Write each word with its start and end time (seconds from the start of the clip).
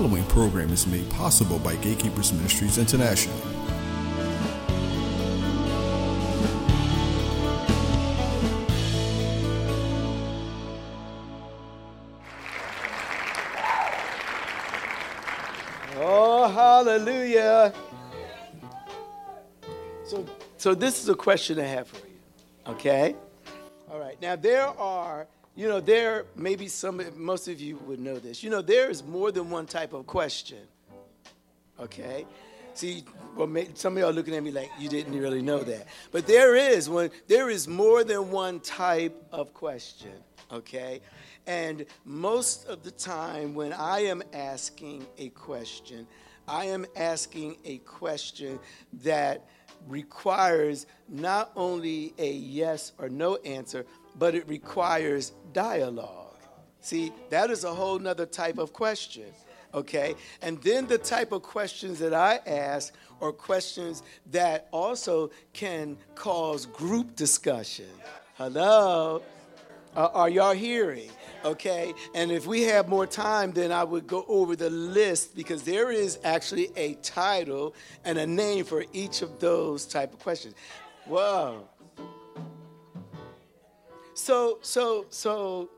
following 0.00 0.24
program 0.28 0.72
is 0.72 0.86
made 0.86 1.06
possible 1.10 1.58
by 1.58 1.76
Gatekeepers 1.76 2.32
Ministries 2.32 2.78
International. 2.78 3.36
Oh, 15.98 16.50
hallelujah. 16.50 17.74
So, 20.06 20.24
so 20.56 20.74
this 20.74 21.02
is 21.02 21.10
a 21.10 21.14
question 21.14 21.60
I 21.60 21.64
have 21.64 21.86
for 21.86 21.98
you. 22.06 22.14
Okay? 22.68 23.14
All 23.90 24.00
right. 24.00 24.18
Now, 24.22 24.34
there 24.34 24.66
are, 24.66 25.26
you 25.60 25.68
know, 25.68 25.78
there, 25.78 26.24
maybe 26.36 26.68
some, 26.68 27.02
most 27.18 27.46
of 27.46 27.60
you 27.60 27.76
would 27.86 28.00
know 28.00 28.18
this. 28.18 28.42
You 28.42 28.48
know, 28.48 28.62
there 28.62 28.88
is 28.88 29.04
more 29.04 29.30
than 29.30 29.50
one 29.50 29.66
type 29.66 29.92
of 29.92 30.06
question. 30.06 30.60
Okay? 31.78 32.24
See, 32.72 33.04
well, 33.36 33.46
some 33.74 33.92
of 33.92 33.98
y'all 33.98 34.10
looking 34.10 34.34
at 34.34 34.42
me 34.42 34.52
like 34.52 34.70
you 34.78 34.88
didn't 34.88 35.20
really 35.20 35.42
know 35.42 35.58
that. 35.58 35.86
But 36.12 36.26
there 36.26 36.56
is 36.56 36.88
one, 36.88 37.10
there 37.28 37.50
is 37.50 37.68
more 37.68 38.04
than 38.04 38.30
one 38.30 38.60
type 38.60 39.14
of 39.32 39.52
question. 39.52 40.14
Okay? 40.50 41.02
And 41.46 41.84
most 42.06 42.66
of 42.66 42.82
the 42.82 42.90
time, 42.90 43.54
when 43.54 43.74
I 43.74 44.04
am 44.04 44.22
asking 44.32 45.06
a 45.18 45.28
question, 45.28 46.06
I 46.48 46.64
am 46.66 46.86
asking 46.96 47.58
a 47.66 47.78
question 47.78 48.58
that 49.02 49.46
requires 49.88 50.86
not 51.06 51.52
only 51.54 52.14
a 52.18 52.30
yes 52.30 52.92
or 52.98 53.10
no 53.10 53.36
answer, 53.36 53.84
but 54.20 54.34
it 54.34 54.46
requires 54.46 55.32
dialogue. 55.54 56.36
See, 56.82 57.10
that 57.30 57.50
is 57.50 57.64
a 57.64 57.74
whole 57.74 57.98
nother 57.98 58.26
type 58.26 58.58
of 58.58 58.74
question. 58.74 59.24
Okay? 59.72 60.14
And 60.42 60.60
then 60.62 60.86
the 60.86 60.98
type 60.98 61.32
of 61.32 61.42
questions 61.42 61.98
that 62.00 62.12
I 62.12 62.38
ask 62.46 62.92
are 63.22 63.32
questions 63.32 64.02
that 64.30 64.68
also 64.72 65.30
can 65.54 65.96
cause 66.14 66.66
group 66.66 67.16
discussion. 67.16 67.88
Hello? 68.34 69.22
Uh, 69.96 70.08
are 70.12 70.28
y'all 70.28 70.54
hearing? 70.54 71.10
Okay, 71.42 71.94
and 72.14 72.30
if 72.30 72.46
we 72.46 72.62
have 72.62 72.86
more 72.86 73.06
time, 73.06 73.50
then 73.52 73.72
I 73.72 73.82
would 73.82 74.06
go 74.06 74.26
over 74.28 74.54
the 74.54 74.68
list 74.68 75.34
because 75.34 75.62
there 75.62 75.90
is 75.90 76.18
actually 76.22 76.70
a 76.76 76.94
title 76.96 77.74
and 78.04 78.18
a 78.18 78.26
name 78.26 78.66
for 78.66 78.84
each 78.92 79.22
of 79.22 79.40
those 79.40 79.86
type 79.86 80.12
of 80.12 80.18
questions. 80.20 80.54
Whoa. 81.06 81.69
So, 84.20 84.58
so, 84.60 85.06
so, 85.08 85.70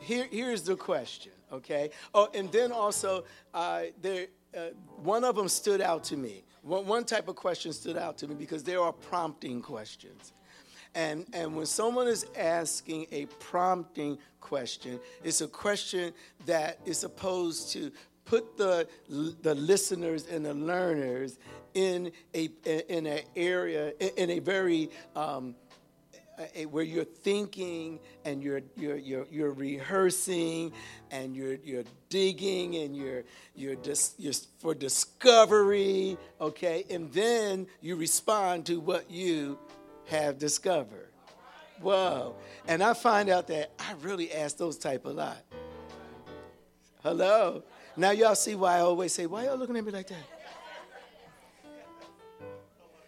here, 0.00 0.26
here's 0.28 0.62
the 0.62 0.74
question. 0.74 1.30
Okay. 1.52 1.90
Oh, 2.12 2.28
and 2.34 2.50
then 2.50 2.72
also, 2.72 3.22
uh, 3.54 3.82
there, 4.02 4.26
uh, 4.56 4.70
one 5.04 5.22
of 5.22 5.36
them 5.36 5.48
stood 5.48 5.80
out 5.80 6.02
to 6.04 6.16
me. 6.16 6.42
One, 6.62 6.84
one 6.84 7.04
type 7.04 7.28
of 7.28 7.36
question 7.36 7.72
stood 7.72 7.96
out 7.96 8.18
to 8.18 8.26
me 8.26 8.34
because 8.34 8.64
there 8.64 8.80
are 8.80 8.92
prompting 8.92 9.62
questions. 9.62 10.32
And, 10.96 11.26
and 11.32 11.54
when 11.54 11.66
someone 11.66 12.08
is 12.08 12.26
asking 12.36 13.06
a 13.12 13.26
prompting 13.26 14.18
question, 14.40 14.98
it's 15.22 15.40
a 15.40 15.46
question 15.46 16.12
that 16.44 16.80
is 16.86 16.98
supposed 16.98 17.70
to 17.74 17.92
put 18.24 18.56
the, 18.56 18.88
the 19.08 19.54
listeners 19.54 20.26
and 20.26 20.44
the 20.44 20.54
learners 20.54 21.38
in 21.74 22.10
a 22.34 22.50
in 22.88 23.06
an 23.06 23.20
area 23.36 23.92
in 24.16 24.30
a 24.30 24.38
very 24.38 24.90
um, 25.14 25.54
Uh, 26.38 26.64
where 26.64 26.84
you're 26.84 27.02
thinking 27.02 27.98
and 28.26 28.42
you're 28.42 28.60
you're 28.76 28.98
you're, 28.98 29.26
you're 29.30 29.52
rehearsing 29.52 30.70
and 31.10 31.34
you're 31.34 31.54
you're 31.64 31.84
digging 32.10 32.76
and 32.76 32.94
you're 32.94 33.24
you're 33.54 33.76
just 33.76 34.20
you're 34.20 34.34
for 34.58 34.74
discovery 34.74 36.18
okay 36.38 36.84
and 36.90 37.10
then 37.12 37.66
you 37.80 37.96
respond 37.96 38.66
to 38.66 38.78
what 38.80 39.10
you 39.10 39.58
have 40.08 40.38
discovered. 40.38 41.08
Whoa. 41.80 42.34
And 42.68 42.82
I 42.82 42.94
find 42.94 43.28
out 43.28 43.48
that 43.48 43.72
I 43.78 43.94
really 44.02 44.32
ask 44.32 44.56
those 44.56 44.78
type 44.78 45.04
a 45.04 45.10
lot. 45.10 45.38
Hello. 47.02 47.62
Now 47.96 48.10
y'all 48.10 48.34
see 48.34 48.54
why 48.54 48.76
I 48.76 48.80
always 48.80 49.12
say, 49.12 49.26
why 49.26 49.44
y'all 49.44 49.56
looking 49.56 49.76
at 49.76 49.84
me 49.84 49.92
like 49.92 50.08
that? 50.08 50.18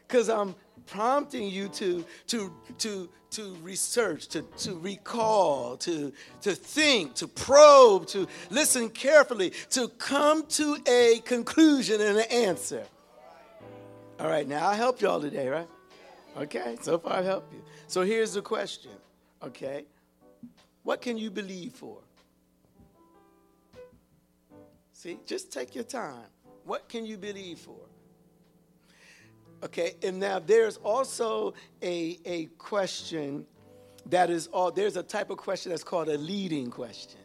Because 0.07 0.31
I'm 0.31 0.55
prompting 0.87 1.49
you 1.49 1.69
to 1.69 2.03
to 2.29 2.51
to 2.79 3.11
to 3.31 3.55
research, 3.63 4.29
to, 4.29 4.43
to 4.59 4.75
recall, 4.79 5.77
to, 5.79 6.13
to 6.43 6.55
think, 6.55 7.15
to 7.15 7.29
probe, 7.29 8.07
to 8.09 8.27
listen 8.51 8.89
carefully, 8.89 9.53
to 9.71 9.89
come 9.89 10.47
to 10.47 10.79
a 10.87 11.21
conclusion 11.25 12.01
and 12.01 12.19
an 12.19 12.25
answer. 12.31 12.85
All 14.19 14.29
right, 14.29 14.49
now 14.49 14.67
I 14.67 14.75
helped 14.75 15.03
y'all 15.03 15.21
today, 15.21 15.49
right? 15.49 15.69
Okay, 16.37 16.77
so 16.81 16.99
far 16.99 17.15
I've 17.15 17.25
helped 17.25 17.53
you. 17.53 17.63
So 17.87 18.03
here's 18.03 18.33
the 18.33 18.43
question, 18.43 18.93
okay? 19.43 19.85
What 20.83 21.01
can 21.01 21.19
you 21.19 21.31
believe 21.31 21.73
for? 21.73 21.99
See, 24.93 25.19
just 25.27 25.53
take 25.53 25.75
your 25.75 25.85
time. 25.85 26.27
What 26.65 26.89
can 26.89 27.07
you 27.07 27.17
believe 27.17 27.59
for? 27.59 27.88
Okay, 29.65 29.95
and 30.03 30.21
now 30.21 30.39
there's 30.39 30.77
also 30.79 31.55
a, 31.83 32.19
a 32.25 32.47
question 32.59 33.45
that 34.07 34.31
is 34.31 34.47
all, 34.49 34.71
there's 34.71 34.97
a 34.97 35.03
type 35.03 35.31
of 35.31 35.37
question 35.37 35.71
that's 35.71 35.85
called 35.85 36.09
a 36.09 36.17
leading 36.17 36.71
question. 36.71 37.21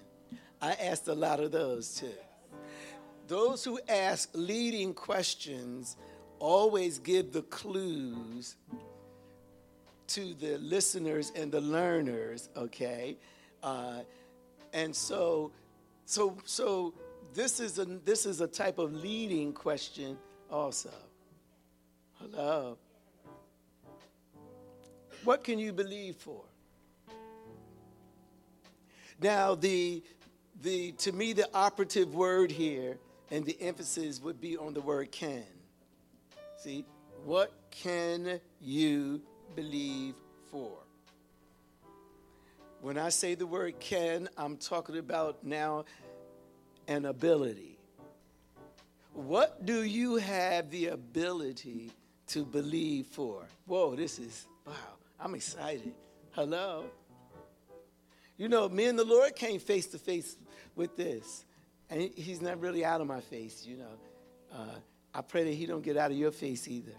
I 0.61 0.73
asked 0.73 1.07
a 1.07 1.13
lot 1.13 1.39
of 1.39 1.51
those 1.51 1.95
too. 1.95 2.09
Those 3.27 3.63
who 3.63 3.79
ask 3.87 4.29
leading 4.33 4.93
questions 4.93 5.97
always 6.39 6.99
give 6.99 7.31
the 7.31 7.43
clues 7.43 8.55
to 10.07 10.33
the 10.33 10.57
listeners 10.57 11.31
and 11.35 11.51
the 11.51 11.61
learners, 11.61 12.49
okay? 12.57 13.17
Uh, 13.61 13.99
and 14.73 14.95
so, 14.95 15.51
so, 16.05 16.37
so 16.45 16.93
this 17.33 17.59
is 17.59 17.79
a 17.79 17.85
this 17.85 18.25
is 18.25 18.41
a 18.41 18.47
type 18.47 18.77
of 18.77 18.93
leading 18.93 19.53
question 19.53 20.17
also. 20.51 20.91
Hello. 22.31 22.77
What 25.25 25.43
can 25.43 25.59
you 25.59 25.73
believe 25.73 26.15
for? 26.15 26.41
Now, 29.21 29.55
the 29.55 30.01
the 30.61 30.93
to 30.93 31.11
me 31.11 31.33
the 31.33 31.49
operative 31.53 32.15
word 32.15 32.49
here 32.49 32.97
and 33.29 33.45
the 33.45 33.61
emphasis 33.61 34.21
would 34.21 34.39
be 34.39 34.55
on 34.55 34.73
the 34.73 34.79
word 34.79 35.11
can. 35.11 35.43
See, 36.57 36.85
what 37.25 37.51
can 37.71 38.39
you 38.61 39.21
believe 39.55 40.15
for. 40.49 40.77
When 42.81 42.97
I 42.97 43.09
say 43.09 43.35
the 43.35 43.47
word 43.47 43.79
can, 43.81 44.29
I'm 44.37 44.57
talking 44.57 44.97
about 44.97 45.43
now 45.43 45.85
an 46.87 47.05
ability. 47.05 47.77
What 49.13 49.65
do 49.65 49.83
you 49.83 50.15
have 50.15 50.69
the 50.69 50.87
ability 50.87 51.91
to 52.27 52.45
believe 52.45 53.07
for? 53.07 53.43
Whoa, 53.65 53.95
this 53.95 54.19
is, 54.19 54.45
wow, 54.65 54.73
I'm 55.19 55.35
excited. 55.35 55.93
Hello? 56.31 56.85
You 58.37 58.49
know, 58.49 58.67
me 58.67 58.85
and 58.85 58.97
the 58.97 59.05
Lord 59.05 59.35
came 59.35 59.59
face 59.59 59.87
to 59.87 59.99
face 59.99 60.35
with 60.75 60.95
this. 60.97 61.45
And 61.89 62.01
he's 62.15 62.41
not 62.41 62.59
really 62.59 62.83
out 62.83 63.01
of 63.01 63.07
my 63.07 63.21
face, 63.21 63.65
you 63.65 63.77
know. 63.77 63.97
Uh, 64.51 64.75
I 65.13 65.21
pray 65.21 65.43
that 65.43 65.53
he 65.53 65.65
don't 65.65 65.83
get 65.83 65.97
out 65.97 66.11
of 66.11 66.17
your 66.17 66.31
face 66.31 66.67
either. 66.67 66.93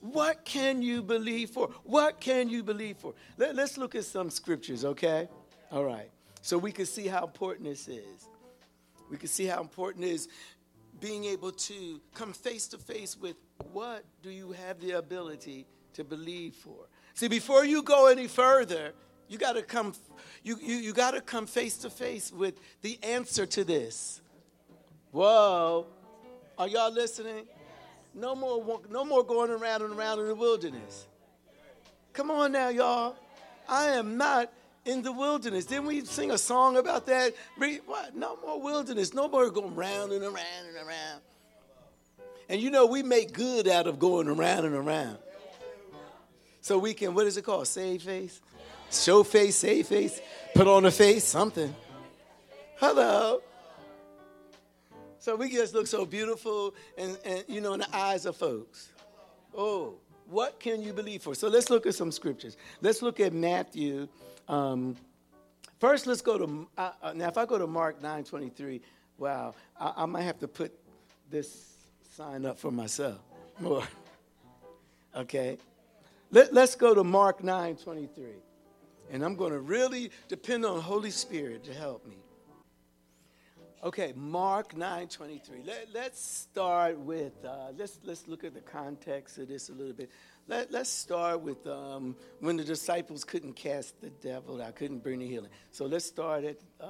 What 0.00 0.44
can 0.44 0.82
you 0.82 1.02
believe 1.02 1.50
for? 1.50 1.70
What 1.84 2.20
can 2.20 2.50
you 2.50 2.62
believe 2.62 2.98
for? 2.98 3.14
Let, 3.38 3.58
us 3.58 3.78
look 3.78 3.94
at 3.94 4.04
some 4.04 4.28
scriptures, 4.28 4.84
okay? 4.84 5.28
All 5.72 5.84
right. 5.84 6.10
So 6.42 6.58
we 6.58 6.72
can 6.72 6.84
see 6.84 7.06
how 7.06 7.24
important 7.24 7.66
this 7.66 7.88
is. 7.88 8.28
We 9.10 9.16
can 9.16 9.28
see 9.28 9.46
how 9.46 9.62
important 9.62 10.04
it 10.04 10.10
is 10.10 10.28
being 11.00 11.24
able 11.24 11.52
to 11.52 12.00
come 12.14 12.32
face 12.32 12.66
to 12.68 12.78
face 12.78 13.16
with 13.16 13.36
what 13.72 14.04
do 14.22 14.30
you 14.30 14.52
have 14.52 14.80
the 14.80 14.92
ability 14.92 15.66
to 15.94 16.04
believe 16.04 16.54
for. 16.54 16.88
See, 17.14 17.28
before 17.28 17.64
you 17.64 17.82
go 17.82 18.08
any 18.08 18.26
further, 18.26 18.92
you 19.28 19.38
got 19.38 19.52
to 19.52 19.62
come 19.62 19.94
you, 20.42 20.58
you, 20.60 20.76
you 20.76 20.92
got 20.92 21.12
to 21.12 21.20
come 21.20 21.46
face 21.46 21.78
to 21.78 21.90
face 21.90 22.32
with 22.32 22.58
the 22.82 22.98
answer 23.02 23.46
to 23.46 23.64
this. 23.64 24.20
Whoa. 25.10 25.86
Are 26.58 26.68
y'all 26.68 26.92
listening? 26.92 27.46
No 28.14 28.34
more, 28.34 28.80
no 28.90 29.04
more 29.04 29.24
going 29.24 29.50
around 29.50 29.82
and 29.82 29.94
around 29.94 30.20
in 30.20 30.28
the 30.28 30.34
wilderness. 30.34 31.08
Come 32.12 32.30
on 32.30 32.52
now, 32.52 32.68
y'all. 32.68 33.16
I 33.68 33.86
am 33.86 34.16
not 34.16 34.52
in 34.84 35.02
the 35.02 35.12
wilderness. 35.12 35.64
Didn't 35.64 35.86
we 35.86 36.04
sing 36.04 36.30
a 36.30 36.38
song 36.38 36.76
about 36.76 37.06
that? 37.06 37.34
What? 37.86 38.14
No 38.14 38.36
more 38.44 38.60
wilderness. 38.60 39.14
No 39.14 39.28
more 39.28 39.50
going 39.50 39.74
round 39.74 40.12
and 40.12 40.22
around 40.22 40.66
and 40.68 40.76
around. 40.76 41.20
And 42.48 42.60
you 42.60 42.70
know, 42.70 42.86
we 42.86 43.02
make 43.02 43.32
good 43.32 43.66
out 43.68 43.86
of 43.86 43.98
going 43.98 44.28
around 44.28 44.64
and 44.64 44.74
around. 44.74 45.18
So 46.60 46.78
we 46.78 46.94
can, 46.94 47.14
what 47.14 47.26
is 47.26 47.36
it 47.36 47.42
called? 47.42 47.66
Save 47.66 48.02
face? 48.02 48.40
Show 48.90 49.22
face, 49.24 49.56
save 49.56 49.86
face, 49.86 50.20
put 50.54 50.66
on 50.66 50.84
a 50.84 50.90
face, 50.90 51.24
something. 51.24 51.74
Hello. 52.76 53.40
So 55.18 55.36
we 55.36 55.50
just 55.50 55.74
look 55.74 55.86
so 55.86 56.04
beautiful 56.04 56.74
and, 56.98 57.18
and 57.24 57.44
you 57.48 57.60
know 57.60 57.72
in 57.72 57.80
the 57.80 57.96
eyes 57.96 58.26
of 58.26 58.36
folks. 58.36 58.90
Oh, 59.56 59.94
what 60.28 60.60
can 60.60 60.82
you 60.82 60.92
believe 60.92 61.22
for? 61.22 61.34
So 61.34 61.48
let's 61.48 61.70
look 61.70 61.86
at 61.86 61.94
some 61.94 62.10
scriptures. 62.10 62.56
Let's 62.80 63.02
look 63.02 63.20
at 63.20 63.32
Matthew. 63.32 64.08
Um, 64.48 64.96
first, 65.78 66.06
let's 66.06 66.22
go 66.22 66.38
to 66.38 66.68
uh, 66.78 66.90
uh, 67.02 67.12
now. 67.12 67.28
If 67.28 67.38
I 67.38 67.46
go 67.46 67.58
to 67.58 67.66
Mark 67.66 68.02
nine 68.02 68.24
twenty 68.24 68.48
three, 68.48 68.80
wow, 69.18 69.54
I, 69.78 69.92
I 69.98 70.06
might 70.06 70.22
have 70.22 70.38
to 70.40 70.48
put 70.48 70.72
this 71.30 71.76
sign 72.16 72.46
up 72.46 72.58
for 72.58 72.70
myself 72.70 73.18
more. 73.60 73.84
okay, 75.16 75.58
Let, 76.30 76.52
let's 76.52 76.74
go 76.74 76.94
to 76.94 77.04
Mark 77.04 77.42
nine 77.42 77.76
twenty 77.76 78.08
three, 78.14 78.40
and 79.10 79.24
I'm 79.24 79.36
going 79.36 79.52
to 79.52 79.60
really 79.60 80.10
depend 80.28 80.64
on 80.64 80.80
Holy 80.80 81.10
Spirit 81.10 81.64
to 81.64 81.74
help 81.74 82.06
me. 82.06 82.16
Okay, 83.84 84.14
Mark 84.16 84.74
9:23. 84.74 85.66
Let, 85.66 85.88
let's 85.92 86.18
start 86.18 86.98
with 86.98 87.34
uh, 87.44 87.72
let's 87.76 88.00
let's 88.02 88.26
look 88.26 88.42
at 88.42 88.54
the 88.54 88.62
context 88.62 89.36
of 89.36 89.46
this 89.46 89.68
a 89.68 89.74
little 89.74 89.92
bit. 89.92 90.10
Let, 90.48 90.72
let's 90.72 90.88
start 90.88 91.42
with 91.42 91.66
um, 91.66 92.16
when 92.40 92.56
the 92.56 92.64
disciples 92.64 93.24
couldn't 93.24 93.56
cast 93.56 94.00
the 94.00 94.08
devil 94.08 94.62
out, 94.62 94.74
couldn't 94.76 95.02
bring 95.02 95.18
the 95.18 95.28
healing. 95.28 95.50
So 95.70 95.84
let's 95.84 96.06
start 96.06 96.44
at 96.44 96.56
uh, 96.80 96.86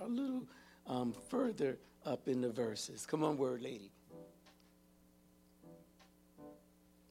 a 0.00 0.06
little 0.06 0.42
um, 0.86 1.14
further 1.30 1.78
up 2.04 2.28
in 2.28 2.42
the 2.42 2.50
verses. 2.50 3.06
Come 3.06 3.24
on, 3.24 3.38
word 3.38 3.62
lady. 3.62 3.90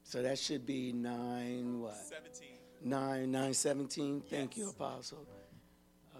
So 0.03 0.21
that 0.21 0.37
should 0.37 0.67
be 0.67 0.93
nine 0.93 1.79
what? 1.79 1.97
17. 1.97 2.49
Nine 2.83 3.31
nine 3.31 3.55
seventeen. 3.55 4.21
Thank 4.29 4.57
you, 4.57 4.69
Apostle. 4.69 5.25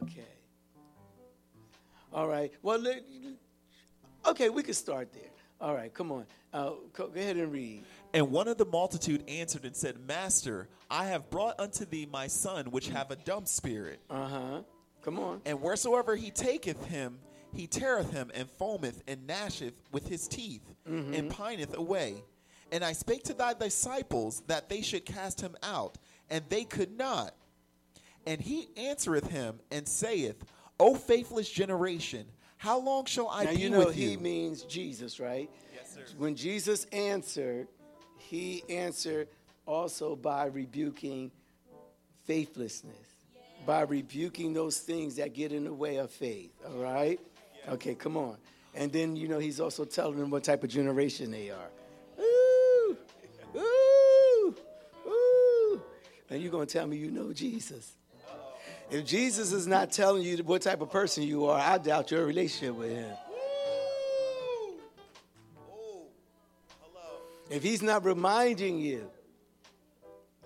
Okay. 0.01 0.32
All 2.13 2.27
right. 2.27 2.51
Well, 2.61 2.83
okay, 4.27 4.49
we 4.49 4.63
can 4.63 4.73
start 4.73 5.11
there. 5.13 5.29
All 5.59 5.73
right, 5.73 5.93
come 5.93 6.11
on. 6.11 6.25
Uh, 6.53 6.71
go 6.93 7.09
ahead 7.15 7.37
and 7.37 7.51
read. 7.51 7.83
And 8.13 8.29
one 8.31 8.47
of 8.47 8.57
the 8.57 8.65
multitude 8.65 9.23
answered 9.27 9.65
and 9.65 9.75
said, 9.75 9.97
Master, 10.07 10.67
I 10.91 11.05
have 11.05 11.29
brought 11.29 11.59
unto 11.59 11.85
thee 11.85 12.07
my 12.11 12.27
son, 12.27 12.65
which 12.67 12.89
have 12.89 13.09
a 13.09 13.15
dumb 13.15 13.45
spirit. 13.45 13.99
Uh 14.09 14.27
huh. 14.27 14.61
Come 15.03 15.19
on. 15.19 15.41
And 15.45 15.61
wheresoever 15.61 16.15
he 16.15 16.29
taketh 16.29 16.85
him, 16.85 17.17
he 17.53 17.67
teareth 17.67 18.11
him, 18.11 18.31
and 18.33 18.47
foameth, 18.59 19.01
and 19.07 19.27
gnasheth 19.27 19.73
with 19.91 20.07
his 20.07 20.27
teeth, 20.27 20.63
and 20.85 21.29
pineth 21.29 21.77
away. 21.77 22.23
And 22.71 22.83
I 22.83 22.93
spake 22.93 23.23
to 23.25 23.33
thy 23.33 23.53
disciples 23.53 24.41
that 24.47 24.69
they 24.69 24.81
should 24.81 25.05
cast 25.05 25.39
him 25.41 25.55
out, 25.61 25.97
and 26.29 26.43
they 26.49 26.63
could 26.63 26.97
not. 26.97 27.35
And 28.25 28.41
he 28.41 28.69
answereth 28.75 29.29
him, 29.29 29.59
and 29.71 29.87
saith, 29.87 30.43
O 30.79 30.95
faithless 30.95 31.49
generation, 31.49 32.25
how 32.57 32.79
long 32.79 33.05
shall 33.05 33.29
I 33.29 33.45
now 33.45 33.51
be 33.51 33.59
you 33.59 33.69
know 33.69 33.85
with 33.85 33.95
he 33.95 34.17
means 34.17 34.63
Jesus, 34.63 35.19
right? 35.19 35.49
Yes, 35.75 35.93
sir. 35.93 36.01
When 36.17 36.35
Jesus 36.35 36.85
answered, 36.91 37.67
he 38.17 38.63
answered 38.69 39.27
also 39.65 40.15
by 40.15 40.45
rebuking 40.45 41.31
faithlessness, 42.25 42.95
by 43.65 43.81
rebuking 43.81 44.53
those 44.53 44.79
things 44.79 45.15
that 45.17 45.33
get 45.33 45.51
in 45.51 45.65
the 45.65 45.73
way 45.73 45.97
of 45.97 46.09
faith. 46.11 46.51
All 46.65 46.81
right? 46.81 47.19
Okay, 47.69 47.95
come 47.95 48.17
on. 48.17 48.37
And 48.75 48.91
then 48.91 49.15
you 49.15 49.27
know 49.27 49.39
he's 49.39 49.59
also 49.59 49.85
telling 49.85 50.17
them 50.17 50.29
what 50.29 50.43
type 50.43 50.63
of 50.63 50.69
generation 50.69 51.31
they 51.31 51.51
are. 51.51 51.69
Ooh, 52.19 52.97
ooh, 53.55 54.55
ooh. 55.07 55.81
And 56.29 56.41
you're 56.41 56.51
gonna 56.51 56.65
tell 56.65 56.87
me 56.87 56.97
you 56.97 57.11
know 57.11 57.31
Jesus. 57.33 57.93
If 58.93 59.05
Jesus 59.05 59.51
is 59.51 59.65
not 59.65 59.91
telling 59.91 60.21
you 60.21 60.37
what 60.43 60.61
type 60.61 60.79
of 60.79 60.91
person 60.91 61.23
you 61.23 61.47
are, 61.47 61.59
I 61.59 61.79
doubt 61.79 62.11
your 62.11 62.27
relationship 62.27 62.75
with 62.75 62.91
him. 62.91 63.11
If 67.49 67.63
he's 67.63 67.81
not 67.81 68.05
reminding 68.05 68.77
you, 68.77 69.09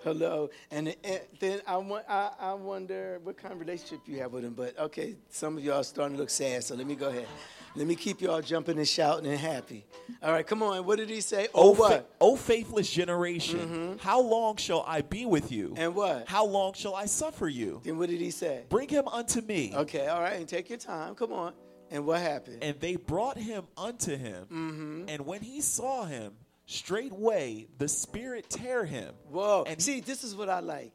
hello, 0.04 0.50
and, 0.72 0.96
and 1.04 1.22
then 1.40 1.62
I, 1.68 1.76
I, 1.76 2.32
I 2.40 2.54
wonder 2.54 3.20
what 3.24 3.38
kind 3.38 3.54
of 3.54 3.60
relationship 3.60 4.02
you 4.06 4.20
have 4.20 4.34
with 4.34 4.44
him. 4.44 4.54
But 4.54 4.78
okay, 4.80 5.16
some 5.30 5.58
of 5.58 5.64
y'all 5.64 5.80
are 5.80 5.84
starting 5.84 6.16
to 6.16 6.22
look 6.22 6.30
sad, 6.30 6.64
so 6.64 6.76
let 6.76 6.88
me 6.88 6.96
go 6.96 7.10
ahead. 7.10 7.28
Let 7.76 7.86
me 7.86 7.96
keep 7.96 8.22
y'all 8.22 8.42
jumping 8.42 8.80
and 8.80 8.88
shouting 8.88 9.30
and 9.30 9.38
happy. 9.38 9.86
All 10.24 10.32
right, 10.32 10.46
come 10.46 10.64
on. 10.64 10.84
What 10.86 10.98
did 10.98 11.10
he 11.10 11.22
say? 11.22 11.48
Oh, 11.54 11.76
fa- 11.76 11.82
what? 11.82 12.16
o 12.20 12.36
faithless 12.36 12.90
generation, 12.90 14.00
how 14.02 14.20
long 14.20 14.56
shall 14.56 14.84
I 14.88 15.02
be 15.02 15.28
with 15.28 15.52
you? 15.52 15.76
And 15.78 15.94
what? 15.94 16.28
How 16.28 16.46
long 16.46 16.74
shall 16.74 16.96
I 16.96 17.06
suffer 17.06 17.48
you? 17.48 17.82
Then 17.84 18.00
what 18.00 18.10
did 18.10 18.20
he 18.20 18.32
say? 18.32 18.64
Bring 18.70 18.90
him 18.90 19.08
unto 19.08 19.42
me. 19.42 19.74
Okay, 19.76 20.08
all 20.08 20.22
right, 20.22 20.38
and 20.38 20.48
take 20.48 20.70
your 20.70 20.80
time. 20.80 21.14
Come 21.14 21.32
on. 21.34 21.54
And 21.92 22.06
what 22.06 22.20
happened? 22.20 22.64
And 22.64 22.80
they 22.80 22.96
brought 22.96 23.38
him 23.38 23.66
unto 23.78 24.18
him. 24.18 24.46
Mm-hmm. 24.46 25.04
And 25.08 25.26
when 25.26 25.42
he 25.42 25.62
saw 25.62 26.06
him, 26.06 26.34
straightway 26.68 27.66
the 27.80 27.88
spirit 27.88 28.50
tear 28.50 28.86
him. 28.86 29.14
Whoa. 29.32 29.64
And 29.66 29.82
See, 29.82 30.02
this 30.02 30.24
is 30.24 30.36
what 30.36 30.50
I 30.50 30.60
like. 30.60 30.92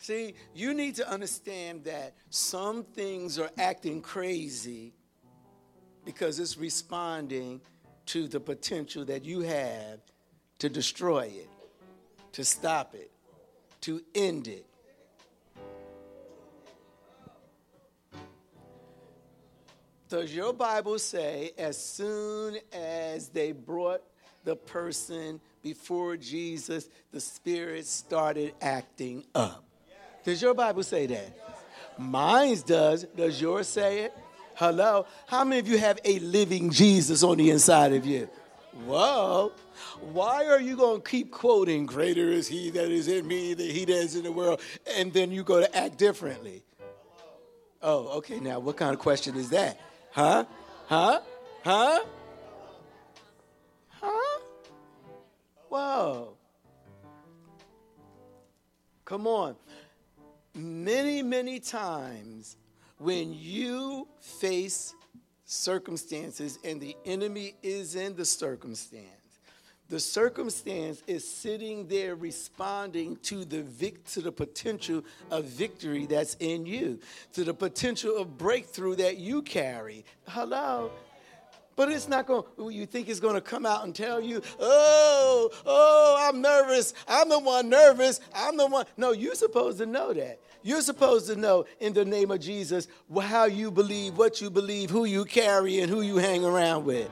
See, 0.00 0.34
you 0.54 0.74
need 0.74 0.94
to 0.96 1.10
understand 1.10 1.84
that 1.84 2.14
some 2.30 2.84
things 2.84 3.38
are 3.38 3.50
acting 3.58 4.00
crazy 4.00 4.92
because 6.04 6.38
it's 6.38 6.56
responding 6.56 7.60
to 8.06 8.28
the 8.28 8.38
potential 8.38 9.04
that 9.06 9.24
you 9.24 9.40
have 9.40 9.98
to 10.60 10.68
destroy 10.68 11.24
it, 11.26 11.48
to 12.32 12.44
stop 12.44 12.94
it, 12.94 13.10
to 13.80 14.00
end 14.14 14.46
it. 14.46 14.66
Does 20.08 20.34
your 20.34 20.54
Bible 20.54 20.98
say 20.98 21.52
as 21.58 21.76
soon 21.76 22.56
as 22.72 23.28
they 23.28 23.52
brought 23.52 24.02
the 24.44 24.56
person 24.56 25.40
before 25.62 26.16
Jesus, 26.16 26.88
the 27.12 27.20
spirit 27.20 27.86
started 27.86 28.54
acting 28.60 29.24
up? 29.34 29.64
Does 30.24 30.40
your 30.42 30.54
Bible 30.54 30.82
say 30.82 31.06
that? 31.06 31.36
Mine's 31.98 32.62
does. 32.62 33.04
Does 33.16 33.40
yours 33.40 33.68
say 33.68 34.00
it? 34.00 34.16
Hello? 34.54 35.06
How 35.26 35.44
many 35.44 35.60
of 35.60 35.68
you 35.68 35.78
have 35.78 35.98
a 36.04 36.18
living 36.18 36.70
Jesus 36.70 37.22
on 37.22 37.38
the 37.38 37.50
inside 37.50 37.92
of 37.92 38.04
you? 38.04 38.28
Whoa. 38.86 39.52
Why 40.12 40.46
are 40.46 40.60
you 40.60 40.76
going 40.76 41.02
to 41.02 41.08
keep 41.08 41.30
quoting, 41.30 41.86
Greater 41.86 42.28
is 42.28 42.48
he 42.48 42.70
that 42.70 42.90
is 42.90 43.08
in 43.08 43.26
me 43.26 43.54
than 43.54 43.70
he 43.70 43.84
that 43.84 43.92
is 43.92 44.16
in 44.16 44.24
the 44.24 44.32
world, 44.32 44.60
and 44.96 45.12
then 45.12 45.30
you 45.30 45.42
go 45.44 45.60
to 45.60 45.76
act 45.76 45.98
differently? 45.98 46.62
Oh, 47.82 48.18
okay. 48.18 48.40
Now, 48.40 48.58
what 48.58 48.76
kind 48.76 48.92
of 48.92 48.98
question 48.98 49.36
is 49.36 49.50
that? 49.50 49.80
Huh? 50.10 50.44
Huh? 50.86 51.20
Huh? 51.64 52.00
Whoa. 55.68 56.36
Come 59.04 59.26
on. 59.26 59.56
Many, 60.54 61.22
many 61.22 61.60
times 61.60 62.56
when 62.98 63.32
you 63.32 64.08
face 64.20 64.94
circumstances 65.44 66.58
and 66.64 66.80
the 66.80 66.96
enemy 67.04 67.54
is 67.62 67.96
in 67.96 68.16
the 68.16 68.24
circumstance, 68.24 69.04
the 69.88 69.98
circumstance 69.98 71.02
is 71.06 71.26
sitting 71.26 71.88
there 71.88 72.14
responding 72.14 73.16
to 73.22 73.46
the 73.46 73.62
vic- 73.62 74.04
to 74.08 74.20
the 74.20 74.32
potential 74.32 75.02
of 75.30 75.46
victory 75.46 76.04
that's 76.04 76.36
in 76.40 76.66
you, 76.66 76.98
to 77.32 77.44
the 77.44 77.54
potential 77.54 78.18
of 78.18 78.36
breakthrough 78.36 78.96
that 78.96 79.16
you 79.16 79.40
carry. 79.40 80.04
Hello. 80.26 80.90
But 81.78 81.92
it's 81.92 82.08
not 82.08 82.26
going. 82.26 82.42
To, 82.56 82.70
you 82.70 82.86
think 82.86 83.08
it's 83.08 83.20
going 83.20 83.36
to 83.36 83.40
come 83.40 83.64
out 83.64 83.84
and 83.84 83.94
tell 83.94 84.20
you, 84.20 84.42
"Oh, 84.58 85.48
oh, 85.64 86.28
I'm 86.28 86.42
nervous. 86.42 86.92
I'm 87.06 87.28
the 87.28 87.38
one 87.38 87.68
nervous. 87.68 88.20
I'm 88.34 88.56
the 88.56 88.66
one." 88.66 88.84
No, 88.96 89.12
you're 89.12 89.36
supposed 89.36 89.78
to 89.78 89.86
know 89.86 90.12
that. 90.12 90.40
You're 90.64 90.80
supposed 90.80 91.28
to 91.28 91.36
know 91.36 91.66
in 91.78 91.92
the 91.92 92.04
name 92.04 92.32
of 92.32 92.40
Jesus 92.40 92.88
how 93.22 93.44
you 93.44 93.70
believe, 93.70 94.18
what 94.18 94.40
you 94.40 94.50
believe, 94.50 94.90
who 94.90 95.04
you 95.04 95.24
carry, 95.24 95.78
and 95.78 95.88
who 95.88 96.00
you 96.00 96.16
hang 96.16 96.44
around 96.44 96.84
with. 96.84 97.08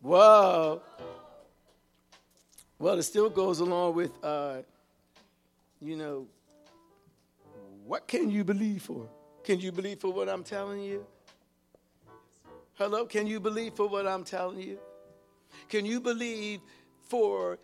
Whoa. 0.00 0.80
Well, 2.78 2.98
it 3.00 3.02
still 3.02 3.30
goes 3.30 3.58
along 3.58 3.96
with, 3.96 4.12
uh, 4.22 4.58
you 5.80 5.96
know, 5.96 6.28
what 7.84 8.06
can 8.06 8.30
you 8.30 8.44
believe 8.44 8.82
for? 8.82 9.08
Can 9.42 9.58
you 9.58 9.72
believe 9.72 9.98
for 9.98 10.12
what 10.12 10.28
I'm 10.28 10.44
telling 10.44 10.82
you? 10.82 11.04
Hello? 12.78 13.06
Can 13.06 13.26
you 13.26 13.40
believe 13.40 13.72
for 13.72 13.88
what 13.88 14.06
I'm 14.06 14.22
telling 14.22 14.60
you? 14.60 14.78
Can 15.70 15.86
you 15.86 15.98
believe 15.98 16.60
for 17.08 17.58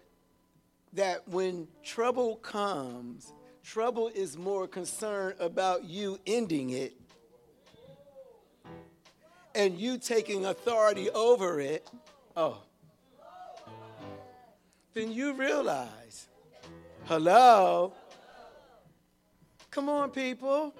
that 0.95 1.28
when 1.28 1.69
trouble 1.85 2.37
comes, 2.37 3.35
trouble 3.62 4.11
is 4.14 4.38
more 4.38 4.66
concerned 4.66 5.37
about 5.38 5.85
you 5.85 6.19
ending 6.26 6.71
it 6.71 6.95
and 9.54 9.78
you 9.78 9.99
taking 9.99 10.47
authority 10.47 11.11
over 11.11 11.61
it? 11.61 11.87
Oh. 12.35 12.62
Then 14.95 15.12
you 15.12 15.35
realize, 15.35 16.28
hello? 17.04 17.92
Come 19.71 19.90
on, 19.90 20.11
people. 20.11 20.75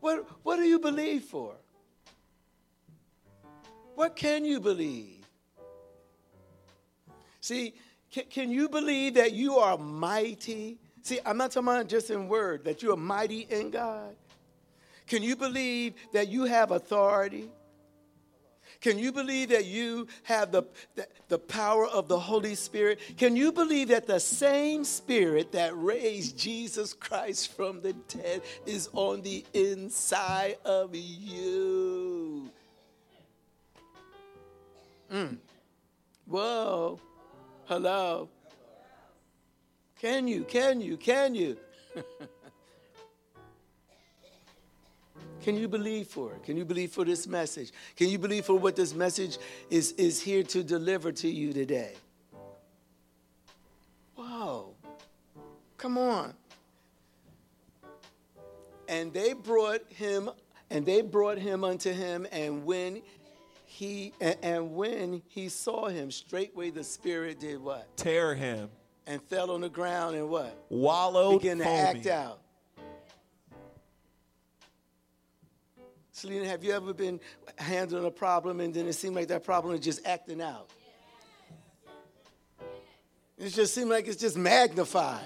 What, 0.00 0.26
what 0.42 0.56
do 0.56 0.64
you 0.64 0.80
believe 0.80 1.22
for? 1.22 1.54
What 3.98 4.14
can 4.14 4.44
you 4.44 4.60
believe? 4.60 5.26
See, 7.40 7.74
can, 8.12 8.26
can 8.30 8.48
you 8.48 8.68
believe 8.68 9.14
that 9.14 9.32
you 9.32 9.56
are 9.56 9.76
mighty? 9.76 10.78
See, 11.02 11.18
I'm 11.26 11.36
not 11.36 11.50
talking 11.50 11.66
about 11.66 11.88
just 11.88 12.08
in 12.08 12.28
word, 12.28 12.64
that 12.66 12.80
you 12.80 12.92
are 12.92 12.96
mighty 12.96 13.48
in 13.50 13.70
God. 13.72 14.14
Can 15.08 15.24
you 15.24 15.34
believe 15.34 15.94
that 16.12 16.28
you 16.28 16.44
have 16.44 16.70
authority? 16.70 17.50
Can 18.80 19.00
you 19.00 19.10
believe 19.10 19.48
that 19.48 19.64
you 19.64 20.06
have 20.22 20.52
the, 20.52 20.62
the, 20.94 21.08
the, 21.26 21.38
power 21.40 21.88
of 21.88 22.06
the 22.06 22.20
Holy 22.20 22.54
Spirit? 22.54 23.00
Can 23.16 23.34
you 23.34 23.50
believe 23.50 23.88
that 23.88 24.06
the 24.06 24.20
same 24.20 24.84
Spirit 24.84 25.50
that 25.50 25.76
raised 25.76 26.38
Jesus 26.38 26.94
Christ 26.94 27.52
from 27.56 27.80
the 27.80 27.94
dead 27.94 28.42
is 28.64 28.90
on 28.92 29.22
the 29.22 29.44
inside 29.54 30.58
of 30.64 30.94
you? 30.94 32.52
Mm. 35.12 35.38
Whoa. 36.26 37.00
Hello. 37.64 38.28
Can 40.00 40.28
you? 40.28 40.44
Can 40.44 40.80
you? 40.80 40.96
Can 40.96 41.34
you? 41.34 41.56
Can 45.42 45.56
you 45.56 45.68
believe 45.68 46.08
for 46.08 46.34
it? 46.34 46.42
Can 46.42 46.56
you 46.56 46.64
believe 46.64 46.92
for 46.92 47.04
this 47.04 47.26
message? 47.26 47.72
Can 47.96 48.08
you 48.08 48.18
believe 48.18 48.44
for 48.44 48.58
what 48.58 48.76
this 48.76 48.94
message 48.94 49.38
is, 49.70 49.92
is 49.92 50.20
here 50.20 50.42
to 50.42 50.62
deliver 50.62 51.10
to 51.12 51.28
you 51.28 51.52
today? 51.52 51.94
Whoa. 54.14 54.74
Come 55.78 55.96
on. 55.96 56.34
And 58.88 59.12
they 59.12 59.32
brought 59.32 59.90
him, 59.90 60.28
and 60.70 60.84
they 60.84 61.02
brought 61.02 61.38
him 61.38 61.64
unto 61.64 61.92
him, 61.92 62.26
and 62.32 62.64
when 62.64 63.00
he 63.78 64.12
and, 64.20 64.36
and 64.42 64.74
when 64.74 65.22
he 65.28 65.48
saw 65.48 65.86
him, 65.86 66.10
straightway 66.10 66.70
the 66.70 66.82
spirit 66.82 67.38
did 67.38 67.62
what? 67.62 67.96
Tear 67.96 68.34
him. 68.34 68.70
And 69.06 69.22
fell 69.22 69.52
on 69.52 69.60
the 69.60 69.68
ground 69.68 70.16
and 70.16 70.28
what? 70.28 70.66
Wallowed. 70.68 71.40
Began 71.40 71.58
to 71.58 71.64
foaming. 71.64 71.96
act 71.96 72.06
out. 72.08 72.40
Selena, 76.10 76.46
have 76.48 76.64
you 76.64 76.72
ever 76.72 76.92
been 76.92 77.20
handling 77.56 78.04
a 78.04 78.10
problem 78.10 78.58
and 78.58 78.74
then 78.74 78.88
it 78.88 78.94
seemed 78.94 79.14
like 79.14 79.28
that 79.28 79.44
problem 79.44 79.76
is 79.76 79.80
just 79.80 80.04
acting 80.04 80.42
out? 80.42 80.68
It 83.38 83.50
just 83.50 83.72
seemed 83.72 83.90
like 83.90 84.08
it's 84.08 84.20
just 84.20 84.36
magnified. 84.36 85.22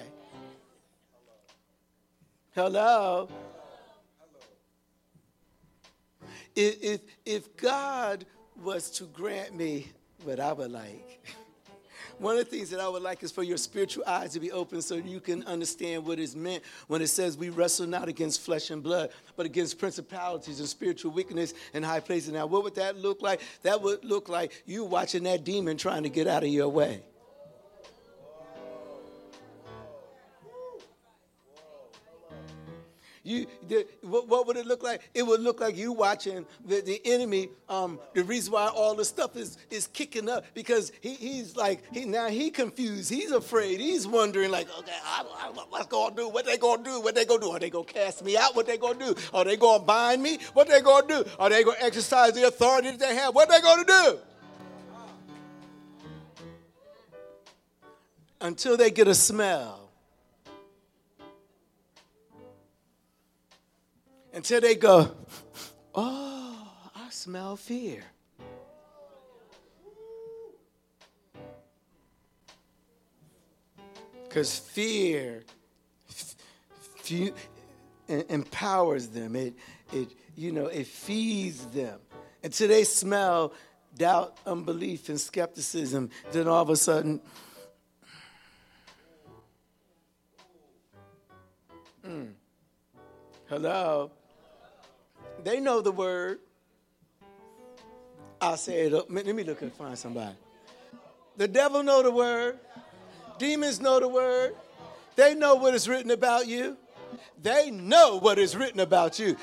Hello. 2.55 3.29
Hello? 3.29 3.29
If, 6.55 6.83
if, 6.83 7.01
if 7.25 7.57
God 7.57 8.27
was 8.61 8.91
to 8.93 9.05
grant 9.05 9.55
me 9.55 9.89
what 10.25 10.41
I 10.41 10.53
would 10.53 10.71
like, 10.71 11.23
one 12.19 12.37
of 12.37 12.49
the 12.49 12.57
things 12.57 12.71
that 12.71 12.81
I 12.81 12.89
would 12.89 13.03
like 13.03 13.23
is 13.23 13.33
for 13.33 13.43
your 13.43 13.57
spiritual 13.57 14.05
eyes 14.07 14.33
to 14.35 14.41
be 14.41 14.53
open 14.53 14.83
so 14.83 14.95
you 14.95 15.19
can 15.21 15.43
understand 15.45 16.05
what 16.05 16.19
is 16.19 16.37
meant 16.37 16.63
when 16.87 17.03
it 17.03 17.09
says 17.09 17.37
we 17.37 17.51
wrestle 17.51 17.87
not 17.87 18.09
against 18.09 18.41
flesh 18.43 18.71
and 18.71 18.83
blood, 18.83 19.11
but 19.37 19.47
against 19.47 19.79
principalities 19.79 20.61
and 20.61 20.69
spiritual 20.69 21.11
weakness 21.11 21.55
in 21.75 21.83
high 21.83 22.01
places. 22.01 22.33
Now, 22.33 22.47
what 22.47 22.63
would 22.65 22.75
that 22.77 22.97
look 22.97 23.23
like? 23.23 23.41
That 23.63 23.83
would 23.83 24.05
look 24.05 24.29
like 24.29 24.63
you 24.67 24.85
watching 24.85 25.25
that 25.25 25.45
demon 25.45 25.77
trying 25.77 26.05
to 26.05 26.09
get 26.09 26.27
out 26.27 26.43
of 26.45 26.49
your 26.49 26.69
way. 26.69 27.03
You, 33.25 33.47
the, 33.69 33.87
what, 34.01 34.27
what, 34.27 34.49
would 34.49 34.57
it 34.57 34.67
look 34.67 34.83
like? 34.83 35.09
It 35.15 35.23
would 35.23 35.41
look 35.41 35.61
like 35.61 35.77
you 35.77 35.93
watching 35.93 36.45
the, 36.67 36.81
the 36.81 37.01
enemy. 37.05 37.51
Um, 37.69 38.01
the 38.15 38.25
reason 38.25 38.53
why 38.53 38.67
all 38.67 38.97
the 38.97 39.05
stuff 39.05 39.37
is, 39.37 39.59
is 39.71 39.87
kicking 39.87 40.29
up 40.29 40.45
because 40.55 40.91
he, 41.01 41.15
he's 41.15 41.55
like 41.55 41.83
he 41.93 42.05
now 42.05 42.27
he 42.29 42.51
confused. 42.51 43.11
He's 43.11 43.31
afraid. 43.31 43.79
He's 43.79 44.09
wondering 44.09 44.51
like, 44.51 44.67
okay, 44.77 44.93
I, 45.05 45.25
I, 45.39 45.51
what's 45.69 45.87
to 45.87 46.13
do? 46.17 46.29
What 46.29 46.47
they 46.47 46.57
to 46.57 46.81
do? 46.83 47.01
What 47.01 47.15
they 47.15 47.25
to 47.25 47.39
do? 47.39 47.51
Are 47.51 47.61
they 47.61 47.71
to 47.71 47.85
cast 47.85 48.25
me 48.25 48.37
out? 48.37 48.57
What 48.57 48.67
they 48.67 48.77
to 48.77 48.95
do? 48.99 49.15
Are 49.33 49.45
they 49.45 49.57
to 49.57 49.79
bind 49.87 50.21
me? 50.21 50.39
What 50.55 50.67
they 50.67 50.81
to 50.81 51.05
do? 51.07 51.25
Are 51.39 51.49
they 51.49 51.63
to 51.63 51.75
exercise 51.79 52.33
the 52.33 52.49
authority 52.49 52.91
that 52.91 52.99
they 52.99 53.15
have? 53.15 53.37
What 53.37 53.49
they 53.49 53.61
to 53.61 53.85
do? 53.87 54.19
Until 58.41 58.77
they 58.77 58.91
get 58.91 59.07
a 59.07 59.15
smell 59.15 59.82
until 64.33 64.61
they 64.61 64.75
go, 64.75 65.15
Oh, 65.95 66.69
I 66.95 67.11
smell 67.11 67.57
fear. 67.57 68.03
Because 74.25 74.59
fear 74.59 75.45
f- 76.09 76.35
f- 77.11 78.25
empowers 78.31 79.09
them. 79.09 79.37
It, 79.37 79.55
it, 79.93 80.09
you 80.35 80.53
know, 80.53 80.67
it 80.67 80.87
feeds 80.87 81.67
them. 81.67 82.01
Until 82.43 82.69
they 82.69 82.85
smell 82.85 83.53
doubt, 83.97 84.39
unbelief, 84.47 85.11
and 85.11 85.21
skepticism, 85.21 86.09
then 86.33 86.49
all 86.49 86.63
of 86.63 86.71
a 86.71 86.77
sudden, 86.77 87.21
mm. 92.07 92.33
hello. 93.51 94.11
They 95.45 95.61
know 95.61 95.81
the 95.81 95.93
word. 95.93 96.39
I'll 98.41 98.57
say 98.57 98.87
it. 98.87 98.95
Up. 98.95 99.07
Let 99.09 99.27
me 99.27 99.45
look 99.45 99.63
and 99.63 99.73
find 99.73 99.97
somebody. 99.99 100.37
The 101.37 101.49
devil 101.49 101.83
know 101.83 102.03
the 102.03 102.11
word. 102.11 102.59
Demons 103.39 103.81
know 103.81 104.01
the 104.01 104.09
word. 104.09 104.55
They 105.17 105.35
know 105.35 105.57
what 105.57 105.75
is 105.75 105.89
written 105.89 106.11
about 106.11 106.47
you. 106.47 106.77
They 107.41 107.71
know 107.71 108.19
what 108.19 108.39
is 108.39 108.57
written 108.57 108.81
about 108.81 109.19
you. 109.19 109.37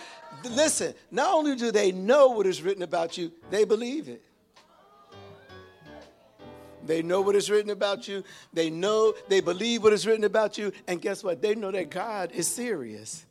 Listen, 0.43 0.93
not 1.11 1.33
only 1.33 1.55
do 1.55 1.71
they 1.71 1.91
know 1.91 2.29
what 2.29 2.47
is 2.47 2.61
written 2.61 2.83
about 2.83 3.17
you, 3.17 3.31
they 3.49 3.65
believe 3.65 4.07
it. 4.07 4.23
They 6.85 7.01
know 7.01 7.21
what 7.21 7.35
is 7.35 7.51
written 7.51 7.69
about 7.69 8.07
you. 8.07 8.23
They 8.53 8.69
know, 8.69 9.13
they 9.27 9.41
believe 9.41 9.83
what 9.83 9.93
is 9.93 10.07
written 10.07 10.23
about 10.23 10.57
you. 10.57 10.71
And 10.87 11.01
guess 11.01 11.23
what? 11.23 11.41
They 11.41 11.55
know 11.55 11.71
that 11.71 11.89
God 11.89 12.31
is 12.31 12.47
serious. 12.47 13.25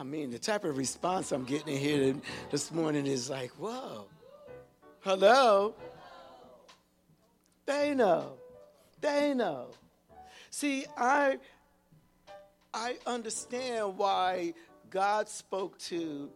I 0.00 0.02
mean, 0.02 0.30
the 0.30 0.38
type 0.38 0.64
of 0.64 0.78
response 0.78 1.30
I'm 1.30 1.44
getting 1.44 1.74
in 1.74 1.78
here 1.78 2.14
this 2.50 2.72
morning 2.72 3.06
is 3.06 3.28
like, 3.28 3.50
whoa, 3.58 4.06
hello. 5.00 5.74
They 7.66 7.94
know. 7.94 8.32
They 9.02 9.34
know. 9.34 9.66
See, 10.48 10.86
I 10.96 11.36
I 12.72 12.96
understand 13.06 13.98
why 13.98 14.54
God 14.88 15.28
spoke 15.28 15.76
to 15.80 16.30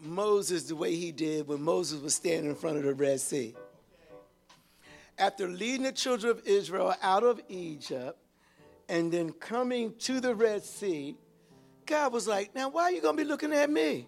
Moses 0.00 0.64
the 0.64 0.74
way 0.74 0.96
he 0.96 1.12
did 1.12 1.46
when 1.46 1.62
Moses 1.62 2.02
was 2.02 2.16
standing 2.16 2.50
in 2.50 2.56
front 2.56 2.78
of 2.78 2.82
the 2.82 2.94
Red 2.94 3.20
Sea. 3.20 3.54
After 5.16 5.46
leading 5.46 5.84
the 5.84 5.92
children 5.92 6.32
of 6.32 6.44
Israel 6.48 6.96
out 7.00 7.22
of 7.22 7.40
Egypt 7.48 8.18
and 8.88 9.12
then 9.12 9.30
coming 9.34 9.94
to 10.00 10.18
the 10.18 10.34
Red 10.34 10.64
Sea, 10.64 11.16
God 11.88 12.12
was 12.12 12.28
like, 12.28 12.54
now 12.54 12.68
why 12.68 12.84
are 12.84 12.92
you 12.92 13.00
going 13.00 13.16
to 13.16 13.22
be 13.22 13.28
looking 13.28 13.52
at 13.52 13.70
me? 13.70 14.06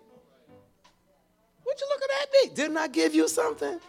What 1.64 1.80
you 1.80 1.86
looking 1.88 2.08
at 2.22 2.28
me? 2.32 2.54
Didn't 2.54 2.76
I 2.76 2.88
give 2.88 3.14
you 3.14 3.26
something? 3.26 3.80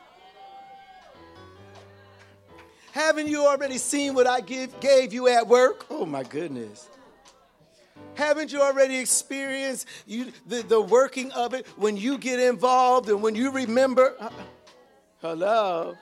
Haven't 2.94 3.28
you 3.28 3.46
already 3.46 3.78
seen 3.78 4.14
what 4.14 4.28
I 4.28 4.40
give, 4.42 4.80
gave 4.80 5.14
you 5.14 5.28
at 5.28 5.48
work? 5.48 5.86
Oh 5.90 6.06
my 6.06 6.24
goodness. 6.24 6.90
Haven't 8.16 8.52
you 8.52 8.62
already 8.62 8.98
experienced 8.98 9.88
you, 10.06 10.32
the, 10.46 10.62
the 10.64 10.80
working 10.80 11.32
of 11.32 11.54
it 11.54 11.68
when 11.76 11.98
you 11.98 12.18
get 12.18 12.40
involved 12.40 13.10
and 13.10 13.22
when 13.22 13.36
you 13.36 13.52
remember? 13.52 14.16
Uh, 14.20 14.30
hello? 15.22 15.96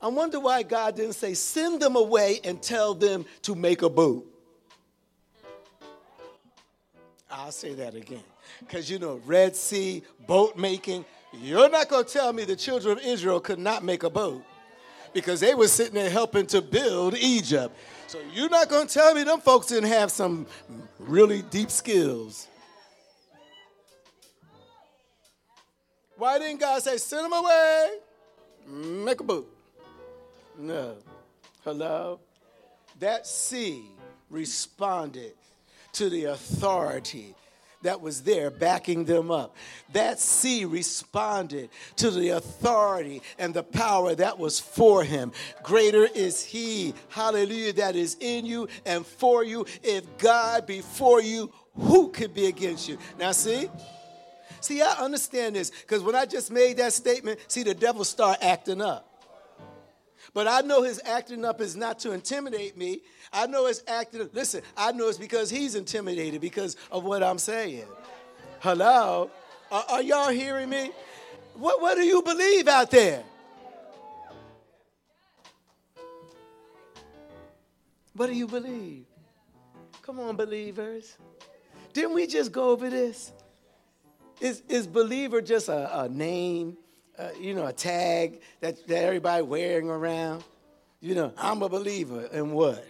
I 0.00 0.08
wonder 0.08 0.40
why 0.40 0.62
God 0.62 0.96
didn't 0.96 1.14
say, 1.14 1.34
send 1.34 1.82
them 1.82 1.96
away 1.96 2.40
and 2.44 2.62
tell 2.62 2.94
them 2.94 3.26
to 3.42 3.54
make 3.54 3.82
a 3.82 3.90
boot. 3.90 4.26
I'll 7.30 7.52
say 7.52 7.74
that 7.74 7.94
again. 7.94 8.22
Because 8.60 8.90
you 8.90 8.98
know, 8.98 9.20
Red 9.26 9.54
Sea, 9.54 10.02
boat 10.26 10.56
making, 10.56 11.04
you're 11.32 11.68
not 11.68 11.88
going 11.88 12.04
to 12.04 12.12
tell 12.12 12.32
me 12.32 12.44
the 12.44 12.56
children 12.56 12.98
of 12.98 13.04
Israel 13.04 13.40
could 13.40 13.58
not 13.58 13.84
make 13.84 14.02
a 14.02 14.10
boat 14.10 14.42
because 15.12 15.40
they 15.40 15.54
were 15.54 15.68
sitting 15.68 15.94
there 15.94 16.10
helping 16.10 16.46
to 16.46 16.62
build 16.62 17.16
Egypt. 17.16 17.76
So 18.06 18.18
you're 18.32 18.48
not 18.48 18.68
going 18.68 18.86
to 18.86 18.94
tell 18.94 19.14
me 19.14 19.24
them 19.24 19.40
folks 19.40 19.66
didn't 19.66 19.90
have 19.90 20.10
some 20.10 20.46
really 20.98 21.42
deep 21.42 21.70
skills. 21.70 22.48
Why 26.16 26.38
didn't 26.38 26.60
God 26.60 26.82
say, 26.82 26.96
send 26.96 27.26
them 27.26 27.32
away, 27.32 27.90
make 28.66 29.20
a 29.20 29.24
boat? 29.24 29.54
No. 30.58 30.96
Hello? 31.62 32.18
That 32.98 33.26
sea 33.26 33.84
responded 34.30 35.34
to 35.92 36.08
the 36.08 36.24
authority 36.26 37.34
that 37.82 38.00
was 38.00 38.22
there 38.22 38.50
backing 38.50 39.04
them 39.04 39.30
up. 39.30 39.56
That 39.92 40.18
sea 40.18 40.64
responded 40.64 41.70
to 41.96 42.10
the 42.10 42.30
authority 42.30 43.22
and 43.38 43.54
the 43.54 43.62
power 43.62 44.14
that 44.16 44.38
was 44.38 44.58
for 44.58 45.04
him. 45.04 45.32
Greater 45.62 46.04
is 46.04 46.44
he, 46.44 46.94
hallelujah, 47.08 47.74
that 47.74 47.94
is 47.94 48.16
in 48.20 48.46
you 48.46 48.68
and 48.84 49.06
for 49.06 49.44
you. 49.44 49.64
If 49.82 50.18
God 50.18 50.66
be 50.66 50.80
for 50.80 51.22
you, 51.22 51.52
who 51.74 52.08
could 52.08 52.34
be 52.34 52.46
against 52.46 52.88
you? 52.88 52.98
Now, 53.18 53.32
see? 53.32 53.68
See, 54.60 54.82
I 54.82 54.94
understand 55.04 55.54
this 55.54 55.70
because 55.70 56.02
when 56.02 56.16
I 56.16 56.26
just 56.26 56.50
made 56.50 56.78
that 56.78 56.92
statement, 56.92 57.38
see, 57.46 57.62
the 57.62 57.74
devil 57.74 58.02
start 58.04 58.38
acting 58.42 58.80
up. 58.80 59.07
But 60.34 60.46
I 60.46 60.60
know 60.60 60.82
his 60.82 61.00
acting 61.04 61.44
up 61.44 61.60
is 61.60 61.76
not 61.76 61.98
to 62.00 62.12
intimidate 62.12 62.76
me. 62.76 63.00
I 63.32 63.46
know 63.46 63.66
his 63.66 63.82
acting, 63.88 64.28
listen, 64.32 64.62
I 64.76 64.92
know 64.92 65.08
it's 65.08 65.18
because 65.18 65.50
he's 65.50 65.74
intimidated 65.74 66.40
because 66.40 66.76
of 66.90 67.04
what 67.04 67.22
I'm 67.22 67.38
saying. 67.38 67.86
Hello? 68.60 69.30
Are, 69.70 69.84
are 69.88 70.02
y'all 70.02 70.30
hearing 70.30 70.68
me? 70.68 70.90
What, 71.54 71.80
what 71.80 71.96
do 71.96 72.02
you 72.02 72.22
believe 72.22 72.68
out 72.68 72.90
there? 72.90 73.24
What 78.14 78.26
do 78.26 78.34
you 78.34 78.46
believe? 78.46 79.04
Come 80.02 80.20
on, 80.20 80.36
believers. 80.36 81.16
Didn't 81.92 82.14
we 82.14 82.26
just 82.26 82.50
go 82.52 82.70
over 82.70 82.90
this? 82.90 83.32
Is, 84.40 84.62
is 84.68 84.86
believer 84.86 85.40
just 85.40 85.68
a, 85.68 86.02
a 86.02 86.08
name? 86.08 86.76
Uh, 87.18 87.30
you 87.40 87.54
know, 87.54 87.66
a 87.66 87.72
tag 87.72 88.40
that, 88.60 88.86
that 88.86 89.04
everybody 89.04 89.42
wearing 89.42 89.90
around. 89.90 90.44
You 91.00 91.14
know, 91.14 91.32
I'm 91.36 91.62
a 91.62 91.68
believer 91.68 92.28
in 92.32 92.52
what? 92.52 92.84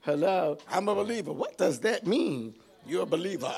Hello? 0.00 0.58
I'm 0.70 0.88
a 0.88 0.94
believer. 0.94 1.32
What 1.32 1.56
does 1.56 1.80
that 1.80 2.06
mean? 2.06 2.54
You're 2.86 3.02
a 3.02 3.06
believer. 3.06 3.54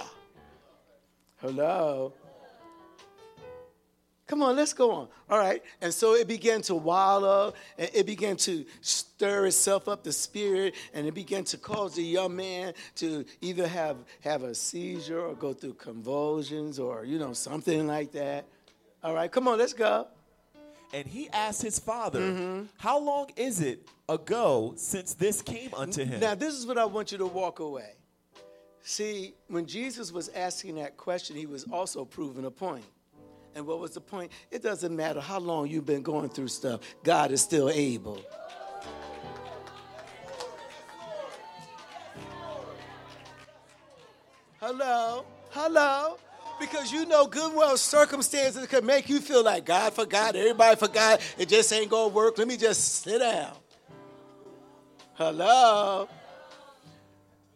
Hello? 1.38 2.12
Come 4.26 4.42
on, 4.42 4.56
let's 4.56 4.72
go 4.72 4.90
on. 4.90 5.08
All 5.30 5.38
right. 5.38 5.62
And 5.80 5.94
so 5.94 6.14
it 6.14 6.26
began 6.26 6.60
to 6.62 6.74
wallow, 6.74 7.54
and 7.78 7.90
it 7.94 8.06
began 8.06 8.36
to 8.38 8.64
stir 8.80 9.46
itself 9.46 9.86
up, 9.86 10.02
the 10.02 10.12
spirit, 10.12 10.74
and 10.94 11.06
it 11.06 11.14
began 11.14 11.44
to 11.44 11.58
cause 11.58 11.94
the 11.94 12.02
young 12.02 12.34
man 12.34 12.74
to 12.96 13.24
either 13.40 13.68
have, 13.68 13.98
have 14.20 14.42
a 14.42 14.54
seizure 14.54 15.20
or 15.20 15.34
go 15.34 15.52
through 15.52 15.74
convulsions 15.74 16.80
or, 16.80 17.04
you 17.04 17.20
know, 17.20 17.32
something 17.32 17.86
like 17.86 18.10
that. 18.12 18.46
All 19.06 19.14
right, 19.14 19.30
come 19.30 19.46
on, 19.46 19.56
let's 19.56 19.72
go. 19.72 20.08
And 20.92 21.06
he 21.06 21.30
asked 21.30 21.62
his 21.62 21.78
father, 21.78 22.18
mm-hmm. 22.18 22.64
How 22.76 22.98
long 22.98 23.30
is 23.36 23.60
it 23.60 23.88
ago 24.08 24.72
since 24.74 25.14
this 25.14 25.42
came 25.42 25.72
unto 25.74 26.04
him? 26.04 26.18
Now, 26.18 26.34
this 26.34 26.54
is 26.54 26.66
what 26.66 26.76
I 26.76 26.86
want 26.86 27.12
you 27.12 27.18
to 27.18 27.26
walk 27.26 27.60
away. 27.60 27.92
See, 28.82 29.34
when 29.46 29.64
Jesus 29.64 30.10
was 30.10 30.28
asking 30.30 30.74
that 30.76 30.96
question, 30.96 31.36
he 31.36 31.46
was 31.46 31.66
also 31.70 32.04
proving 32.04 32.46
a 32.46 32.50
point. 32.50 32.84
And 33.54 33.64
what 33.64 33.78
was 33.78 33.92
the 33.92 34.00
point? 34.00 34.32
It 34.50 34.60
doesn't 34.64 34.96
matter 34.96 35.20
how 35.20 35.38
long 35.38 35.68
you've 35.68 35.86
been 35.86 36.02
going 36.02 36.28
through 36.28 36.48
stuff, 36.48 36.80
God 37.04 37.30
is 37.30 37.40
still 37.40 37.70
able. 37.70 38.20
Hello? 44.58 45.24
Hello? 45.50 46.18
Because 46.58 46.90
you 46.90 47.06
know 47.06 47.26
good 47.26 47.54
well 47.54 47.76
circumstances 47.76 48.66
could 48.66 48.84
make 48.84 49.08
you 49.08 49.20
feel 49.20 49.44
like 49.44 49.66
God 49.66 49.92
forgot, 49.92 50.36
everybody 50.36 50.76
forgot, 50.76 51.20
it 51.38 51.48
just 51.48 51.72
ain't 51.72 51.90
gonna 51.90 52.08
work. 52.08 52.38
Let 52.38 52.48
me 52.48 52.56
just 52.56 53.02
sit 53.02 53.18
down. 53.18 53.52
Hello? 55.14 56.08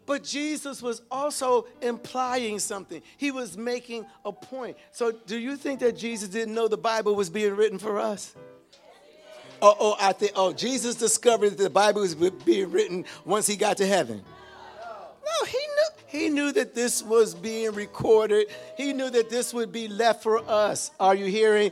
But 0.07 0.25
Jesus 0.25 0.83
was 0.83 1.03
also 1.11 1.67
implying 1.81 2.59
something. 2.59 3.01
He 3.17 3.31
was 3.31 3.57
making 3.57 4.07
a 4.25 4.33
point. 4.33 4.77
So, 4.91 5.13
do 5.13 5.39
you 5.39 5.57
think 5.57 5.81
that 5.81 5.97
Jesus 5.97 6.29
didn't 6.29 6.53
know 6.53 6.67
the 6.67 6.77
Bible 6.77 7.15
was 7.15 7.31
being 7.31 7.55
written 7.55 7.79
for 7.79 8.01
us? 8.01 8.35
Oh, 9.63 9.77
oh, 9.79 9.97
I 10.01 10.13
think, 10.13 10.33
oh, 10.35 10.53
Jesus 10.53 10.97
discovered 10.97 11.51
that 11.51 11.63
the 11.63 11.71
Bible 11.71 12.01
was 12.01 12.15
being 12.15 12.71
written 12.71 13.05
once 13.25 13.47
he 13.47 13.57
got 13.57 13.77
to 13.77 13.87
heaven. 13.87 14.23
He 15.47 15.59
knew. 15.59 15.89
He 16.07 16.29
knew 16.29 16.53
that 16.53 16.75
this 16.75 17.03
was 17.03 17.35
being 17.35 17.73
recorded. 17.73 18.49
He 18.77 18.93
knew 18.93 19.11
that 19.11 19.31
this 19.31 19.55
would 19.55 19.71
be 19.71 19.89
left 19.89 20.23
for 20.23 20.39
us. 20.49 20.91
Are 20.99 21.15
you 21.15 21.27
hearing? 21.27 21.71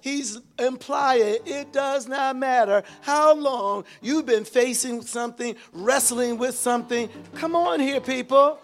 He's 0.00 0.38
implying 0.58 1.38
it 1.44 1.72
does 1.72 2.08
not 2.08 2.36
matter 2.36 2.82
how 3.02 3.34
long 3.34 3.84
you've 4.00 4.26
been 4.26 4.44
facing 4.44 5.02
something, 5.02 5.56
wrestling 5.72 6.38
with 6.38 6.54
something. 6.54 7.08
Come 7.34 7.54
on 7.54 7.80
here, 7.80 8.00
people. 8.00 8.58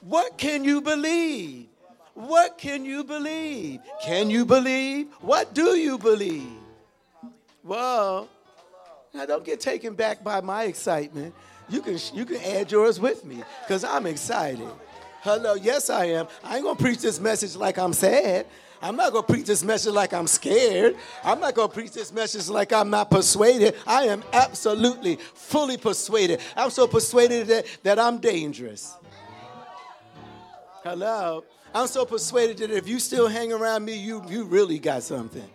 What 0.00 0.38
can 0.38 0.64
you 0.64 0.80
believe? 0.80 1.66
What 2.14 2.58
can 2.58 2.84
you 2.84 3.02
believe? 3.02 3.80
Can 4.02 4.30
you 4.30 4.44
believe? 4.44 5.08
What 5.20 5.52
do 5.52 5.76
you 5.76 5.98
believe? 5.98 6.46
Well, 7.64 8.28
now 9.12 9.26
don't 9.26 9.44
get 9.44 9.60
taken 9.60 9.94
back 9.94 10.22
by 10.22 10.40
my 10.40 10.64
excitement 10.64 11.34
you 11.68 11.80
can 11.80 11.98
you 12.12 12.24
can 12.24 12.36
add 12.36 12.70
yours 12.70 13.00
with 13.00 13.24
me 13.24 13.42
because 13.62 13.84
I'm 13.84 14.06
excited. 14.06 14.68
Hello, 15.22 15.54
yes 15.54 15.88
I 15.88 16.06
am. 16.06 16.28
I 16.42 16.56
ain't 16.56 16.64
gonna 16.64 16.78
preach 16.78 17.00
this 17.00 17.18
message 17.18 17.56
like 17.56 17.78
I'm 17.78 17.92
sad. 17.92 18.46
I'm 18.82 18.96
not 18.96 19.12
gonna 19.12 19.26
preach 19.26 19.46
this 19.46 19.64
message 19.64 19.94
like 19.94 20.12
I'm 20.12 20.26
scared. 20.26 20.96
I'm 21.22 21.40
not 21.40 21.54
gonna 21.54 21.72
preach 21.72 21.92
this 21.92 22.12
message 22.12 22.48
like 22.50 22.72
I'm 22.72 22.90
not 22.90 23.10
persuaded. 23.10 23.74
I 23.86 24.04
am 24.04 24.22
absolutely 24.34 25.16
fully 25.16 25.78
persuaded. 25.78 26.40
I'm 26.54 26.68
so 26.68 26.86
persuaded 26.86 27.46
that, 27.46 27.66
that 27.82 27.98
I'm 27.98 28.18
dangerous. 28.18 28.94
Hello. 30.82 31.44
I'm 31.74 31.86
so 31.86 32.04
persuaded 32.04 32.58
that 32.58 32.70
if 32.70 32.86
you 32.86 32.98
still 32.98 33.26
hang 33.26 33.52
around 33.52 33.86
me, 33.86 33.94
you 33.94 34.22
you 34.28 34.44
really 34.44 34.78
got 34.78 35.02
something. 35.02 35.48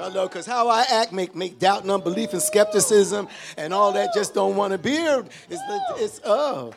Hello, 0.00 0.26
because 0.26 0.46
how 0.46 0.68
I 0.68 0.86
act 0.90 1.12
make, 1.12 1.34
make 1.36 1.58
doubt 1.58 1.82
and 1.82 1.90
unbelief 1.90 2.32
and 2.32 2.40
skepticism 2.40 3.28
and 3.58 3.74
all 3.74 3.92
that 3.92 4.14
just 4.14 4.32
don't 4.32 4.56
want 4.56 4.72
to 4.72 4.78
be 4.78 4.92
here. 4.92 5.22
It's, 5.50 5.60
it's, 5.98 6.20
oh. 6.24 6.72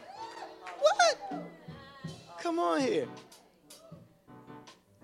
What? 0.82 1.46
Come 2.42 2.60
on 2.60 2.82
here. 2.82 3.08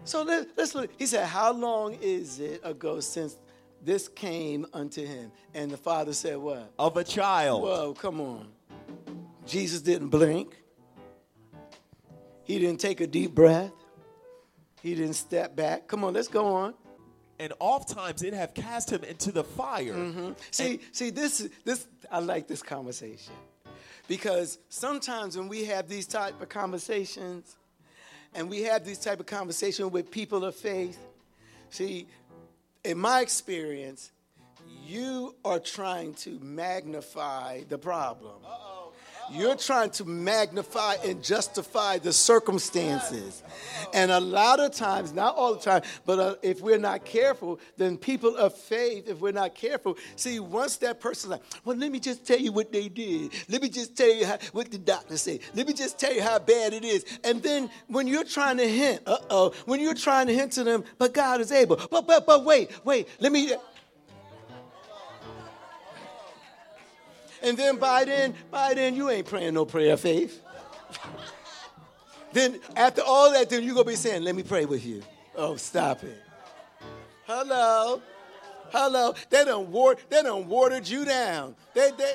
So 0.03 0.23
let, 0.23 0.49
let's 0.57 0.75
look. 0.75 0.89
He 0.97 1.05
said, 1.05 1.27
How 1.27 1.53
long 1.53 1.93
is 2.01 2.41
it 2.41 2.59
ago 2.61 2.99
since 2.99 3.37
this 3.81 4.09
came 4.09 4.65
unto 4.73 5.05
him? 5.05 5.31
And 5.53 5.71
the 5.71 5.77
father 5.77 6.11
said, 6.11 6.39
What? 6.39 6.73
Of 6.77 6.97
a 6.97 7.05
child. 7.05 7.63
Whoa, 7.63 7.93
come 7.93 8.19
on. 8.19 8.49
Jesus 9.45 9.79
didn't 9.79 10.09
blink. 10.09 10.61
He 12.43 12.59
didn't 12.59 12.81
take 12.81 12.99
a 12.99 13.07
deep 13.07 13.33
breath. 13.33 13.71
He 14.83 14.93
didn't 14.93 15.13
step 15.13 15.55
back. 15.55 15.87
Come 15.87 16.03
on, 16.03 16.13
let's 16.13 16.27
go 16.27 16.45
on 16.47 16.73
and 17.39 17.53
oftentimes 17.59 18.21
it 18.21 18.33
have 18.33 18.53
cast 18.53 18.91
him 18.91 19.03
into 19.03 19.31
the 19.31 19.43
fire. 19.43 19.93
Mm-hmm. 19.93 20.31
See, 20.51 20.71
and, 20.71 20.79
see, 20.91 21.09
this 21.09 21.49
this 21.63 21.87
I 22.11 22.19
like 22.19 22.47
this 22.47 22.61
conversation 22.61 23.33
because 24.07 24.59
sometimes 24.69 25.37
when 25.37 25.47
we 25.47 25.65
have 25.65 25.87
these 25.87 26.07
type 26.07 26.41
of 26.41 26.49
conversations, 26.49 27.55
and 28.33 28.49
we 28.49 28.63
have 28.63 28.85
these 28.85 28.99
type 28.99 29.19
of 29.19 29.25
conversations 29.25 29.91
with 29.91 30.11
people 30.11 30.43
of 30.43 30.55
faith, 30.55 30.99
see, 31.69 32.07
in 32.83 32.97
my 32.97 33.21
experience, 33.21 34.11
you 34.85 35.35
are 35.45 35.59
trying 35.59 36.13
to 36.15 36.39
magnify 36.39 37.61
the 37.69 37.77
problem. 37.77 38.35
Uh-oh. 38.45 38.78
You're 39.31 39.55
trying 39.55 39.91
to 39.91 40.05
magnify 40.05 40.95
and 41.05 41.23
justify 41.23 41.97
the 41.99 42.13
circumstances. 42.13 43.43
And 43.93 44.11
a 44.11 44.19
lot 44.19 44.59
of 44.59 44.71
times, 44.71 45.13
not 45.13 45.35
all 45.35 45.55
the 45.55 45.61
time, 45.61 45.81
but 46.05 46.19
uh, 46.19 46.35
if 46.41 46.61
we're 46.61 46.77
not 46.79 47.05
careful, 47.05 47.59
then 47.77 47.97
people 47.97 48.35
of 48.35 48.55
faith, 48.55 49.07
if 49.07 49.19
we're 49.19 49.31
not 49.31 49.55
careful, 49.55 49.97
see, 50.15 50.39
once 50.39 50.77
that 50.77 50.99
person's 50.99 51.31
like, 51.31 51.41
well, 51.65 51.77
let 51.77 51.91
me 51.91 51.99
just 51.99 52.25
tell 52.25 52.39
you 52.39 52.51
what 52.51 52.71
they 52.71 52.89
did. 52.89 53.31
Let 53.49 53.61
me 53.61 53.69
just 53.69 53.95
tell 53.95 54.13
you 54.13 54.25
how, 54.25 54.37
what 54.51 54.71
the 54.71 54.77
doctor 54.77 55.17
said. 55.17 55.39
Let 55.53 55.67
me 55.67 55.73
just 55.73 55.99
tell 55.99 56.13
you 56.13 56.21
how 56.21 56.39
bad 56.39 56.73
it 56.73 56.83
is. 56.83 57.05
And 57.23 57.41
then 57.41 57.69
when 57.87 58.07
you're 58.07 58.23
trying 58.23 58.57
to 58.57 58.67
hint, 58.67 59.01
uh 59.05 59.17
oh, 59.29 59.53
when 59.65 59.79
you're 59.79 59.93
trying 59.93 60.27
to 60.27 60.33
hint 60.33 60.53
to 60.53 60.63
them, 60.63 60.83
but 60.97 61.13
God 61.13 61.41
is 61.41 61.51
able. 61.51 61.77
But, 61.91 62.07
but, 62.07 62.25
but 62.25 62.45
wait, 62.45 62.71
wait, 62.85 63.07
let 63.19 63.31
me. 63.31 63.53
And 67.41 67.57
then 67.57 67.77
by 67.77 68.05
then, 68.05 68.33
by 68.51 68.73
then, 68.73 68.95
you 68.95 69.09
ain't 69.09 69.27
praying 69.27 69.53
no 69.53 69.65
prayer 69.65 69.93
of 69.93 70.01
faith. 70.01 70.41
then 72.33 72.59
after 72.75 73.01
all 73.01 73.31
that, 73.31 73.49
then 73.49 73.63
you're 73.63 73.73
gonna 73.73 73.85
be 73.85 73.95
saying, 73.95 74.23
let 74.23 74.35
me 74.35 74.43
pray 74.43 74.65
with 74.65 74.85
you. 74.85 75.01
Oh, 75.35 75.55
stop 75.55 76.03
it. 76.03 76.21
Hello. 77.25 78.01
Hello. 78.71 79.13
They 79.29 79.45
done, 79.45 79.71
war- 79.71 79.97
they 80.09 80.21
done 80.21 80.47
watered 80.47 80.87
you 80.87 81.05
down. 81.05 81.55
They, 81.73 81.91
they, 81.97 82.13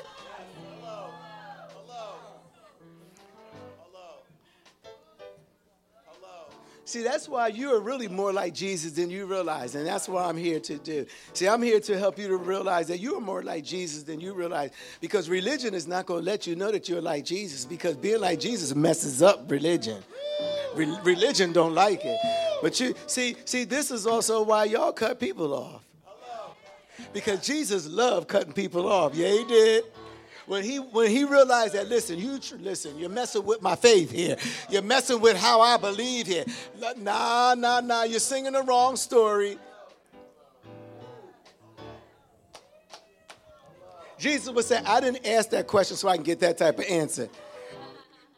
See, 6.85 7.01
that's 7.01 7.27
why 7.27 7.47
you 7.47 7.73
are 7.73 7.79
really 7.79 8.07
more 8.07 8.31
like 8.31 8.53
Jesus 8.53 8.91
than 8.91 9.09
you 9.09 9.25
realize. 9.25 9.73
And 9.73 9.87
that's 9.87 10.07
what 10.07 10.23
I'm 10.23 10.37
here 10.37 10.59
to 10.59 10.77
do. 10.77 11.07
See, 11.33 11.47
I'm 11.47 11.63
here 11.63 11.79
to 11.79 11.97
help 11.97 12.19
you 12.19 12.27
to 12.27 12.37
realize 12.37 12.87
that 12.89 12.99
you 12.99 13.17
are 13.17 13.21
more 13.21 13.41
like 13.41 13.63
Jesus 13.63 14.03
than 14.03 14.19
you 14.19 14.35
realize. 14.35 14.69
Because 15.01 15.27
religion 15.27 15.73
is 15.73 15.87
not 15.87 16.05
going 16.05 16.23
to 16.23 16.25
let 16.29 16.45
you 16.45 16.55
know 16.55 16.71
that 16.71 16.87
you're 16.87 17.01
like 17.01 17.25
Jesus. 17.25 17.65
Because 17.65 17.97
being 17.97 18.21
like 18.21 18.39
Jesus 18.39 18.75
messes 18.75 19.23
up 19.23 19.49
religion. 19.49 20.03
Re- 20.75 20.97
religion 21.03 21.51
don't 21.51 21.73
like 21.73 22.01
it. 22.05 22.19
But 22.61 22.79
you 22.79 22.93
see, 23.07 23.35
see, 23.45 23.63
this 23.63 23.89
is 23.89 24.05
also 24.05 24.43
why 24.43 24.65
y'all 24.65 24.93
cut 24.93 25.19
people 25.19 25.55
off. 25.55 25.81
Because 27.13 27.45
Jesus 27.45 27.87
loved 27.87 28.27
cutting 28.27 28.53
people 28.53 28.87
off. 28.87 29.15
Yeah, 29.15 29.29
he 29.29 29.43
did 29.45 29.85
when 30.47 30.63
he 30.63 30.77
when 30.77 31.09
he 31.09 31.23
realized 31.23 31.73
that 31.73 31.87
listen 31.87 32.19
you 32.19 32.39
listen 32.59 32.97
you're 32.97 33.09
messing 33.09 33.43
with 33.45 33.61
my 33.61 33.75
faith 33.75 34.11
here. 34.11 34.37
You're 34.69 34.81
messing 34.81 35.19
with 35.21 35.37
how 35.37 35.61
i 35.61 35.77
believe 35.77 36.27
here. 36.27 36.45
Nah 36.97 37.55
nah 37.55 37.79
nah 37.79 38.03
you're 38.03 38.19
singing 38.19 38.53
the 38.53 38.63
wrong 38.63 38.95
story. 38.95 39.57
Jesus 44.17 44.53
would 44.53 44.65
say 44.65 44.81
i 44.85 45.01
didn't 45.01 45.25
ask 45.25 45.49
that 45.49 45.67
question 45.67 45.97
so 45.97 46.07
i 46.07 46.15
can 46.15 46.23
get 46.23 46.39
that 46.39 46.57
type 46.57 46.79
of 46.79 46.85
answer. 46.85 47.29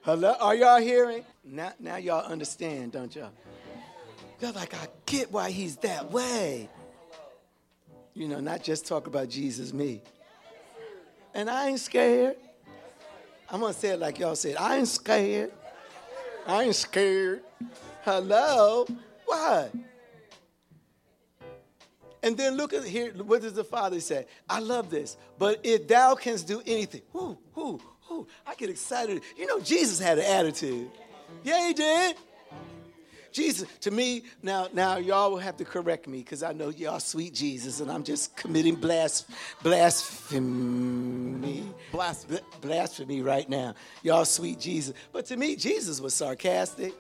Hello 0.01 0.35
are 0.39 0.55
y'all 0.55 0.81
hearing? 0.81 1.25
Now, 1.43 1.73
now 1.79 1.97
y'all 1.97 2.25
understand 2.25 2.93
don't 2.93 3.13
y'all? 3.15 3.31
You're 4.39 4.51
like 4.51 4.73
i 4.73 4.87
get 5.05 5.31
why 5.31 5.51
he's 5.51 5.77
that 5.77 6.11
way. 6.11 6.69
You 8.13 8.27
know 8.27 8.39
not 8.39 8.63
just 8.63 8.87
talk 8.87 9.07
about 9.07 9.29
jesus 9.29 9.73
me 9.73 10.01
and 11.33 11.49
I 11.49 11.69
ain't 11.69 11.79
scared. 11.79 12.35
I'm 13.49 13.61
gonna 13.61 13.73
say 13.73 13.89
it 13.89 13.99
like 13.99 14.19
y'all 14.19 14.35
said. 14.35 14.55
I 14.57 14.77
ain't 14.77 14.87
scared. 14.87 15.51
I 16.45 16.63
ain't 16.63 16.75
scared. 16.75 17.41
Hello? 18.03 18.85
What? 19.25 19.73
And 22.23 22.35
then 22.35 22.57
look 22.57 22.73
at 22.73 22.83
here, 22.83 23.11
what 23.11 23.41
does 23.41 23.53
the 23.53 23.63
Father 23.63 23.99
say? 23.99 24.25
I 24.49 24.59
love 24.59 24.89
this. 24.89 25.17
But 25.37 25.59
if 25.63 25.87
thou 25.87 26.15
canst 26.15 26.47
do 26.47 26.61
anything, 26.65 27.01
whoo, 27.13 27.37
whoo, 27.55 27.79
whoo, 28.09 28.27
I 28.45 28.55
get 28.55 28.69
excited. 28.69 29.21
You 29.37 29.45
know, 29.45 29.59
Jesus 29.59 29.99
had 29.99 30.17
an 30.17 30.25
attitude. 30.25 30.89
Yeah, 31.43 31.67
he 31.67 31.73
did. 31.73 32.15
Jesus, 33.37 33.69
to 33.81 33.91
me, 33.91 34.23
now, 34.41 34.67
now 34.73 34.97
y'all 34.97 35.29
will 35.29 35.37
have 35.37 35.57
to 35.57 35.63
correct 35.63 36.07
me 36.07 36.17
because 36.17 36.41
I 36.41 36.53
know 36.53 36.69
y'all 36.69 36.99
sweet 36.99 37.35
Jesus, 37.35 37.81
and 37.81 37.91
I'm 37.91 38.03
just 38.03 38.35
committing 38.35 38.73
blas- 38.73 39.25
blasphemy. 39.61 40.51
Blasphemy. 41.91 42.39
Blasphemy 42.61 43.21
right 43.21 43.47
now. 43.47 43.75
Y'all 44.01 44.25
sweet 44.25 44.59
Jesus. 44.59 44.95
But 45.11 45.27
to 45.27 45.37
me, 45.37 45.55
Jesus 45.55 46.01
was 46.01 46.15
sarcastic. 46.15 46.95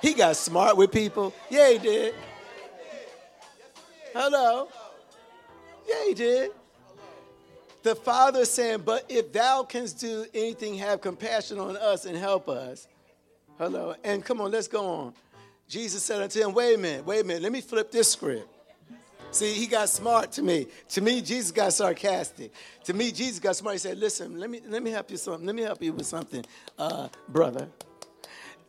He 0.00 0.14
got 0.14 0.36
smart 0.36 0.76
with 0.76 0.92
people. 0.92 1.34
Yeah, 1.50 1.68
he 1.70 1.78
did. 1.78 2.14
Hello. 4.12 4.68
Yeah, 5.88 6.04
he 6.06 6.14
did. 6.14 6.52
The 7.82 7.96
Father 7.96 8.44
saying, 8.44 8.82
But 8.84 9.06
if 9.08 9.32
thou 9.32 9.64
canst 9.64 9.98
do 9.98 10.26
anything, 10.32 10.74
have 10.74 11.00
compassion 11.00 11.58
on 11.58 11.76
us 11.76 12.04
and 12.06 12.16
help 12.16 12.48
us. 12.48 12.86
Hello. 13.58 13.96
And 14.04 14.24
come 14.24 14.40
on, 14.40 14.52
let's 14.52 14.68
go 14.68 14.86
on. 14.86 15.14
Jesus 15.68 16.02
said 16.02 16.22
unto 16.22 16.40
him, 16.40 16.52
Wait 16.52 16.74
a 16.74 16.78
minute, 16.78 17.06
wait 17.06 17.20
a 17.20 17.24
minute, 17.24 17.42
let 17.42 17.52
me 17.52 17.60
flip 17.60 17.90
this 17.90 18.12
script. 18.12 18.48
See, 19.30 19.52
he 19.54 19.66
got 19.66 19.88
smart 19.88 20.30
to 20.32 20.42
me. 20.42 20.68
To 20.90 21.00
me, 21.00 21.20
Jesus 21.20 21.50
got 21.50 21.72
sarcastic. 21.72 22.52
To 22.84 22.94
me, 22.94 23.10
Jesus 23.10 23.40
got 23.40 23.56
smart. 23.56 23.74
He 23.74 23.78
said, 23.80 23.98
Listen, 23.98 24.38
let 24.38 24.48
me, 24.48 24.60
let 24.68 24.82
me 24.82 24.90
help 24.90 25.10
you 25.10 25.16
something. 25.16 25.44
Let 25.44 25.56
me 25.56 25.62
help 25.62 25.82
you 25.82 25.92
with 25.92 26.06
something, 26.06 26.44
uh, 26.78 27.08
brother. 27.28 27.68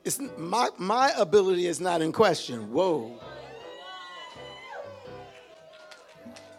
It's, 0.03 0.19
my, 0.37 0.69
my 0.77 1.11
ability 1.17 1.67
is 1.67 1.79
not 1.79 2.01
in 2.01 2.11
question. 2.11 2.71
Whoa. 2.71 3.19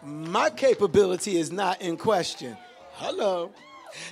My 0.03 0.49
capability 0.49 1.37
is 1.37 1.51
not 1.51 1.81
in 1.81 1.97
question. 1.97 2.55
Hello. 2.93 3.51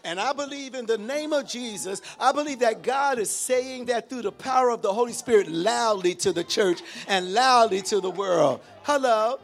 And 0.04 0.20
I 0.20 0.34
believe 0.34 0.76
in 0.76 0.86
the 0.86 0.98
name 0.98 1.34
of 1.34 1.48
Jesus, 1.48 2.02
I 2.20 2.32
believe 2.32 2.60
that 2.60 2.82
God 2.82 3.20
is 3.20 3.30
saying 3.30 3.86
that 3.86 4.10
through 4.10 4.24
the 4.24 4.32
power 4.32 4.70
of 4.70 4.82
the 4.82 4.94
Holy 4.94 5.14
Spirit 5.14 5.48
loudly 5.48 6.16
to 6.16 6.32
the 6.32 6.44
church 6.44 6.82
and 7.08 7.34
loudly 7.34 7.82
to 7.84 8.00
the 8.02 8.12
world. 8.12 8.62
Hello? 8.84 9.40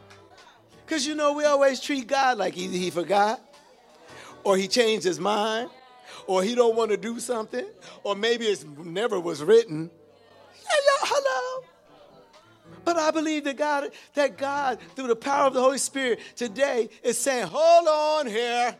Because 0.85 1.05
you 1.07 1.15
know, 1.15 1.33
we 1.33 1.45
always 1.45 1.79
treat 1.79 2.07
God 2.07 2.37
like 2.37 2.57
either 2.57 2.77
he 2.77 2.89
forgot, 2.89 3.39
or 4.43 4.57
he 4.57 4.67
changed 4.67 5.05
his 5.05 5.19
mind, 5.19 5.69
or 6.27 6.43
he 6.43 6.55
don't 6.55 6.75
want 6.75 6.91
to 6.91 6.97
do 6.97 7.19
something, 7.19 7.65
or 8.03 8.15
maybe 8.15 8.45
it 8.45 8.65
never 8.77 9.19
was 9.19 9.43
written. 9.43 9.89
Hello? 11.03 11.63
But 12.83 12.97
I 12.97 13.11
believe 13.11 13.43
that 13.43 13.57
God, 13.57 13.91
that 14.15 14.37
God, 14.37 14.79
through 14.95 15.07
the 15.07 15.15
power 15.15 15.47
of 15.47 15.53
the 15.53 15.61
Holy 15.61 15.77
Spirit, 15.77 16.19
today 16.35 16.89
is 17.03 17.17
saying, 17.17 17.47
hold 17.47 17.87
on 17.87 18.27
here 18.27 18.75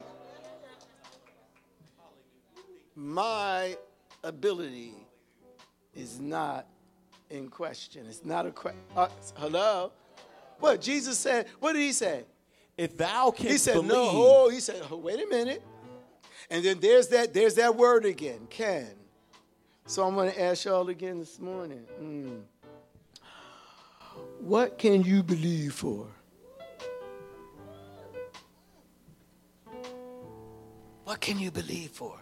my 2.96 3.78
ability 4.24 4.94
is 5.94 6.20
not 6.20 6.68
in 7.30 7.50
question. 7.50 8.06
It's 8.08 8.26
not 8.26 8.46
a 8.46 8.52
question. 8.52 8.82
Uh, 8.96 9.08
hello? 9.36 9.92
What? 10.60 10.82
Jesus 10.82 11.18
said, 11.18 11.48
what 11.60 11.74
did 11.74 11.82
he 11.82 11.92
say? 11.92 12.26
If 12.78 12.98
thou 12.98 13.32
canst 13.32 13.52
He 13.52 13.58
said, 13.58 13.74
believe, 13.76 13.92
no. 13.92 14.10
Oh, 14.12 14.50
he 14.50 14.60
said, 14.60 14.82
oh, 14.90 14.98
wait 14.98 15.22
a 15.22 15.28
minute. 15.28 15.64
And 16.50 16.64
then 16.64 16.80
there's 16.80 17.08
that, 17.10 17.34
there's 17.34 17.56
that 17.56 17.76
word 17.76 18.06
again, 18.06 18.48
can. 18.50 18.90
So 19.86 20.06
I'm 20.06 20.16
going 20.16 20.32
to 20.32 20.42
ask 20.42 20.66
y'all 20.66 20.90
again 20.90 21.20
this 21.20 21.40
morning. 21.40 21.86
Mm. 22.02 22.42
What 24.40 24.78
can 24.78 25.04
you 25.04 25.24
believe 25.24 25.74
for? 25.74 26.08
What 31.04 31.20
can 31.20 31.40
you 31.40 31.52
believe 31.52 31.92
for? 31.92 32.18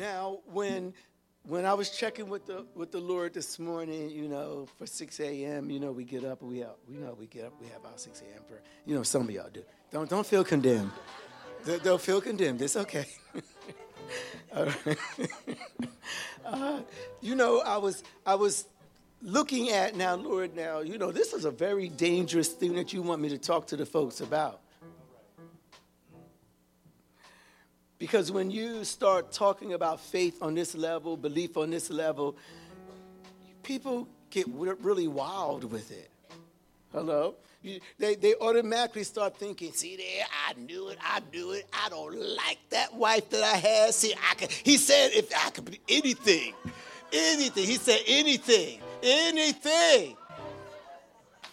Now, 0.00 0.38
when 0.46 0.94
when 1.42 1.66
I 1.66 1.74
was 1.74 1.90
checking 1.90 2.30
with 2.30 2.46
the 2.46 2.64
with 2.74 2.90
the 2.90 3.00
Lord 3.00 3.34
this 3.34 3.58
morning, 3.58 4.08
you 4.08 4.28
know, 4.28 4.66
for 4.78 4.86
6 4.86 5.20
a.m., 5.20 5.68
you 5.68 5.78
know, 5.78 5.92
we 5.92 6.04
get 6.04 6.24
up, 6.24 6.40
we 6.40 6.64
we 6.88 6.96
know 6.96 7.14
we 7.18 7.26
get 7.26 7.44
up, 7.44 7.52
we 7.60 7.66
have 7.66 7.84
our 7.84 7.98
6 7.98 8.22
a.m. 8.22 8.42
prayer. 8.48 8.62
You 8.86 8.94
know, 8.94 9.02
some 9.02 9.24
of 9.24 9.30
y'all 9.30 9.50
do. 9.52 9.62
Don't 9.92 10.08
don't 10.08 10.26
feel 10.26 10.42
condemned. 10.42 10.90
Don't, 11.66 11.82
don't 11.84 12.00
feel 12.00 12.22
condemned. 12.22 12.62
It's 12.62 12.76
okay. 12.76 13.04
uh, 16.46 16.80
you 17.20 17.34
know, 17.34 17.60
I 17.60 17.76
was 17.76 18.02
I 18.24 18.36
was 18.36 18.64
looking 19.20 19.68
at 19.68 19.96
now, 19.96 20.14
Lord. 20.14 20.56
Now, 20.56 20.80
you 20.80 20.96
know, 20.96 21.12
this 21.12 21.34
is 21.34 21.44
a 21.44 21.50
very 21.50 21.90
dangerous 21.90 22.48
thing 22.48 22.72
that 22.76 22.94
you 22.94 23.02
want 23.02 23.20
me 23.20 23.28
to 23.28 23.38
talk 23.38 23.66
to 23.66 23.76
the 23.76 23.84
folks 23.84 24.22
about. 24.22 24.62
Because 28.00 28.32
when 28.32 28.50
you 28.50 28.82
start 28.82 29.30
talking 29.30 29.74
about 29.74 30.00
faith 30.00 30.42
on 30.42 30.54
this 30.54 30.74
level, 30.74 31.18
belief 31.18 31.58
on 31.58 31.68
this 31.68 31.90
level, 31.90 32.34
people 33.62 34.08
get 34.30 34.48
really 34.48 35.06
wild 35.06 35.70
with 35.70 35.92
it. 35.92 36.10
Hello? 36.92 37.34
They, 37.98 38.14
they 38.14 38.34
automatically 38.40 39.04
start 39.04 39.36
thinking, 39.36 39.72
see 39.72 39.96
there, 39.96 40.24
I 40.48 40.54
knew 40.58 40.88
it, 40.88 40.96
I 41.02 41.20
knew 41.30 41.52
it, 41.52 41.66
I 41.74 41.90
don't 41.90 42.16
like 42.16 42.58
that 42.70 42.94
wife 42.94 43.28
that 43.30 43.42
I 43.42 43.58
had. 43.58 43.92
See, 43.92 44.14
I 44.30 44.34
could, 44.34 44.50
he 44.50 44.78
said 44.78 45.10
if 45.12 45.30
I 45.36 45.50
could 45.50 45.70
be 45.70 45.78
anything, 45.86 46.54
anything. 47.12 47.66
He 47.66 47.74
said 47.74 48.00
anything, 48.06 48.80
anything. 49.02 50.16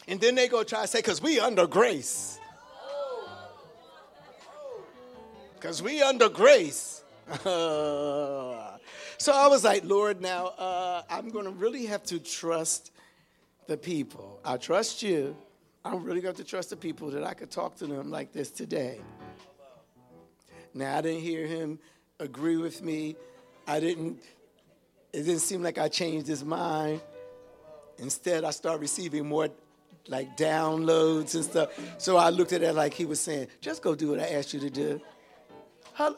And 0.08 0.22
then 0.22 0.36
they 0.36 0.48
go 0.48 0.64
try 0.64 0.84
to 0.84 0.88
say, 0.88 1.00
because 1.00 1.22
we 1.22 1.42
under 1.42 1.68
grace. 1.68 2.40
Because 5.60 5.82
we 5.82 6.02
under 6.02 6.30
grace. 6.30 7.04
so 7.44 8.80
I 9.34 9.48
was 9.48 9.64
like, 9.64 9.84
Lord, 9.84 10.22
now 10.22 10.48
uh, 10.48 11.02
I'm 11.10 11.30
going 11.30 11.46
to 11.46 11.52
really 11.52 11.86
have 11.88 12.04
to 12.04 12.20
trust 12.20 12.92
the 13.68 13.78
people. 13.78 14.40
I 14.46 14.58
trust 14.58 15.04
you. 15.04 15.36
I'm 15.84 16.04
really 16.04 16.22
going 16.22 16.36
to 16.36 16.44
trust 16.44 16.70
the 16.70 16.78
people 16.78 17.10
that 17.12 17.24
I 17.24 17.34
could 17.34 17.52
talk 17.52 17.76
to 17.78 17.88
them 17.88 18.12
like 18.12 18.32
this 18.32 18.52
today. 18.52 19.00
Now, 20.74 20.98
I 20.98 21.02
didn't 21.02 21.22
hear 21.22 21.46
him 21.48 21.80
agree 22.20 22.58
with 22.58 22.84
me. 22.84 23.16
I 23.66 23.80
didn't, 23.80 24.20
it 25.12 25.24
didn't 25.24 25.40
seem 25.40 25.64
like 25.64 25.78
I 25.78 25.88
changed 25.88 26.28
his 26.28 26.44
mind. 26.44 27.02
Instead, 27.98 28.44
I 28.44 28.52
started 28.52 28.80
receiving 28.80 29.28
more 29.28 29.50
like 30.08 30.38
downloads 30.38 31.36
and 31.36 31.44
stuff. 31.44 31.70
So 31.98 32.16
I 32.16 32.30
looked 32.30 32.54
at 32.54 32.62
it 32.62 32.74
like 32.74 32.94
he 32.94 33.06
was 33.06 33.20
saying, 33.20 33.48
just 33.60 33.82
go 33.82 33.96
do 33.96 34.10
what 34.10 34.20
I 34.20 34.28
asked 34.28 34.54
you 34.54 34.60
to 34.60 34.70
do. 34.70 35.02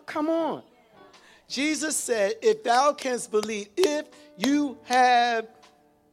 Come 0.05 0.29
on. 0.29 0.63
Jesus 1.47 1.95
said, 1.95 2.33
if 2.41 2.63
thou 2.63 2.93
canst 2.93 3.31
believe, 3.31 3.69
if 3.75 4.05
you 4.37 4.77
have 4.83 5.47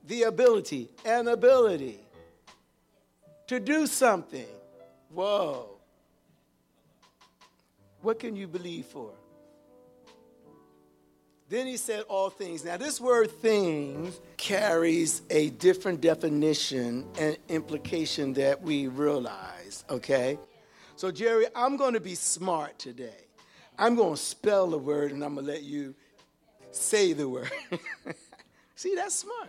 the 0.07 0.22
ability, 0.22 0.88
an 1.05 1.29
ability 1.29 1.98
to 3.48 3.61
do 3.61 3.87
something, 3.87 4.46
whoa. 5.11 5.68
What 8.02 8.18
can 8.18 8.37
you 8.37 8.46
believe 8.46 8.87
for? 8.87 9.11
Then 11.48 11.66
he 11.66 11.76
said 11.76 12.05
all 12.09 12.31
things. 12.31 12.64
Now, 12.64 12.76
this 12.76 13.00
word 13.00 13.31
things 13.31 14.20
carries 14.37 15.22
a 15.31 15.50
different 15.50 16.00
definition 16.00 17.07
and 17.18 17.37
implication 17.48 18.33
that 18.35 18.62
we 18.62 18.88
realize, 18.88 19.85
okay? 19.90 20.38
So, 20.96 21.12
Jerry, 21.12 21.46
I'm 21.55 21.76
going 21.76 21.94
to 21.94 22.00
be 22.00 22.14
smart 22.14 22.79
today. 22.79 23.25
I'm 23.78 23.94
going 23.94 24.14
to 24.14 24.20
spell 24.20 24.68
the 24.68 24.78
word 24.78 25.12
and 25.12 25.22
I'm 25.24 25.34
going 25.34 25.46
to 25.46 25.52
let 25.52 25.62
you 25.62 25.94
say 26.70 27.12
the 27.12 27.28
word. 27.28 27.50
See, 28.76 28.94
that's 28.94 29.14
smart. 29.14 29.48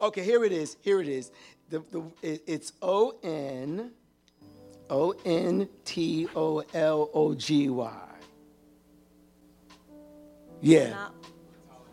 Okay, 0.00 0.24
here 0.24 0.44
it 0.44 0.52
is. 0.52 0.76
Here 0.82 1.00
it 1.00 1.08
is. 1.08 1.30
The, 1.70 1.82
the, 1.90 2.02
it, 2.22 2.42
it's 2.46 2.72
O 2.82 3.14
N 3.22 3.92
O 4.90 5.14
N 5.24 5.68
T 5.84 6.28
O 6.34 6.64
L 6.74 7.10
O 7.14 7.34
G 7.34 7.68
Y. 7.70 7.92
Yeah. 10.60 11.08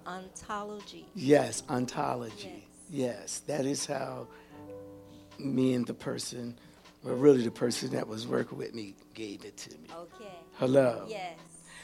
Ontology. 0.06 1.06
Yes, 1.14 1.64
ontology. 1.70 2.68
Yes. 2.90 3.40
that 3.48 3.66
is 3.66 3.86
how 3.86 4.28
me 5.38 5.74
and 5.74 5.86
the 5.86 5.94
person, 5.94 6.58
well, 7.04 7.16
really 7.16 7.44
the 7.44 7.52
person 7.52 7.92
that 7.92 8.08
was 8.08 8.28
working 8.28 8.58
with 8.58 8.74
me, 8.74 8.96
gave 9.14 9.46
it 9.46 9.58
to 9.58 9.72
me. 9.72 9.88
Okay. 9.96 10.34
Hello. 10.60 11.06
Yes. 11.08 11.38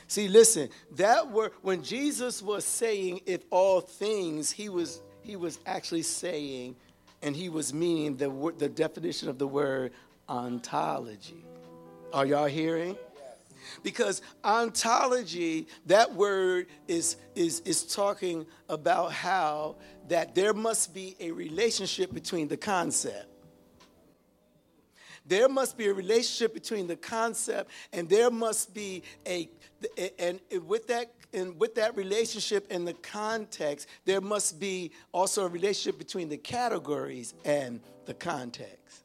See, 0.07 0.27
listen, 0.27 0.67
that 0.97 1.31
word 1.31 1.53
when 1.61 1.81
Jesus 1.81 2.41
was 2.41 2.65
saying 2.65 3.21
if 3.25 3.41
all 3.49 3.79
things, 3.79 4.51
he 4.51 4.67
was 4.67 5.01
he 5.21 5.37
was 5.37 5.59
actually 5.65 6.03
saying, 6.03 6.75
and 7.21 7.33
he 7.33 7.47
was 7.47 7.73
meaning 7.73 8.17
the 8.17 8.53
the 8.57 8.67
definition 8.67 9.29
of 9.29 9.39
the 9.39 9.47
word 9.47 9.93
ontology. 10.27 11.45
Are 12.11 12.25
y'all 12.25 12.47
hearing? 12.47 12.97
Because 13.81 14.21
ontology, 14.43 15.67
that 15.85 16.13
word 16.13 16.67
is, 16.87 17.17
is, 17.33 17.61
is 17.61 17.83
talking 17.83 18.45
about 18.69 19.11
how 19.11 19.75
that 20.07 20.35
there 20.35 20.53
must 20.53 20.93
be 20.93 21.15
a 21.19 21.31
relationship 21.31 22.13
between 22.13 22.47
the 22.47 22.57
concept. 22.57 23.34
There 25.27 25.49
must 25.49 25.77
be 25.77 25.87
a 25.87 25.93
relationship 25.93 26.53
between 26.53 26.87
the 26.87 26.95
concept 26.95 27.71
and 27.91 28.07
there 28.07 28.29
must 28.29 28.73
be 28.73 29.03
a 29.27 29.49
and 30.19 30.39
with 30.65 30.87
that 30.87 31.11
and 31.33 31.59
with 31.59 31.75
that 31.75 31.95
relationship 31.97 32.65
and 32.71 32.87
the 32.87 32.93
context, 32.93 33.87
there 34.05 34.21
must 34.21 34.59
be 34.59 34.91
also 35.11 35.45
a 35.45 35.49
relationship 35.49 35.97
between 35.97 36.29
the 36.29 36.37
categories 36.37 37.33
and 37.43 37.81
the 38.05 38.13
context. 38.13 39.03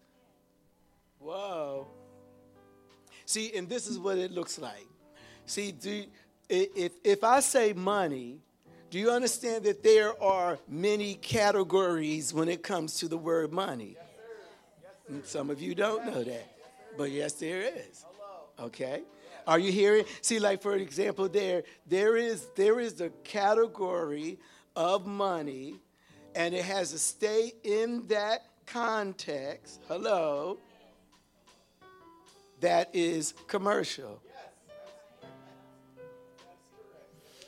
Whoa. 1.19 1.89
See, 3.27 3.53
and 3.57 3.69
this 3.69 3.87
is 3.87 3.99
what 3.99 4.19
it 4.19 4.31
looks 4.31 4.59
like. 4.59 4.87
See, 5.47 5.73
do, 5.73 6.05
if, 6.49 6.93
if 7.05 7.25
I 7.25 7.41
say 7.41 7.73
money, 7.73 8.39
do 8.91 8.99
you 8.99 9.11
understand 9.11 9.65
that 9.65 9.83
there 9.83 10.21
are 10.23 10.59
many 10.69 11.15
categories 11.15 12.35
when 12.35 12.49
it 12.49 12.63
comes 12.63 12.95
to 12.99 13.09
the 13.09 13.19
word 13.19 13.53
money? 13.53 13.97
Yes, 13.97 14.07
sir. 14.17 14.23
Yes, 14.83 14.93
sir. 14.93 15.00
Some 15.25 15.51
of 15.51 15.61
you 15.61 15.75
don't 15.75 16.07
know 16.07 16.23
that, 16.23 16.57
but 16.97 17.11
yes, 17.11 17.35
there 17.35 17.63
is. 17.63 18.05
Okay, 18.59 19.03
are 19.47 19.59
you 19.59 19.73
hearing? 19.73 20.05
See, 20.21 20.39
like 20.39 20.63
for 20.63 20.77
example, 20.77 21.29
there 21.29 21.65
there 21.87 22.17
is 22.17 22.47
there 22.57 22.81
is 22.81 23.01
a 23.01 23.11
category 23.25 24.39
of 24.77 25.07
money, 25.07 25.81
and 26.35 26.55
it 26.55 26.65
has 26.65 26.93
to 26.93 26.99
stay 26.99 27.53
in 27.65 28.07
that 28.09 28.45
context. 28.67 29.81
Hello 29.89 30.59
that 32.61 32.91
is 32.93 33.35
commercial. 33.47 34.21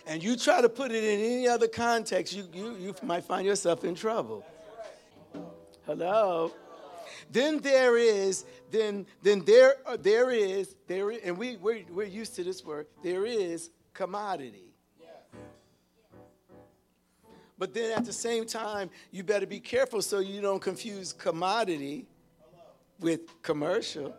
And 0.06 0.22
you 0.22 0.36
try 0.36 0.60
to 0.60 0.68
put 0.68 0.90
it 0.90 1.04
in 1.04 1.20
any 1.20 1.48
other 1.48 1.68
context, 1.68 2.34
you, 2.34 2.48
you, 2.52 2.74
you 2.74 2.94
might 3.02 3.24
find 3.24 3.46
yourself 3.46 3.84
in 3.84 3.94
trouble. 3.94 4.44
Hello? 5.86 6.52
Then 7.32 7.60
there 7.60 7.96
is, 7.96 8.44
then, 8.70 9.06
then 9.22 9.42
there, 9.46 9.76
uh, 9.86 9.96
there 9.96 10.30
is, 10.30 10.76
there 10.86 11.10
is, 11.10 11.20
and 11.24 11.38
we, 11.38 11.56
we're, 11.56 11.82
we're 11.90 12.06
used 12.06 12.36
to 12.36 12.44
this 12.44 12.62
word, 12.62 12.86
there 13.02 13.24
is 13.24 13.70
commodity. 13.94 14.66
But 17.58 17.72
then 17.72 17.96
at 17.96 18.04
the 18.04 18.12
same 18.12 18.44
time, 18.44 18.90
you 19.12 19.22
better 19.22 19.46
be 19.46 19.60
careful 19.60 20.02
so 20.02 20.18
you 20.18 20.40
don't 20.40 20.60
confuse 20.60 21.12
commodity 21.12 22.06
with 23.00 23.20
commercial. 23.42 24.14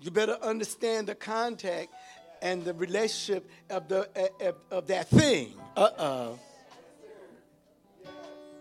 You 0.00 0.10
better 0.10 0.38
understand 0.42 1.08
the 1.08 1.16
contact 1.16 1.92
and 2.40 2.64
the 2.64 2.72
relationship 2.72 3.50
of, 3.68 3.88
the, 3.88 4.08
of, 4.40 4.54
of 4.70 4.86
that 4.86 5.08
thing. 5.08 5.54
Uh 5.76 5.90
oh. 5.98 6.38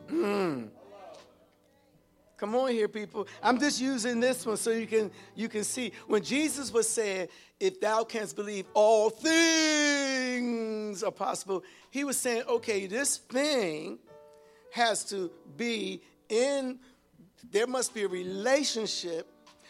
Mm. 0.08 0.69
Come 2.43 2.56
on 2.56 2.71
here, 2.71 2.89
people. 2.89 3.25
I'm 3.41 3.58
just 3.58 3.79
using 3.79 4.19
this 4.19 4.45
one 4.45 4.58
so 4.58 4.71
you 4.71 4.86
can 4.86 5.12
you 5.34 5.47
can 5.47 5.63
see 5.63 5.93
when 6.08 6.21
Jesus 6.21 6.73
was 6.73 6.89
saying, 6.89 7.29
"If 7.58 7.79
thou 7.79 8.03
canst 8.03 8.36
believe, 8.36 8.65
all 8.73 9.10
things 9.10 11.03
are 11.03 11.12
possible." 11.12 11.63
He 11.89 12.03
was 12.03 12.17
saying, 12.17 12.43
"Okay, 12.45 12.86
this 12.86 13.15
thing 13.15 13.97
has 14.73 15.06
to 15.06 15.32
be 15.56 16.01
in. 16.27 16.82
There 17.49 17.65
must 17.65 17.93
be 17.93 18.03
a 18.03 18.10
relationship 18.10 19.25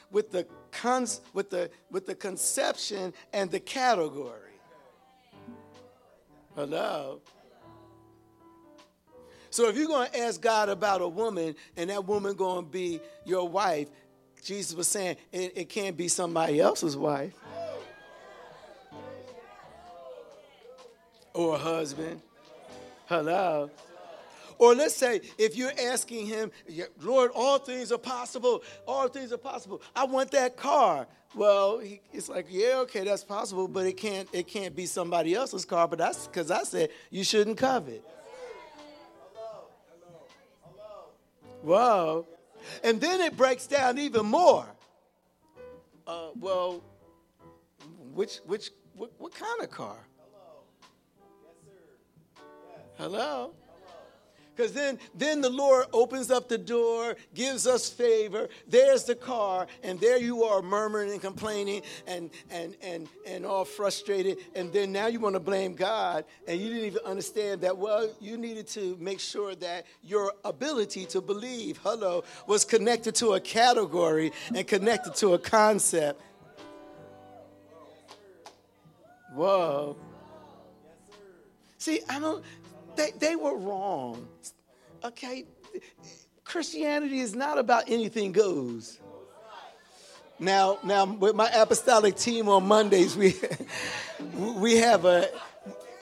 with 0.09 0.31
the 0.31 0.47
cons- 0.71 1.21
with 1.31 1.51
the 1.51 1.69
with 1.91 2.07
the 2.07 2.15
conception 2.15 3.13
and 3.33 3.51
the 3.51 3.59
category. 3.59 4.59
Hello. 6.55 7.21
So 9.53 9.69
if 9.69 9.77
you're 9.77 9.85
going 9.85 10.09
to 10.09 10.19
ask 10.19 10.41
God 10.41 10.67
about 10.67 11.01
a 11.01 11.07
woman 11.07 11.53
and 11.77 11.91
that 11.91 12.07
woman 12.07 12.33
going 12.33 12.65
to 12.65 12.71
be 12.71 12.99
your 13.23 13.47
wife, 13.47 13.87
Jesus 14.43 14.75
was 14.75 14.87
saying 14.87 15.15
it, 15.31 15.53
it 15.55 15.69
can't 15.69 15.95
be 15.95 16.07
somebody 16.07 16.59
else's 16.59 16.97
wife 16.97 17.35
or 21.35 21.53
a 21.53 21.57
husband. 21.59 22.19
Hello. 23.05 23.69
Or 24.57 24.73
let's 24.73 24.95
say 24.95 25.21
if 25.37 25.55
you're 25.55 25.71
asking 25.79 26.25
him, 26.25 26.49
Lord, 26.99 27.29
all 27.35 27.59
things 27.59 27.91
are 27.91 27.99
possible. 27.99 28.63
All 28.87 29.07
things 29.07 29.31
are 29.31 29.37
possible. 29.37 29.83
I 29.95 30.05
want 30.05 30.31
that 30.31 30.57
car. 30.57 31.05
Well, 31.35 31.77
he, 31.77 32.01
it's 32.11 32.27
like, 32.27 32.47
yeah, 32.49 32.77
okay, 32.77 33.03
that's 33.03 33.23
possible, 33.23 33.67
but 33.67 33.85
it 33.85 33.97
can't 33.97 34.27
it 34.33 34.47
can't 34.47 34.75
be 34.75 34.87
somebody 34.87 35.35
else's 35.35 35.63
car. 35.63 35.87
But 35.87 35.99
that's 35.99 36.25
because 36.25 36.49
I 36.49 36.63
said 36.63 36.89
you 37.11 37.23
shouldn't 37.23 37.59
covet. 37.59 38.03
Whoa. 41.63 42.27
And 42.83 42.99
then 42.99 43.21
it 43.21 43.37
breaks 43.37 43.67
down 43.67 43.97
even 43.97 44.25
more. 44.25 44.65
Uh, 46.05 46.29
well, 46.37 46.83
which 48.13 48.37
which 48.45 48.71
what, 48.95 49.11
what 49.17 49.33
kind 49.33 49.61
of 49.61 49.71
car? 49.71 49.95
Hello. 50.17 50.61
Yes, 51.41 51.55
sir. 52.41 53.03
Hello. 53.03 53.53
Because 54.55 54.71
then, 54.71 54.99
then 55.15 55.41
the 55.41 55.49
Lord 55.49 55.87
opens 55.93 56.29
up 56.29 56.47
the 56.47 56.57
door, 56.57 57.15
gives 57.33 57.65
us 57.65 57.89
favor. 57.89 58.49
There's 58.67 59.03
the 59.03 59.15
car, 59.15 59.65
and 59.81 59.99
there 59.99 60.17
you 60.17 60.43
are 60.43 60.61
murmuring 60.61 61.11
and 61.11 61.21
complaining 61.21 61.81
and 62.05 62.29
and 62.51 62.75
and 62.83 63.07
and 63.25 63.45
all 63.45 63.65
frustrated. 63.65 64.37
And 64.55 64.71
then 64.71 64.91
now 64.91 65.07
you 65.07 65.19
want 65.19 65.33
to 65.35 65.39
blame 65.39 65.73
God, 65.73 66.25
and 66.47 66.59
you 66.59 66.69
didn't 66.69 66.85
even 66.85 67.01
understand 67.03 67.61
that. 67.61 67.77
Well, 67.77 68.11
you 68.21 68.37
needed 68.37 68.67
to 68.69 68.95
make 68.99 69.19
sure 69.19 69.55
that 69.55 69.85
your 70.03 70.33
ability 70.45 71.05
to 71.07 71.21
believe, 71.21 71.79
hello, 71.83 72.23
was 72.45 72.63
connected 72.63 73.15
to 73.15 73.33
a 73.33 73.39
category 73.39 74.31
and 74.53 74.67
connected 74.67 75.15
to 75.15 75.33
a 75.33 75.39
concept. 75.39 76.21
Whoa. 79.33 79.97
See, 81.79 82.01
I 82.07 82.19
don't 82.19 82.45
they, 82.95 83.11
they 83.19 83.35
were 83.35 83.57
wrong. 83.57 84.27
Okay? 85.03 85.45
Christianity 86.43 87.19
is 87.19 87.35
not 87.35 87.57
about 87.57 87.85
anything 87.87 88.31
goes. 88.31 88.99
Now, 90.39 90.77
now 90.83 91.05
with 91.05 91.35
my 91.35 91.49
apostolic 91.53 92.15
team 92.15 92.49
on 92.49 92.67
Mondays, 92.67 93.15
we 93.15 93.35
we 94.35 94.77
have 94.77 95.05
a, 95.05 95.29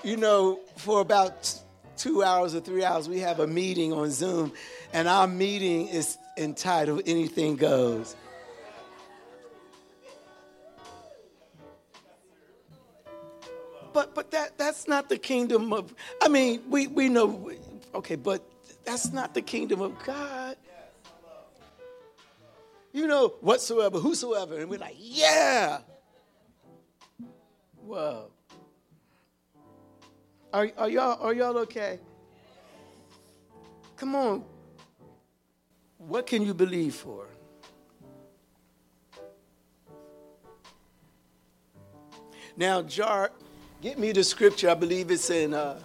you 0.03 0.17
know, 0.17 0.59
for 0.77 1.01
about 1.01 1.53
two 1.97 2.23
hours 2.23 2.55
or 2.55 2.59
three 2.59 2.83
hours, 2.83 3.07
we 3.07 3.19
have 3.19 3.39
a 3.39 3.47
meeting 3.47 3.93
on 3.93 4.09
Zoom, 4.09 4.51
and 4.93 5.07
our 5.07 5.27
meeting 5.27 5.87
is 5.89 6.17
entitled 6.37 7.03
"Anything 7.05 7.55
Goes." 7.55 8.15
But 13.93 14.15
but 14.15 14.31
that 14.31 14.57
that's 14.57 14.87
not 14.87 15.09
the 15.09 15.17
kingdom 15.17 15.73
of. 15.73 15.93
I 16.21 16.27
mean, 16.27 16.61
we 16.69 16.87
we 16.87 17.09
know, 17.09 17.51
okay, 17.95 18.15
but 18.15 18.43
that's 18.85 19.11
not 19.11 19.33
the 19.33 19.41
kingdom 19.41 19.81
of 19.81 19.97
God. 20.03 20.57
You 22.93 23.07
know, 23.07 23.29
whatsoever, 23.39 23.99
whosoever, 23.99 24.59
and 24.59 24.69
we're 24.69 24.79
like, 24.79 24.97
yeah. 24.99 25.79
Whoa. 27.85 28.31
Are, 30.53 30.69
are 30.77 30.89
y'all 30.89 31.21
are 31.21 31.33
y'all 31.33 31.57
okay? 31.59 31.99
Come 33.95 34.15
on. 34.15 34.43
What 35.97 36.27
can 36.27 36.41
you 36.41 36.53
believe 36.53 36.95
for? 36.95 37.27
Now, 42.57 42.81
Jar, 42.81 43.31
get 43.81 43.97
me 43.97 44.11
the 44.11 44.23
scripture. 44.23 44.69
I 44.69 44.75
believe 44.75 45.11
it's 45.11 45.29
in. 45.29 45.53
Uh, 45.53 45.79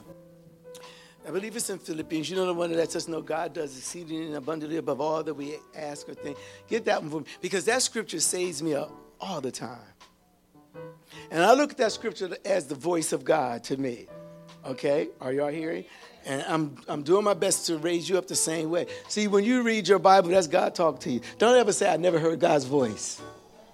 I 1.27 1.31
believe 1.31 1.57
it's 1.57 1.71
in 1.71 1.79
Philippians. 1.79 2.31
You 2.31 2.37
know 2.37 2.47
the 2.47 2.55
one 2.55 2.71
that 2.71 2.77
lets 2.77 2.95
us 2.95 3.09
know 3.09 3.21
God 3.21 3.53
does 3.53 3.77
exceedingly 3.77 4.27
and 4.27 4.37
abundantly 4.37 4.77
above 4.77 5.01
all 5.01 5.25
that 5.25 5.35
we 5.35 5.57
ask 5.75 6.09
or 6.09 6.15
think. 6.15 6.39
Get 6.69 6.85
that 6.85 7.03
one 7.03 7.11
for 7.11 7.21
me 7.21 7.27
because 7.41 7.65
that 7.65 7.83
scripture 7.83 8.21
saves 8.21 8.63
me 8.63 8.75
up 8.75 8.93
all 9.21 9.41
the 9.41 9.51
time. 9.51 9.81
And 11.31 11.43
I 11.43 11.55
look 11.55 11.73
at 11.73 11.79
that 11.79 11.91
scripture 11.91 12.37
as 12.45 12.67
the 12.67 12.77
voice 12.77 13.13
of 13.13 13.25
God 13.25 13.65
to 13.65 13.77
me. 13.77 14.07
Okay, 14.65 15.09
are 15.21 15.33
y'all 15.33 15.49
hearing? 15.49 15.85
And 16.27 16.45
I'm, 16.47 16.77
I'm 16.87 17.03
doing 17.03 17.25
my 17.25 17.35
best 17.35 17.67
to 17.69 17.79
raise 17.79 18.09
you 18.09 18.19
up 18.19 18.27
the 18.27 18.37
same 18.37 18.71
way. 18.71 18.87
See, 19.09 19.27
when 19.27 19.43
you 19.43 19.63
read 19.63 19.89
your 19.89 19.99
Bible, 19.99 20.29
that's 20.29 20.49
God 20.49 20.75
talk 20.75 21.01
to 21.01 21.11
you. 21.11 21.21
Don't 21.39 21.57
ever 21.57 21.73
say, 21.73 21.93
I 21.93 21.97
never 21.97 22.19
heard 22.19 22.41
God's 22.41 22.65
voice. 22.65 23.21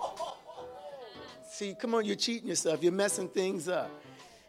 See, 1.51 1.75
come 1.79 1.95
on, 1.95 2.05
you're 2.05 2.17
cheating 2.17 2.49
yourself. 2.49 2.83
You're 2.83 2.93
messing 2.93 3.29
things 3.29 3.69
up. 3.69 3.91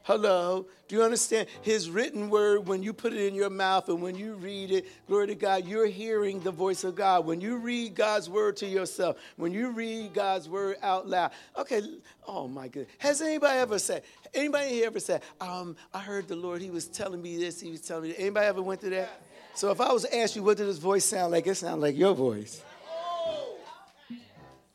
Hello. 0.04 0.68
Do 0.89 0.98
you 0.98 1.02
understand? 1.02 1.48
His 1.62 1.89
written 1.89 2.30
word, 2.30 2.68
when 2.68 2.84
you 2.84 2.92
put 2.92 3.13
it 3.13 3.26
in 3.26 3.34
your 3.34 3.50
mouth 3.50 3.88
and 3.88 4.02
when 4.02 4.16
you 4.16 4.34
read 4.36 4.70
it, 4.70 4.86
glory 5.08 5.28
to 5.28 5.36
God, 5.36 5.66
you're 5.66 5.88
hearing 5.88 6.42
the 6.42 6.52
voice 6.52 6.84
of 6.84 6.94
God. 6.94 7.26
When 7.26 7.39
you 7.39 7.56
read 7.56 7.96
God's 7.96 8.30
word 8.30 8.58
to 8.58 8.66
yourself, 8.66 9.18
when 9.38 9.54
you 9.54 9.72
read 9.72 10.13
God's 10.13 10.50
word 10.50 10.76
out 10.84 11.08
loud. 11.08 11.32
Okay, 11.58 11.82
oh 12.28 12.50
my 12.50 12.68
goodness. 12.68 12.94
Has 12.98 13.22
anybody 13.22 13.58
ever 13.58 13.80
said, 13.80 14.04
anybody 14.34 14.70
here 14.72 14.88
ever 14.88 15.00
said, 15.00 15.22
um, 15.39 15.78
I 15.94 16.00
heard 16.00 16.28
the 16.28 16.36
Lord, 16.36 16.62
he 16.62 16.70
was 16.70 16.88
telling 16.88 17.22
me 17.22 17.38
this, 17.38 17.62
he 17.62 17.72
was 17.72 17.80
telling 17.80 18.04
me 18.04 18.10
that. 18.10 18.20
Anybody 18.20 18.46
ever 18.46 18.62
went 18.62 18.82
through 18.82 18.92
that? 18.92 19.22
So 19.56 19.72
if 19.72 19.80
I 19.80 19.94
was 19.94 20.04
to 20.04 20.18
ask 20.18 20.36
you, 20.36 20.44
what 20.44 20.58
did 20.58 20.68
his 20.68 20.80
voice 20.80 21.06
sound 21.06 21.32
like? 21.32 21.48
It 21.48 21.56
sounded 21.56 21.82
like 21.82 21.96
your 21.96 22.13
voice. 22.13 22.62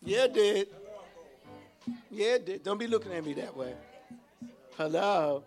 Yeah, 0.02 0.24
it 0.24 0.32
did. 0.32 0.68
Yeah, 2.10 2.34
it 2.36 2.46
did. 2.46 2.64
Don't 2.64 2.78
be 2.78 2.86
looking 2.86 3.12
at 3.12 3.22
me 3.22 3.34
that 3.34 3.54
way. 3.54 3.74
Hello. 4.78 5.42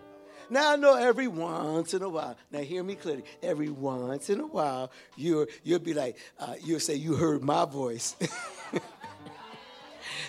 Now 0.49 0.73
I 0.73 0.75
know 0.75 0.95
every 0.95 1.29
once 1.29 1.93
in 1.93 2.01
a 2.01 2.09
while. 2.09 2.35
Now 2.51 2.59
hear 2.59 2.83
me 2.83 2.95
clearly. 2.95 3.23
Every 3.41 3.69
once 3.69 4.29
in 4.29 4.41
a 4.41 4.45
while, 4.45 4.91
you'll 5.15 5.45
you'll 5.63 5.79
be 5.79 5.93
like, 5.93 6.17
uh, 6.37 6.55
you'll 6.61 6.81
say, 6.81 6.95
"You 6.95 7.15
heard 7.15 7.41
my 7.41 7.63
voice." 7.63 8.17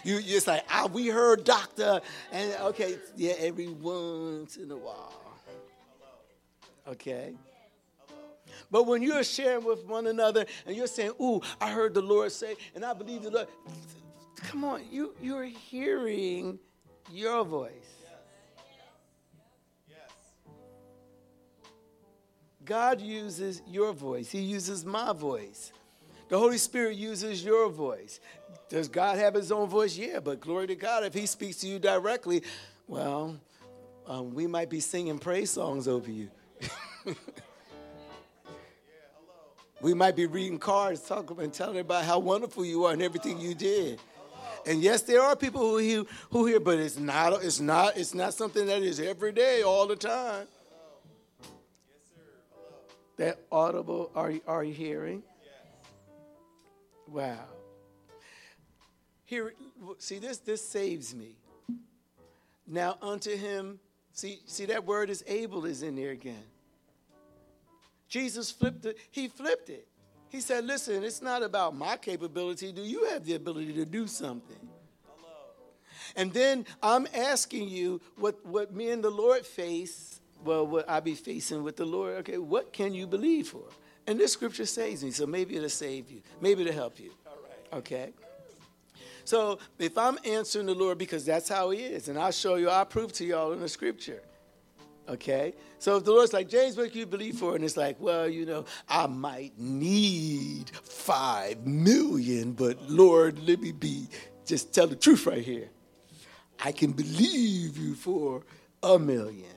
you 0.04 0.22
just 0.22 0.46
like, 0.46 0.62
ah, 0.70 0.88
we 0.92 1.08
heard 1.08 1.42
doctor, 1.42 2.00
and 2.30 2.54
okay, 2.60 2.96
yeah, 3.16 3.32
every 3.38 3.66
once 3.66 4.56
in 4.56 4.70
a 4.70 4.76
while. 4.76 5.20
Okay. 6.86 7.34
But 8.70 8.86
when 8.86 9.02
you're 9.02 9.24
sharing 9.24 9.64
with 9.64 9.84
one 9.84 10.06
another 10.06 10.46
and 10.64 10.76
you're 10.76 10.86
saying, 10.86 11.14
"Ooh, 11.20 11.40
I 11.60 11.72
heard 11.72 11.94
the 11.94 12.02
Lord 12.02 12.30
say," 12.30 12.54
and 12.76 12.84
I 12.84 12.92
believe 12.92 13.24
the 13.24 13.32
Lord, 13.32 13.48
come 14.36 14.62
on, 14.62 14.82
you 14.92 15.16
you're 15.20 15.42
hearing 15.42 16.60
your 17.10 17.44
voice. 17.44 18.01
God 22.64 23.00
uses 23.00 23.62
your 23.66 23.92
voice, 23.92 24.30
He 24.30 24.40
uses 24.40 24.84
my 24.84 25.12
voice. 25.12 25.72
The 26.28 26.38
Holy 26.38 26.58
Spirit 26.58 26.96
uses 26.96 27.44
your 27.44 27.68
voice. 27.68 28.18
Does 28.70 28.88
God 28.88 29.18
have 29.18 29.34
His 29.34 29.52
own 29.52 29.68
voice? 29.68 29.98
Yeah, 29.98 30.20
but 30.20 30.40
glory 30.40 30.66
to 30.68 30.74
God, 30.74 31.04
if 31.04 31.12
He 31.12 31.26
speaks 31.26 31.58
to 31.58 31.66
you 31.66 31.78
directly, 31.78 32.42
well, 32.86 33.38
um, 34.06 34.32
we 34.32 34.46
might 34.46 34.70
be 34.70 34.80
singing 34.80 35.18
praise 35.18 35.50
songs 35.50 35.86
over 35.86 36.10
you. 36.10 36.30
we 39.82 39.92
might 39.94 40.16
be 40.16 40.26
reading 40.26 40.58
cards, 40.58 41.00
talking 41.02 41.38
and 41.40 41.52
telling 41.52 41.78
about 41.78 42.04
how 42.04 42.18
wonderful 42.18 42.64
you 42.64 42.84
are 42.84 42.92
and 42.92 43.02
everything 43.02 43.38
you 43.38 43.54
did. 43.54 44.00
And 44.64 44.80
yes, 44.80 45.02
there 45.02 45.20
are 45.20 45.34
people 45.34 45.60
who 45.60 45.78
hear, 45.78 46.04
who 46.30 46.46
hear, 46.46 46.60
but 46.60 46.78
it's 46.78 46.96
not, 46.96 47.44
it's 47.44 47.60
not, 47.60 47.96
it's 47.96 48.14
not 48.14 48.32
something 48.32 48.66
that 48.66 48.82
is 48.82 49.00
every 49.00 49.32
day, 49.32 49.62
all 49.62 49.86
the 49.86 49.96
time. 49.96 50.46
That 53.16 53.40
audible, 53.50 54.10
are 54.14 54.30
you, 54.30 54.40
are 54.46 54.64
you 54.64 54.72
hearing? 54.72 55.22
Wow. 57.06 57.44
Here, 59.24 59.54
see 59.98 60.18
this. 60.18 60.38
This 60.38 60.66
saves 60.66 61.14
me. 61.14 61.36
Now 62.66 62.96
unto 63.02 63.36
him, 63.36 63.80
see, 64.12 64.40
see 64.46 64.66
that 64.66 64.84
word 64.84 65.10
is 65.10 65.22
able 65.26 65.66
is 65.66 65.82
in 65.82 65.96
there 65.96 66.10
again. 66.10 66.44
Jesus 68.08 68.50
flipped 68.50 68.84
it. 68.86 68.98
He 69.10 69.28
flipped 69.28 69.68
it. 69.68 69.86
He 70.28 70.40
said, 70.40 70.64
"Listen, 70.64 71.04
it's 71.04 71.20
not 71.20 71.42
about 71.42 71.76
my 71.76 71.96
capability. 71.96 72.72
Do 72.72 72.82
you 72.82 73.04
have 73.06 73.24
the 73.24 73.34
ability 73.34 73.74
to 73.74 73.84
do 73.84 74.06
something?" 74.06 74.68
And 76.16 76.32
then 76.32 76.66
I'm 76.82 77.06
asking 77.14 77.68
you 77.68 78.00
what, 78.16 78.44
what 78.44 78.74
me 78.74 78.90
and 78.90 79.02
the 79.02 79.10
Lord 79.10 79.46
face 79.46 80.11
well, 80.44 80.66
what 80.66 80.88
I 80.88 81.00
be 81.00 81.14
facing 81.14 81.62
with 81.62 81.76
the 81.76 81.84
Lord, 81.84 82.16
okay, 82.18 82.38
what 82.38 82.72
can 82.72 82.94
you 82.94 83.06
believe 83.06 83.48
for? 83.48 83.64
And 84.06 84.18
this 84.18 84.32
scripture 84.32 84.66
saves 84.66 85.04
me, 85.04 85.10
so 85.10 85.26
maybe 85.26 85.56
it'll 85.56 85.68
save 85.68 86.10
you. 86.10 86.22
Maybe 86.40 86.62
it'll 86.62 86.74
help 86.74 86.98
you. 86.98 87.12
All 87.26 87.38
right. 87.42 87.78
Okay? 87.78 88.12
So 89.24 89.58
if 89.78 89.96
I'm 89.96 90.18
answering 90.24 90.66
the 90.66 90.74
Lord 90.74 90.98
because 90.98 91.24
that's 91.24 91.48
how 91.48 91.70
he 91.70 91.80
is, 91.80 92.08
and 92.08 92.18
I'll 92.18 92.32
show 92.32 92.56
you, 92.56 92.68
I'll 92.68 92.84
prove 92.84 93.12
to 93.14 93.24
y'all 93.24 93.52
in 93.52 93.60
the 93.60 93.68
scripture. 93.68 94.22
Okay? 95.08 95.54
So 95.78 95.96
if 95.96 96.04
the 96.04 96.12
Lord's 96.12 96.32
like, 96.32 96.48
James, 96.48 96.76
what 96.76 96.90
can 96.90 97.00
you 97.00 97.06
believe 97.06 97.36
for? 97.36 97.54
And 97.54 97.64
it's 97.64 97.76
like, 97.76 97.96
well, 98.00 98.28
you 98.28 98.46
know, 98.46 98.64
I 98.88 99.06
might 99.06 99.58
need 99.58 100.70
five 100.70 101.64
million, 101.66 102.52
but 102.52 102.90
Lord, 102.90 103.38
let 103.46 103.60
me 103.60 103.72
be, 103.72 104.08
just 104.44 104.74
tell 104.74 104.86
the 104.86 104.96
truth 104.96 105.26
right 105.26 105.44
here. 105.44 105.70
I 106.64 106.72
can 106.72 106.92
believe 106.92 107.76
you 107.76 107.94
for 107.94 108.42
a 108.82 108.98
million. 108.98 109.50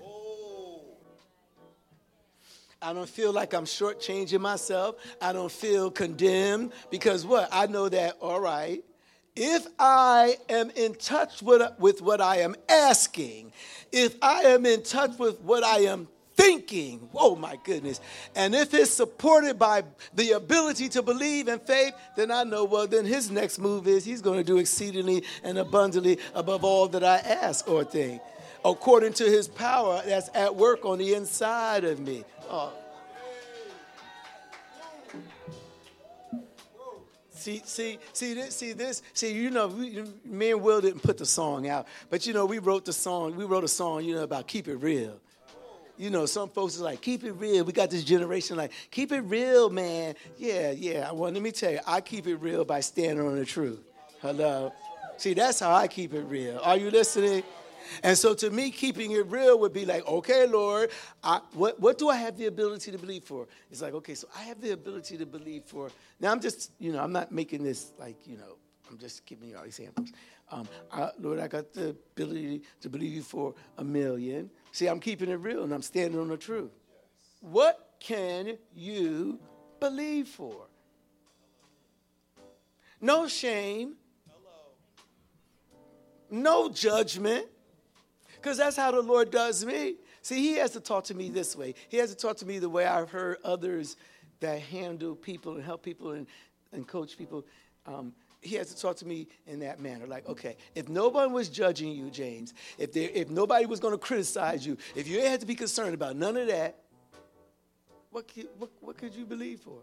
I 2.82 2.94
don't 2.94 3.10
feel 3.10 3.32
like 3.34 3.54
I'm 3.54 3.66
shortchanging 3.66 4.42
myself. 4.42 4.96
I 5.22 5.34
don't 5.34 5.52
feel 5.52 5.90
condemned 5.90 6.74
because 6.92 7.26
what? 7.26 7.50
I 7.52 7.68
know 7.68 7.90
that, 7.90 8.18
all 8.22 8.40
right, 8.40 8.84
if 9.36 9.66
I 9.78 10.38
am 10.50 10.70
in 10.72 10.96
touch 10.96 11.42
with, 11.42 11.62
with 11.80 12.02
what 12.02 12.22
I 12.22 12.38
am 12.38 12.56
asking, 12.70 13.52
if 13.92 14.16
I 14.22 14.42
am 14.44 14.66
in 14.66 14.84
touch 14.84 15.18
with 15.18 15.42
what 15.42 15.64
I 15.64 15.80
am 15.80 16.08
thinking, 16.36 17.10
oh 17.14 17.36
my 17.36 17.58
goodness, 17.64 18.02
and 18.36 18.54
if 18.54 18.74
it's 18.74 18.92
supported 18.92 19.58
by 19.58 19.84
the 20.14 20.32
ability 20.32 20.90
to 20.90 21.02
believe 21.02 21.48
and 21.48 21.62
faith, 21.62 21.94
then 22.16 22.30
I 22.30 22.44
know, 22.44 22.66
well, 22.66 22.88
then 22.88 23.06
his 23.06 23.32
next 23.32 23.58
move 23.58 23.88
is 23.88 24.04
he's 24.06 24.22
going 24.22 24.38
to 24.38 24.44
do 24.44 24.58
exceedingly 24.58 25.24
and 25.44 25.58
abundantly 25.58 26.20
above 26.34 26.64
all 26.64 26.88
that 26.90 27.04
I 27.04 27.18
ask 27.18 27.68
or 27.70 27.84
think, 27.84 28.22
according 28.66 29.14
to 29.14 29.24
his 29.24 29.48
power 29.48 30.02
that's 30.06 30.30
at 30.34 30.56
work 30.56 30.84
on 30.86 30.98
the 30.98 31.14
inside 31.14 31.84
of 31.84 32.00
me. 32.00 32.26
Oh. 32.50 32.74
See, 37.30 37.62
see, 37.64 38.00
see 38.12 38.34
this, 38.34 38.56
see 38.56 38.74
this, 38.74 39.04
see, 39.14 39.32
you 39.32 39.52
know, 39.52 39.68
we, 39.68 40.04
me 40.26 40.52
and 40.52 40.64
Will 40.64 40.82
didn't 40.82 41.04
put 41.04 41.20
the 41.20 41.28
song 41.28 41.68
out, 41.68 41.86
but 42.10 42.26
you 42.26 42.34
know, 42.34 42.48
we 42.48 42.58
wrote 42.58 42.86
the 42.86 42.94
song, 42.94 43.36
we 43.36 43.46
wrote 43.46 43.64
a 43.64 43.68
song, 43.68 44.04
you 44.04 44.16
know, 44.16 44.24
about 44.24 44.48
keep 44.48 44.68
it 44.68 44.78
real. 44.78 45.20
You 45.96 46.10
know, 46.10 46.26
some 46.26 46.50
folks 46.50 46.80
are 46.80 46.84
like, 46.84 47.02
keep 47.02 47.24
it 47.24 47.34
real. 47.34 47.64
We 47.64 47.72
got 47.72 47.92
this 47.92 48.04
generation 48.04 48.58
like, 48.58 48.72
keep 48.90 49.12
it 49.12 49.22
real, 49.22 49.70
man. 49.70 50.16
Yeah, 50.38 50.72
yeah. 50.72 51.12
Well, 51.12 51.32
let 51.32 51.42
me 51.42 51.52
tell 51.52 51.72
you, 51.72 51.80
I 51.86 52.02
keep 52.02 52.26
it 52.28 52.38
real 52.38 52.66
by 52.66 52.80
standing 52.80 53.26
on 53.26 53.36
the 53.36 53.46
truth. 53.46 53.80
Hello. 54.22 54.74
See, 55.18 55.36
that's 55.36 55.60
how 55.60 55.74
I 55.74 55.88
keep 55.88 56.14
it 56.14 56.24
real. 56.24 56.60
Are 56.64 56.76
you 56.76 56.90
listening? 56.90 57.44
And 58.04 58.18
so 58.18 58.34
to 58.36 58.50
me, 58.50 58.72
keeping 58.72 59.12
it 59.12 59.28
real 59.28 59.60
would 59.60 59.74
be 59.74 59.86
like, 59.86 60.06
okay, 60.08 60.48
Lord, 60.48 60.92
I, 61.24 61.40
what, 61.54 61.80
what 61.80 61.98
do 61.98 62.10
I 62.10 62.18
have 62.18 62.38
the 62.38 62.48
ability 62.48 62.92
to 62.92 62.98
believe 62.98 63.24
for? 63.24 63.48
It's 63.72 63.82
like, 63.82 63.94
okay, 63.94 64.16
so 64.16 64.28
I 64.36 64.44
have 64.44 64.62
the 64.62 64.72
ability 64.72 65.18
to 65.18 65.26
believe 65.26 65.64
for. 65.66 65.92
Now 66.20 66.32
I'm 66.32 66.40
just, 66.40 66.72
you 66.80 66.92
know, 66.92 67.00
I'm 67.00 67.12
not 67.12 67.32
making 67.32 67.64
this 67.64 67.94
like, 68.00 68.28
you 68.28 68.38
know, 68.38 68.58
I'm 68.90 68.98
just 68.98 69.26
giving 69.26 69.50
you 69.50 69.58
all 69.58 69.64
examples. 69.64 70.12
Um, 70.52 70.68
I, 70.92 71.10
Lord, 71.20 71.40
I 71.40 71.48
got 71.48 71.74
the 71.74 71.90
ability 71.90 72.62
to 72.82 72.90
believe 72.90 73.14
you 73.14 73.24
for 73.24 73.56
a 73.78 73.84
million. 73.84 74.50
See, 74.72 74.88
I'm 74.88 75.00
keeping 75.00 75.30
it 75.30 75.36
real 75.36 75.64
and 75.64 75.74
I'm 75.74 75.82
standing 75.82 76.20
on 76.20 76.28
the 76.28 76.38
truth. 76.38 76.72
What 77.42 77.96
can 78.00 78.58
you 78.74 79.40
believe 79.80 80.28
for? 80.28 80.68
No 83.02 83.28
shame, 83.28 83.96
no 86.30 86.70
judgment. 86.70 87.48
Because 88.46 88.60
that's 88.60 88.78
how 88.78 88.92
the 88.92 89.02
Lord 89.02 89.32
does 89.32 89.66
me. 89.66 89.96
See, 90.22 90.36
He 90.36 90.54
has 90.58 90.70
to 90.74 90.80
talk 90.80 91.06
to 91.06 91.16
me 91.16 91.30
this 91.30 91.56
way. 91.56 91.74
He 91.90 91.98
has 91.98 92.12
to 92.12 92.16
talk 92.16 92.38
to 92.38 92.46
me 92.46 92.60
the 92.60 92.70
way 92.70 92.86
I've 92.86 93.10
heard 93.10 93.38
others 93.44 93.98
that 94.40 94.62
handle 94.62 95.16
people 95.16 95.56
and 95.56 95.64
help 95.64 95.82
people 95.82 96.12
and, 96.12 96.28
and 96.72 96.88
coach 96.88 97.18
people. 97.18 97.44
Um, 97.88 98.14
he 98.42 98.56
has 98.58 98.72
to 98.72 98.80
talk 98.80 98.98
to 98.98 99.08
me 99.08 99.30
in 99.48 99.62
that 99.62 99.80
manner. 99.80 100.06
Like, 100.06 100.30
okay, 100.30 100.58
if 100.76 100.88
nobody 100.88 101.32
was 101.32 101.50
judging 101.50 101.92
you, 101.92 102.12
James, 102.12 102.54
if 102.78 102.94
there, 102.94 103.10
if 103.16 103.32
nobody 103.32 103.66
was 103.66 103.80
going 103.80 103.96
to 103.96 103.98
criticize 103.98 104.64
you, 104.64 104.78
if 104.96 105.08
you 105.08 105.22
had 105.22 105.40
to 105.40 105.48
be 105.48 105.56
concerned 105.56 105.96
about 105.96 106.16
none 106.16 106.38
of 106.38 106.46
that, 106.46 106.76
what 108.12 108.32
could, 108.32 108.48
what, 108.60 108.70
what 108.80 108.96
could 108.96 109.16
you 109.16 109.26
believe 109.26 109.62
for? 109.62 109.80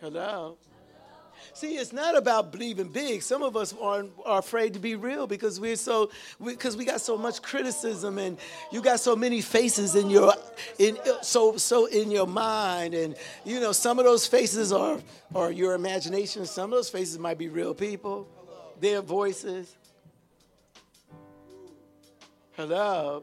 Hello. 0.00 0.18
Hello. 0.18 0.58
See, 1.52 1.76
it's 1.76 1.92
not 1.92 2.16
about 2.16 2.52
believing 2.52 2.88
big. 2.88 3.22
Some 3.22 3.42
of 3.42 3.56
us 3.56 3.74
are, 3.80 4.04
are 4.24 4.38
afraid 4.38 4.74
to 4.74 4.78
be 4.78 4.94
real 4.94 5.26
because 5.26 5.58
we're 5.60 5.76
so 5.76 6.10
because 6.44 6.76
we, 6.76 6.84
we, 6.84 6.90
got 6.90 7.00
so 7.00 7.16
much 7.16 7.42
criticism 7.42 8.18
and 8.18 8.38
you 8.70 8.82
got 8.82 9.00
so 9.00 9.16
many 9.16 9.40
faces 9.40 9.94
in 9.94 10.10
your 10.10 10.32
in 10.78 10.98
so 11.22 11.56
so 11.56 11.86
in 11.86 12.10
your 12.10 12.26
mind 12.26 12.94
and 12.94 13.16
you 13.44 13.60
know 13.60 13.72
some 13.72 13.98
of 13.98 14.04
those 14.04 14.26
faces 14.26 14.72
are 14.72 14.98
are 15.34 15.50
your 15.50 15.74
imagination. 15.74 16.46
Some 16.46 16.72
of 16.72 16.78
those 16.78 16.90
faces 16.90 17.18
might 17.18 17.38
be 17.38 17.48
real 17.48 17.74
people, 17.74 18.28
their 18.80 19.00
voices. 19.00 19.76
Hello. 22.56 23.22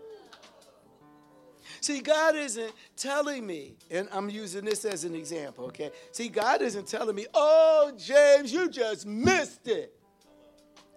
See, 1.83 1.99
God 1.99 2.37
isn't 2.37 2.71
telling 2.95 3.45
me, 3.45 3.73
and 3.91 4.07
I'm 4.13 4.29
using 4.29 4.63
this 4.63 4.85
as 4.85 5.03
an 5.03 5.13
example, 5.13 5.65
okay? 5.65 5.91
See, 6.13 6.29
God 6.29 6.61
isn't 6.61 6.87
telling 6.87 7.13
me, 7.13 7.25
oh, 7.33 7.91
James, 7.97 8.53
you 8.53 8.69
just 8.69 9.05
missed 9.05 9.67
it. 9.67 9.93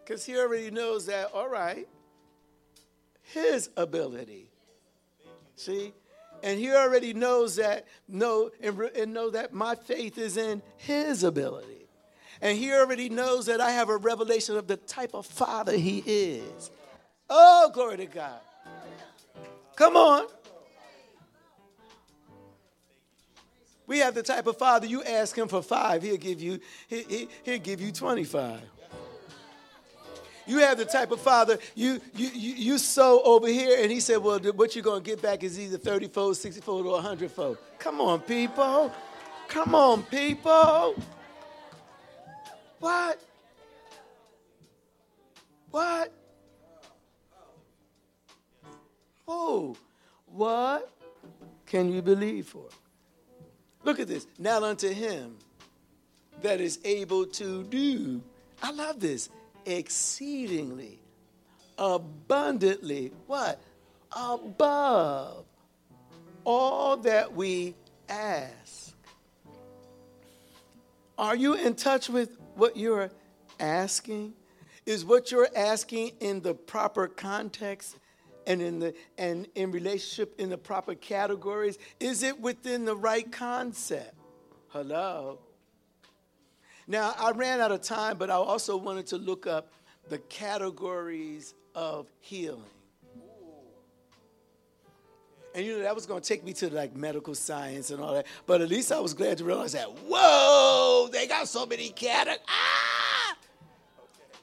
Because 0.04 0.24
He 0.24 0.38
already 0.38 0.70
knows 0.70 1.06
that, 1.06 1.32
all 1.34 1.48
right, 1.48 1.88
His 3.20 3.68
ability. 3.76 4.48
See? 5.56 5.92
And 6.44 6.60
He 6.60 6.70
already 6.70 7.12
knows 7.12 7.56
that, 7.56 7.86
know, 8.06 8.52
and, 8.60 8.78
and 8.78 9.12
know 9.12 9.30
that 9.30 9.52
my 9.52 9.74
faith 9.74 10.18
is 10.18 10.36
in 10.36 10.62
His 10.76 11.24
ability. 11.24 11.88
And 12.40 12.56
He 12.56 12.72
already 12.72 13.08
knows 13.08 13.46
that 13.46 13.60
I 13.60 13.72
have 13.72 13.88
a 13.88 13.96
revelation 13.96 14.56
of 14.56 14.68
the 14.68 14.76
type 14.76 15.14
of 15.14 15.26
Father 15.26 15.76
He 15.76 16.04
is. 16.06 16.70
Oh, 17.28 17.72
glory 17.74 17.96
to 17.96 18.06
God. 18.06 18.38
Come 19.74 19.96
on. 19.96 20.28
We 23.86 23.98
have 23.98 24.14
the 24.14 24.22
type 24.22 24.46
of 24.46 24.56
father 24.56 24.86
you 24.86 25.02
ask 25.02 25.36
him 25.36 25.48
for 25.48 25.62
five, 25.62 26.02
he'll 26.02 26.16
give 26.16 26.40
you, 26.40 26.58
he, 26.88 27.02
he, 27.02 27.28
he'll 27.44 27.58
give 27.58 27.80
you 27.80 27.92
25. 27.92 28.60
You 30.46 30.58
have 30.58 30.78
the 30.78 30.84
type 30.84 31.10
of 31.10 31.20
father 31.20 31.58
you 31.74 32.00
you 32.14 32.30
you, 32.32 32.54
you 32.54 32.78
sow 32.78 33.20
over 33.24 33.48
here, 33.48 33.82
and 33.82 33.90
he 33.90 33.98
said, 33.98 34.18
"Well, 34.18 34.38
what 34.38 34.76
you're 34.76 34.84
gonna 34.84 35.00
get 35.00 35.20
back 35.20 35.42
is 35.42 35.58
either 35.58 35.76
30 35.76 36.06
fold, 36.06 36.36
60 36.36 36.60
fold, 36.60 36.86
or 36.86 36.92
100 36.92 37.30
fold." 37.32 37.58
Come 37.80 38.00
on, 38.00 38.20
people. 38.20 38.92
Come 39.48 39.74
on, 39.74 40.04
people. 40.04 40.94
What? 42.78 43.20
What? 45.70 46.12
Oh, 49.26 49.76
what 50.26 50.92
can 51.66 51.92
you 51.92 52.02
believe 52.02 52.46
for? 52.46 52.68
Look 53.86 54.00
at 54.00 54.08
this. 54.08 54.26
Now 54.36 54.64
unto 54.64 54.88
him 54.88 55.36
that 56.42 56.60
is 56.60 56.80
able 56.84 57.24
to 57.24 57.62
do, 57.62 58.20
I 58.60 58.72
love 58.72 58.98
this, 58.98 59.28
exceedingly, 59.64 60.98
abundantly, 61.78 63.12
what? 63.28 63.60
Above 64.10 65.44
all 66.42 66.96
that 66.96 67.32
we 67.32 67.76
ask. 68.08 68.92
Are 71.16 71.36
you 71.36 71.54
in 71.54 71.76
touch 71.76 72.08
with 72.08 72.36
what 72.56 72.76
you're 72.76 73.12
asking? 73.60 74.34
Is 74.84 75.04
what 75.04 75.30
you're 75.30 75.48
asking 75.54 76.10
in 76.18 76.40
the 76.40 76.54
proper 76.54 77.06
context 77.06 77.96
and 78.46 78.62
in 78.62 78.78
the 78.78 78.94
and 79.18 79.48
in 79.54 79.72
relationship 79.72 80.38
in 80.40 80.48
the 80.48 80.58
proper 80.58 80.94
categories? 80.94 81.78
Is 82.00 82.22
it 82.22 82.40
within 82.40 82.84
the 82.84 82.96
right 82.96 83.30
concept? 83.30 84.14
Hello. 84.68 85.38
Now 86.86 87.14
I 87.18 87.32
ran 87.32 87.60
out 87.60 87.72
of 87.72 87.82
time, 87.82 88.16
but 88.18 88.30
I 88.30 88.34
also 88.34 88.76
wanted 88.76 89.06
to 89.08 89.18
look 89.18 89.46
up 89.46 89.72
the 90.08 90.18
categories 90.18 91.54
of 91.74 92.06
healing. 92.20 92.62
And 95.54 95.64
you 95.64 95.78
know 95.78 95.82
that 95.84 95.94
was 95.94 96.04
going 96.04 96.20
to 96.20 96.28
take 96.28 96.44
me 96.44 96.52
to 96.54 96.68
like 96.68 96.94
medical 96.94 97.34
science 97.34 97.90
and 97.90 98.00
all 98.02 98.12
that, 98.12 98.26
but 98.44 98.60
at 98.60 98.68
least 98.68 98.92
I 98.92 99.00
was 99.00 99.14
glad 99.14 99.38
to 99.38 99.44
realize 99.44 99.72
that. 99.72 99.88
Whoa, 99.88 101.08
they 101.10 101.26
got 101.26 101.48
so 101.48 101.64
many 101.64 101.88
categories. 101.88 102.40
Ah! 102.46 103.36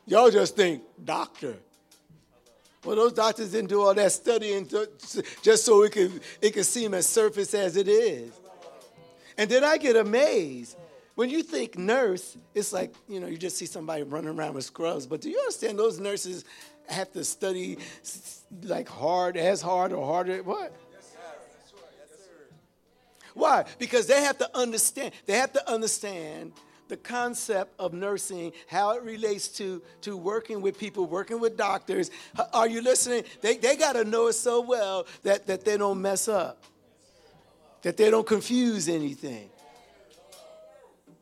Y'all 0.08 0.32
just 0.32 0.56
think 0.56 0.82
doctor. 1.06 1.56
Well, 2.84 2.96
those 2.96 3.14
doctors 3.14 3.52
didn't 3.52 3.70
do 3.70 3.82
all 3.82 3.94
that 3.94 4.12
studying 4.12 4.68
just 5.42 5.66
so 5.66 5.84
it 5.84 5.92
could, 5.94 6.22
it 6.42 6.52
could 6.52 6.66
seem 6.66 6.94
as 6.94 7.08
surface 7.08 7.54
as 7.54 7.78
it 7.78 7.88
is. 7.88 8.32
And 9.38 9.50
then 9.50 9.64
I 9.64 9.78
get 9.78 9.96
amazed. 9.96 10.78
When 11.16 11.30
you 11.30 11.44
think 11.44 11.78
nurse, 11.78 12.38
it's 12.54 12.74
like, 12.74 12.94
you 13.08 13.20
know, 13.20 13.28
you 13.28 13.38
just 13.38 13.58
see 13.58 13.68
somebody 13.68 14.04
running 14.04 14.38
around 14.38 14.56
with 14.56 14.66
scrubs. 14.66 15.06
But 15.06 15.22
do 15.22 15.30
you 15.30 15.40
understand 15.40 15.78
those 15.80 16.00
nurses 16.00 16.44
have 16.88 17.12
to 17.14 17.24
study 17.24 17.78
like 18.64 18.90
hard, 18.90 19.38
as 19.38 19.62
hard 19.62 19.94
or 19.94 20.06
harder? 20.06 20.42
What? 20.44 20.76
Why? 23.34 23.66
Because 23.80 24.08
they 24.08 24.22
have 24.22 24.38
to 24.40 24.58
understand. 24.58 25.14
They 25.26 25.34
have 25.34 25.54
to 25.54 25.72
understand 25.72 26.54
the 26.88 26.98
concept 26.98 27.74
of 27.80 27.94
nursing, 27.94 28.52
how 28.68 28.92
it 28.92 29.04
relates 29.04 29.48
to, 29.50 29.82
to 30.02 30.18
working 30.18 30.62
with 30.62 30.78
people, 30.78 31.06
working 31.06 31.40
with 31.40 31.58
doctors. 31.58 32.12
Are 32.54 32.68
you 32.68 32.82
listening? 32.82 33.24
They, 33.42 33.58
they 33.58 33.76
got 33.76 33.94
to 33.94 34.04
know 34.04 34.28
it 34.28 34.34
so 34.34 34.62
well 34.62 35.08
that, 35.24 35.48
that 35.48 35.66
they 35.66 35.78
don't 35.78 36.02
mess 36.02 36.28
up, 36.28 36.64
that 37.82 37.98
they 37.98 38.10
don't 38.10 38.28
confuse 38.28 38.90
anything. 38.90 39.50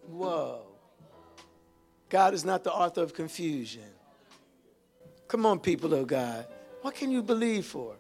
Whoa. 0.08 0.62
God 2.10 2.34
is 2.34 2.44
not 2.44 2.64
the 2.64 2.74
author 2.74 3.02
of 3.02 3.14
confusion. 3.14 3.84
Come 5.28 5.46
on, 5.46 5.60
people 5.60 5.94
of 5.94 6.08
God. 6.08 6.46
What 6.82 6.96
can 6.96 7.10
you 7.10 7.24
believe 7.24 7.66
for? 7.66 7.96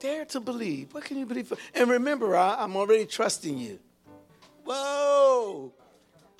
Dare 0.00 0.24
to 0.26 0.40
believe. 0.40 0.92
What 0.92 1.04
can 1.04 1.18
you 1.18 1.26
believe 1.26 1.48
for? 1.48 1.58
And 1.74 1.90
remember, 1.90 2.34
I, 2.34 2.64
am 2.64 2.74
already 2.74 3.06
trusting 3.06 3.56
you. 3.56 3.78
Whoa! 4.64 5.72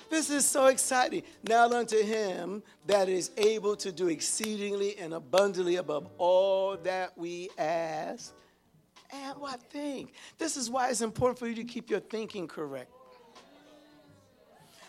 This 0.09 0.29
is 0.29 0.45
so 0.45 0.65
exciting. 0.65 1.23
Now 1.47 1.69
unto 1.69 2.01
him 2.03 2.63
that 2.87 3.07
is 3.07 3.31
able 3.37 3.77
to 3.77 3.91
do 3.91 4.09
exceedingly 4.09 4.97
and 4.97 5.13
abundantly 5.13 5.77
above 5.77 6.09
all 6.17 6.75
that 6.77 7.17
we 7.17 7.49
ask 7.57 8.33
and 9.11 9.37
what 9.37 9.61
think. 9.69 10.13
This 10.37 10.57
is 10.57 10.69
why 10.69 10.89
it's 10.89 11.01
important 11.01 11.39
for 11.39 11.47
you 11.47 11.55
to 11.55 11.63
keep 11.63 11.89
your 11.89 12.01
thinking 12.01 12.47
correct. 12.47 12.91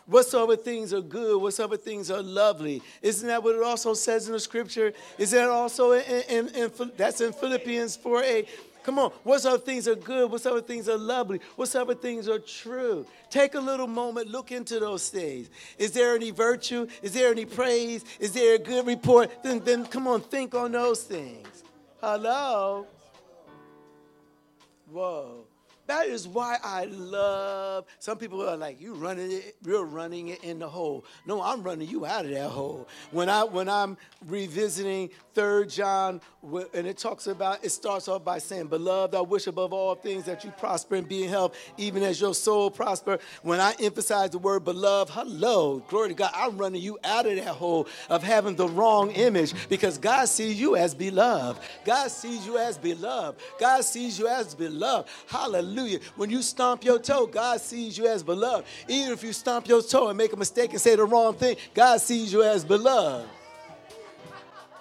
Whatsoever 0.06 0.56
things 0.56 0.92
are 0.92 1.00
good, 1.00 1.40
whatsoever 1.40 1.76
things 1.76 2.10
are 2.10 2.22
lovely. 2.22 2.82
Isn't 3.02 3.28
that 3.28 3.42
what 3.42 3.54
it 3.54 3.62
also 3.62 3.94
says 3.94 4.26
in 4.26 4.32
the 4.32 4.40
scripture? 4.40 4.92
Is 5.16 5.30
that 5.30 5.48
also 5.48 5.92
in, 5.92 6.22
in, 6.28 6.48
in 6.48 6.70
that's 6.96 7.20
in 7.20 7.32
Philippians 7.32 7.96
4 7.96 8.22
8? 8.22 8.48
Come 8.82 8.98
on, 8.98 9.10
whatsoever 9.22 9.58
things 9.58 9.86
are 9.86 9.94
good, 9.94 10.28
whatsoever 10.30 10.60
things 10.60 10.88
are 10.88 10.98
lovely, 10.98 11.40
whatsoever 11.54 11.94
things 11.94 12.28
are 12.28 12.40
true. 12.40 13.06
Take 13.30 13.54
a 13.54 13.60
little 13.60 13.86
moment, 13.86 14.28
look 14.28 14.50
into 14.50 14.80
those 14.80 15.08
things. 15.08 15.50
Is 15.78 15.92
there 15.92 16.16
any 16.16 16.32
virtue? 16.32 16.88
Is 17.00 17.12
there 17.12 17.30
any 17.30 17.44
praise? 17.44 18.04
Is 18.18 18.32
there 18.32 18.56
a 18.56 18.58
good 18.58 18.86
report? 18.86 19.30
Then, 19.44 19.60
then 19.60 19.86
come 19.86 20.08
on, 20.08 20.20
think 20.20 20.54
on 20.54 20.72
those 20.72 21.04
things. 21.04 21.62
Hello? 22.00 22.86
Whoa. 24.90 25.46
That 25.86 26.06
is 26.06 26.28
why 26.28 26.58
I 26.62 26.84
love. 26.84 27.86
Some 27.98 28.16
people 28.16 28.48
are 28.48 28.56
like, 28.56 28.80
"You 28.80 28.94
running 28.94 29.32
it, 29.32 29.56
you're 29.66 29.84
running 29.84 30.28
it 30.28 30.44
in 30.44 30.60
the 30.60 30.68
hole." 30.68 31.04
No, 31.26 31.42
I'm 31.42 31.62
running 31.62 31.88
you 31.88 32.06
out 32.06 32.24
of 32.24 32.30
that 32.30 32.50
hole. 32.50 32.86
When 33.10 33.28
I 33.28 33.42
when 33.42 33.68
I'm 33.68 33.96
revisiting 34.26 35.10
Third 35.34 35.70
John, 35.70 36.20
and 36.74 36.86
it 36.86 36.98
talks 36.98 37.26
about, 37.26 37.64
it 37.64 37.70
starts 37.70 38.06
off 38.06 38.22
by 38.22 38.38
saying, 38.38 38.68
"Beloved, 38.68 39.14
I 39.14 39.22
wish 39.22 39.48
above 39.48 39.72
all 39.72 39.96
things 39.96 40.24
that 40.26 40.44
you 40.44 40.50
prosper 40.52 40.94
and 40.94 41.08
be 41.08 41.24
in 41.24 41.30
health, 41.30 41.56
even 41.76 42.02
as 42.04 42.20
your 42.20 42.34
soul 42.34 42.70
prosper." 42.70 43.18
When 43.42 43.60
I 43.60 43.74
emphasize 43.80 44.30
the 44.30 44.38
word 44.38 44.64
"beloved," 44.64 45.12
hello, 45.12 45.82
glory 45.88 46.08
to 46.10 46.14
God, 46.14 46.30
I'm 46.34 46.56
running 46.58 46.80
you 46.80 46.98
out 47.02 47.26
of 47.26 47.34
that 47.36 47.46
hole 47.46 47.88
of 48.08 48.22
having 48.22 48.54
the 48.54 48.68
wrong 48.68 49.10
image 49.12 49.52
because 49.68 49.98
God 49.98 50.28
sees 50.28 50.60
you 50.60 50.76
as 50.76 50.94
beloved. 50.94 51.60
God 51.84 52.10
sees 52.10 52.46
you 52.46 52.56
as 52.58 52.78
beloved. 52.78 53.40
God 53.58 53.84
sees 53.84 54.18
you 54.18 54.28
as 54.28 54.54
beloved. 54.54 55.08
Hallelujah. 55.26 55.71
Hallelujah. 55.72 56.00
When 56.16 56.28
you 56.28 56.42
stomp 56.42 56.84
your 56.84 56.98
toe, 56.98 57.26
God 57.26 57.60
sees 57.60 57.96
you 57.96 58.06
as 58.06 58.22
beloved. 58.22 58.66
Even 58.88 59.12
if 59.12 59.22
you 59.22 59.32
stomp 59.32 59.66
your 59.66 59.82
toe 59.82 60.08
and 60.08 60.18
make 60.18 60.32
a 60.32 60.36
mistake 60.36 60.70
and 60.72 60.80
say 60.80 60.96
the 60.96 61.04
wrong 61.04 61.34
thing, 61.34 61.56
God 61.72 62.00
sees 62.00 62.30
you 62.30 62.42
as 62.42 62.62
beloved. 62.62 63.26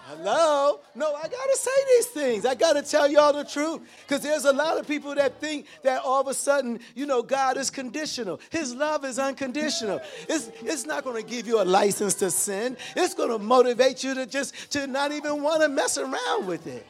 Hello? 0.07 0.81
No, 0.93 1.15
I 1.15 1.21
gotta 1.21 1.55
say 1.55 1.71
these 1.87 2.07
things. 2.07 2.45
I 2.45 2.53
gotta 2.55 2.81
tell 2.81 3.09
y'all 3.09 3.31
the 3.31 3.45
truth. 3.45 3.79
Because 4.05 4.21
there's 4.21 4.43
a 4.43 4.51
lot 4.51 4.77
of 4.77 4.85
people 4.85 5.15
that 5.15 5.39
think 5.39 5.65
that 5.83 6.01
all 6.01 6.19
of 6.19 6.27
a 6.27 6.33
sudden, 6.33 6.81
you 6.93 7.05
know, 7.05 7.23
God 7.23 7.55
is 7.55 7.69
conditional. 7.69 8.41
His 8.49 8.75
love 8.75 9.05
is 9.05 9.17
unconditional. 9.17 10.01
It's, 10.27 10.51
it's 10.61 10.85
not 10.85 11.05
gonna 11.05 11.23
give 11.23 11.47
you 11.47 11.61
a 11.61 11.63
license 11.63 12.15
to 12.15 12.29
sin. 12.29 12.75
It's 12.97 13.13
gonna 13.13 13.39
motivate 13.39 14.03
you 14.03 14.13
to 14.15 14.25
just 14.25 14.71
to 14.71 14.85
not 14.87 15.13
even 15.13 15.41
want 15.41 15.61
to 15.61 15.69
mess 15.69 15.97
around 15.97 16.45
with 16.45 16.67
it. 16.67 16.85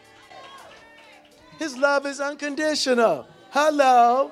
His 1.59 1.77
love 1.77 2.07
is 2.07 2.19
unconditional. 2.19 3.27
Hello? 3.51 4.31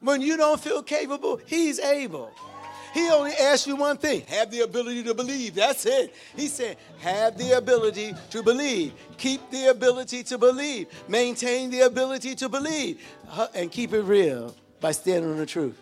When 0.00 0.22
you 0.22 0.38
don't 0.38 0.58
feel 0.58 0.82
capable, 0.82 1.38
he's 1.44 1.78
able. 1.78 2.30
He 2.94 3.10
only 3.10 3.32
asked 3.32 3.66
you 3.66 3.76
one 3.76 3.98
thing 3.98 4.22
have 4.22 4.50
the 4.50 4.60
ability 4.60 5.02
to 5.04 5.12
believe. 5.12 5.54
That's 5.54 5.84
it. 5.84 6.14
He 6.34 6.48
said, 6.48 6.78
have 7.00 7.36
the 7.36 7.58
ability 7.58 8.14
to 8.30 8.42
believe. 8.42 8.94
Keep 9.18 9.50
the 9.50 9.66
ability 9.66 10.22
to 10.24 10.38
believe. 10.38 10.86
Maintain 11.08 11.70
the 11.70 11.82
ability 11.82 12.34
to 12.36 12.48
believe. 12.48 13.04
And 13.54 13.70
keep 13.70 13.92
it 13.92 14.02
real 14.02 14.56
by 14.80 14.92
standing 14.92 15.30
on 15.30 15.36
the 15.36 15.44
truth. 15.44 15.78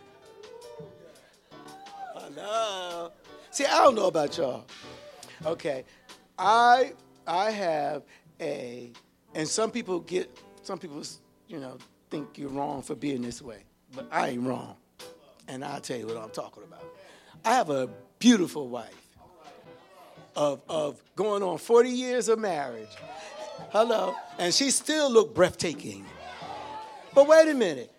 Hello. 2.15 3.13
See, 3.53 3.65
I 3.65 3.79
don't 3.85 3.95
know 3.95 4.09
about 4.09 4.37
y'all. 4.37 4.67
Okay. 5.45 5.85
I 6.37 6.95
I 7.27 7.53
have 7.53 8.03
a 8.41 8.91
and 9.37 9.47
some 9.47 9.71
people 9.71 10.01
get 10.01 10.37
some 10.63 10.79
people 10.79 11.05
you 11.49 11.59
know 11.59 11.79
think 12.11 12.39
you're 12.39 12.49
wrong 12.49 12.83
for 12.83 12.95
being 12.95 13.23
this 13.23 13.43
way. 13.43 13.63
But 13.95 14.09
I 14.11 14.29
ain't 14.31 14.43
wrong. 14.43 14.77
And 15.49 15.65
I'll 15.65 15.81
tell 15.81 15.99
you 15.99 16.07
what 16.07 16.17
I'm 16.17 16.31
talking 16.31 16.63
about. 16.63 16.85
I 17.45 17.55
have 17.55 17.71
a 17.71 17.89
beautiful 18.19 18.69
wife 18.69 19.07
of, 20.35 20.61
of 20.69 21.03
going 21.15 21.43
on 21.43 21.59
40 21.59 21.91
years 21.91 22.29
of 22.29 22.39
marriage. 22.39 22.89
Hello. 23.71 24.15
And 24.39 24.53
she 24.53 24.71
still 24.71 25.11
looked 25.11 25.35
breathtaking. 25.35 26.05
But 27.15 27.29
wait 27.29 27.49
a 27.49 27.55
minute. 27.55 27.93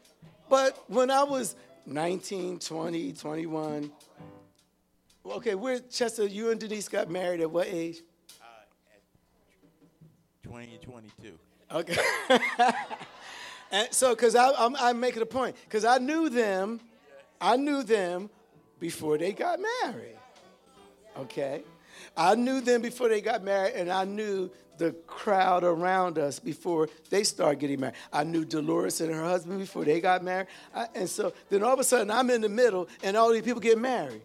But 0.49 0.77
when 0.87 1.09
I 1.09 1.23
was 1.23 1.55
19, 1.85 2.59
20, 2.59 3.13
21, 3.13 3.91
okay, 5.25 5.55
where, 5.55 5.79
Chester, 5.79 6.25
you 6.25 6.51
and 6.51 6.59
Denise 6.59 6.87
got 6.87 7.09
married 7.09 7.41
at 7.41 7.49
what 7.49 7.67
age? 7.67 8.01
Uh, 8.41 8.45
at 8.93 10.43
20 10.43 10.79
22. 10.83 11.39
Okay. 11.73 11.97
and 13.71 13.87
so, 13.91 14.15
because 14.15 14.35
I'm, 14.35 14.75
I'm 14.77 14.99
making 14.99 15.21
a 15.21 15.25
point, 15.25 15.55
because 15.65 15.85
I 15.85 15.97
knew 15.97 16.29
them, 16.29 16.79
I 17.39 17.57
knew 17.57 17.83
them 17.83 18.29
before 18.79 19.17
they 19.17 19.33
got 19.33 19.59
married. 19.83 20.17
Okay? 21.17 21.63
I 22.15 22.35
knew 22.35 22.61
them 22.61 22.81
before 22.81 23.09
they 23.09 23.21
got 23.21 23.43
married, 23.43 23.73
and 23.75 23.91
I 23.91 24.05
knew 24.05 24.49
the 24.77 24.91
crowd 25.07 25.63
around 25.63 26.19
us 26.19 26.39
before 26.39 26.87
they 27.09 27.23
started 27.23 27.59
getting 27.59 27.79
married. 27.79 27.95
I 28.13 28.23
knew 28.23 28.45
Dolores 28.45 29.01
and 29.01 29.11
her 29.13 29.23
husband 29.23 29.59
before 29.59 29.85
they 29.85 29.99
got 29.99 30.23
married. 30.23 30.47
I, 30.73 30.87
and 30.93 31.09
so 31.09 31.33
then 31.49 31.63
all 31.63 31.73
of 31.73 31.79
a 31.79 31.83
sudden 31.83 32.11
I'm 32.11 32.29
in 32.29 32.41
the 32.41 32.49
middle, 32.49 32.87
and 33.03 33.17
all 33.17 33.31
these 33.31 33.41
people 33.41 33.61
get 33.61 33.77
married. 33.77 34.21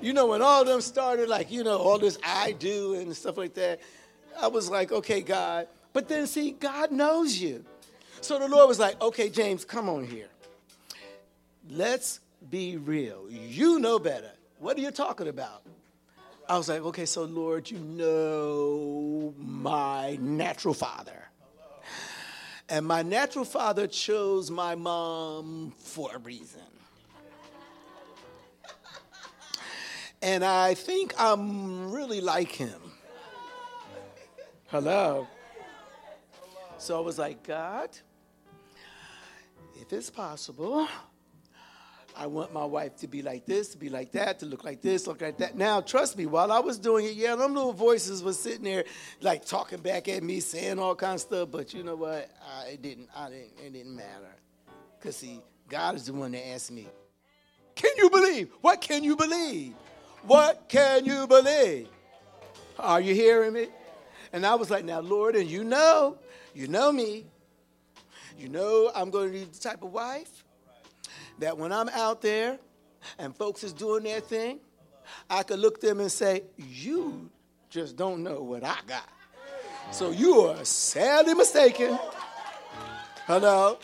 You 0.00 0.12
know, 0.12 0.26
when 0.26 0.42
all 0.42 0.62
of 0.62 0.66
them 0.66 0.80
started, 0.80 1.28
like, 1.28 1.52
you 1.52 1.62
know, 1.62 1.78
all 1.78 1.98
this 1.98 2.18
I 2.24 2.52
do 2.52 2.94
and 2.94 3.16
stuff 3.16 3.36
like 3.36 3.54
that, 3.54 3.80
I 4.40 4.48
was 4.48 4.68
like, 4.68 4.90
okay, 4.90 5.20
God. 5.20 5.68
But 5.92 6.08
then 6.08 6.26
see, 6.26 6.50
God 6.50 6.90
knows 6.90 7.36
you. 7.36 7.64
So 8.22 8.38
the 8.38 8.46
Lord 8.46 8.68
was 8.68 8.78
like, 8.78 9.00
okay, 9.02 9.28
James, 9.28 9.64
come 9.64 9.88
on 9.88 10.04
here. 10.04 10.28
Let's 11.68 12.20
be 12.50 12.76
real. 12.76 13.26
You 13.28 13.80
know 13.80 13.98
better. 13.98 14.30
What 14.60 14.76
are 14.78 14.80
you 14.80 14.92
talking 14.92 15.26
about? 15.26 15.64
I 16.48 16.56
was 16.56 16.68
like, 16.68 16.82
okay, 16.82 17.04
so 17.04 17.24
Lord, 17.24 17.68
you 17.68 17.78
know 17.78 19.34
my 19.38 20.18
natural 20.20 20.72
father. 20.72 21.30
And 22.68 22.86
my 22.86 23.02
natural 23.02 23.44
father 23.44 23.88
chose 23.88 24.52
my 24.52 24.76
mom 24.76 25.72
for 25.78 26.14
a 26.14 26.18
reason. 26.18 26.60
And 30.22 30.44
I 30.44 30.74
think 30.74 31.12
I'm 31.18 31.90
really 31.90 32.20
like 32.20 32.52
him. 32.52 32.80
Hello. 34.68 35.26
So 36.78 36.96
I 36.96 37.00
was 37.00 37.18
like, 37.18 37.42
God, 37.42 37.90
if 39.82 39.92
it's 39.92 40.10
possible, 40.10 40.86
I 42.16 42.28
want 42.28 42.52
my 42.52 42.64
wife 42.64 42.94
to 42.98 43.08
be 43.08 43.20
like 43.20 43.46
this, 43.46 43.70
to 43.70 43.78
be 43.78 43.88
like 43.88 44.12
that, 44.12 44.38
to 44.38 44.46
look 44.46 44.62
like 44.62 44.80
this, 44.80 45.08
look 45.08 45.20
like 45.20 45.38
that. 45.38 45.56
Now, 45.56 45.80
trust 45.80 46.16
me, 46.16 46.26
while 46.26 46.52
I 46.52 46.60
was 46.60 46.78
doing 46.78 47.04
it, 47.04 47.14
yeah, 47.14 47.34
them 47.34 47.52
little 47.52 47.72
voices 47.72 48.22
was 48.22 48.38
sitting 48.38 48.62
there, 48.62 48.84
like 49.22 49.44
talking 49.44 49.80
back 49.80 50.06
at 50.06 50.22
me, 50.22 50.38
saying 50.38 50.78
all 50.78 50.94
kinds 50.94 51.24
of 51.24 51.28
stuff. 51.28 51.48
But 51.50 51.74
you 51.74 51.82
know 51.82 51.96
what? 51.96 52.30
I, 52.56 52.68
it 52.68 52.82
didn't. 52.82 53.08
I 53.14 53.28
didn't. 53.28 53.58
It 53.58 53.72
didn't 53.72 53.96
matter. 53.96 54.36
Cause 55.00 55.16
see, 55.16 55.40
God 55.68 55.96
is 55.96 56.06
the 56.06 56.12
one 56.12 56.30
that 56.30 56.46
asked 56.50 56.70
me, 56.70 56.86
"Can 57.74 57.90
you 57.96 58.08
believe? 58.08 58.50
What 58.60 58.80
can 58.80 59.02
you 59.02 59.16
believe? 59.16 59.74
What 60.22 60.68
can 60.68 61.04
you 61.04 61.26
believe? 61.26 61.88
Are 62.78 63.00
you 63.00 63.16
hearing 63.16 63.52
me?" 63.52 63.66
And 64.32 64.46
I 64.46 64.54
was 64.54 64.70
like, 64.70 64.84
"Now, 64.84 65.00
Lord, 65.00 65.34
and 65.34 65.50
you 65.50 65.64
know, 65.64 66.18
you 66.54 66.68
know 66.68 66.92
me. 66.92 67.26
You 68.38 68.48
know 68.48 68.90
I'm 68.94 69.10
going 69.10 69.32
to 69.32 69.32
be 69.32 69.44
the 69.44 69.58
type 69.58 69.82
of 69.82 69.92
wife." 69.92 70.42
that 71.38 71.58
when 71.58 71.72
I'm 71.72 71.88
out 71.90 72.22
there 72.22 72.58
and 73.18 73.34
folks 73.34 73.64
is 73.64 73.72
doing 73.72 74.04
their 74.04 74.20
thing, 74.20 74.60
I 75.28 75.42
could 75.42 75.58
look 75.58 75.80
them 75.80 76.00
and 76.00 76.10
say, 76.10 76.44
You 76.56 77.30
just 77.68 77.96
don't 77.96 78.22
know 78.22 78.42
what 78.42 78.64
I 78.64 78.76
got. 78.86 79.08
So 79.90 80.10
you 80.10 80.40
are 80.42 80.64
sadly 80.64 81.34
mistaken. 81.34 81.98
Hello? 83.26 83.78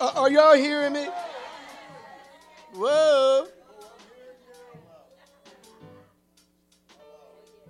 Uh, 0.00 0.12
are 0.16 0.30
y'all 0.30 0.54
hearing 0.54 0.92
me? 0.92 1.06
Whoa. 2.74 3.46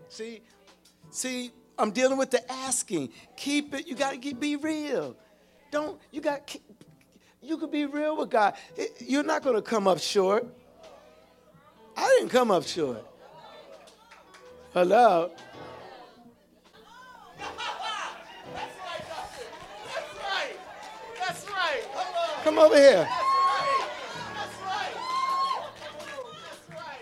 See, 0.08 0.40
see, 1.10 1.50
I'm 1.78 1.90
dealing 1.90 2.18
with 2.18 2.30
the 2.30 2.50
asking. 2.50 3.10
Keep 3.36 3.74
it. 3.74 3.88
You 3.88 3.94
got 3.94 4.20
to 4.22 4.34
be 4.34 4.56
real. 4.56 5.16
Don't 5.70 6.00
you 6.10 6.20
got 6.20 6.56
you 7.42 7.58
could 7.58 7.70
be 7.70 7.84
real 7.84 8.16
with 8.16 8.30
God. 8.30 8.54
You're 8.98 9.22
not 9.22 9.42
going 9.42 9.56
to 9.56 9.62
come 9.62 9.86
up 9.86 9.98
short. 9.98 10.46
I 11.96 12.08
didn't 12.18 12.30
come 12.30 12.50
up 12.50 12.64
short. 12.64 13.04
Hello. 14.72 15.30
Come 22.42 22.58
over 22.58 22.76
here. 22.76 23.08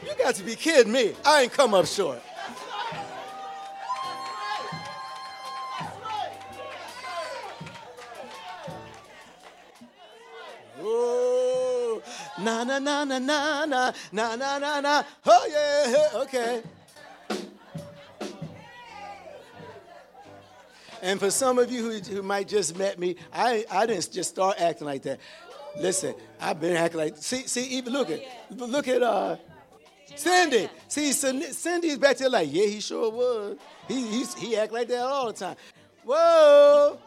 You 0.05 0.14
got 0.16 0.35
to 0.37 0.45
be 0.45 0.55
kidding 0.55 0.93
me. 0.93 1.14
I 1.25 1.43
ain't 1.43 1.53
come 1.53 1.75
up 1.75 1.87
short. 1.87 2.23
Na 12.73 13.05
na 13.05 13.18
na 13.18 13.18
na 13.18 13.66
na 13.66 13.93
na 14.12 14.37
na 14.37 14.59
na 14.59 14.81
na. 14.81 15.03
Oh 15.27 15.47
yeah, 15.51 16.20
okay. 16.23 16.62
And 21.03 21.20
for 21.20 21.31
some 21.31 21.59
of 21.59 21.70
you 21.70 21.83
who, 21.83 21.99
who 21.99 22.23
might 22.23 22.49
just 22.49 22.79
met 22.79 22.99
me, 22.99 23.16
I, 23.33 23.66
I 23.70 23.87
didn't 23.87 24.11
just 24.12 24.31
start 24.31 24.59
acting 24.59 24.87
like 24.87 25.03
that. 25.03 25.18
Listen, 25.79 26.14
I've 26.41 26.61
been 26.61 26.77
acting 26.77 27.01
like 27.01 27.16
see 27.18 27.47
see 27.47 27.64
even 27.77 27.93
look 27.93 28.09
at 28.11 28.20
look 28.51 28.89
at 28.89 29.03
uh 29.03 29.37
Cindy. 30.14 30.70
See 30.89 31.12
Cindy's 31.12 31.99
back 31.99 32.16
there 32.16 32.31
like 32.31 32.49
yeah 32.51 32.66
he 32.66 32.81
sure 32.81 33.11
was. 33.11 33.59
He 33.89 34.07
he 34.07 34.25
he 34.39 34.57
act 34.57 34.73
like 34.73 34.89
that 34.89 35.01
all 35.01 35.27
the 35.27 35.33
time. 35.35 35.57
Whoa, 36.05 36.99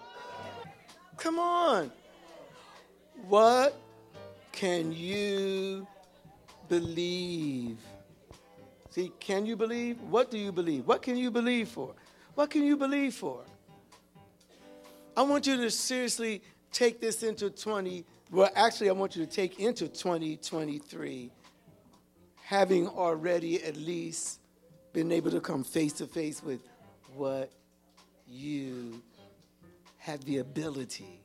come 1.18 1.40
on. 1.40 1.92
What 3.28 3.76
can 4.56 4.94
you 4.94 5.86
believe? 6.70 7.78
See, 8.90 9.12
can 9.20 9.46
you 9.46 9.58
believe? 9.58 10.00
What 10.02 10.32
do 10.32 10.38
you 10.38 10.54
believe? 10.54 10.88
What 10.88 11.02
can 11.02 11.18
you 11.18 11.30
believe 11.30 11.68
for? 11.68 11.94
What 12.36 12.50
can 12.50 12.64
you 12.64 12.78
believe 12.78 13.14
for? 13.14 13.44
I 15.18 15.22
want 15.24 15.46
you 15.46 15.58
to 15.58 15.70
seriously 15.70 16.42
take 16.72 17.02
this 17.02 17.24
into 17.24 17.50
20, 17.50 18.06
well, 18.32 18.50
actually, 18.56 18.90
I 18.90 18.94
want 18.94 19.16
you 19.16 19.26
to 19.26 19.32
take 19.32 19.60
into 19.60 19.88
2023 19.88 21.32
having 22.42 22.88
already 22.88 23.62
at 23.64 23.76
least 23.76 24.40
been 24.94 25.12
able 25.12 25.32
to 25.32 25.42
come 25.42 25.64
face 25.64 25.94
to 25.94 26.08
face 26.08 26.44
with 26.44 26.62
what 27.16 27.52
you 28.28 29.02
have 29.98 30.24
the 30.26 30.38
ability 30.38 31.25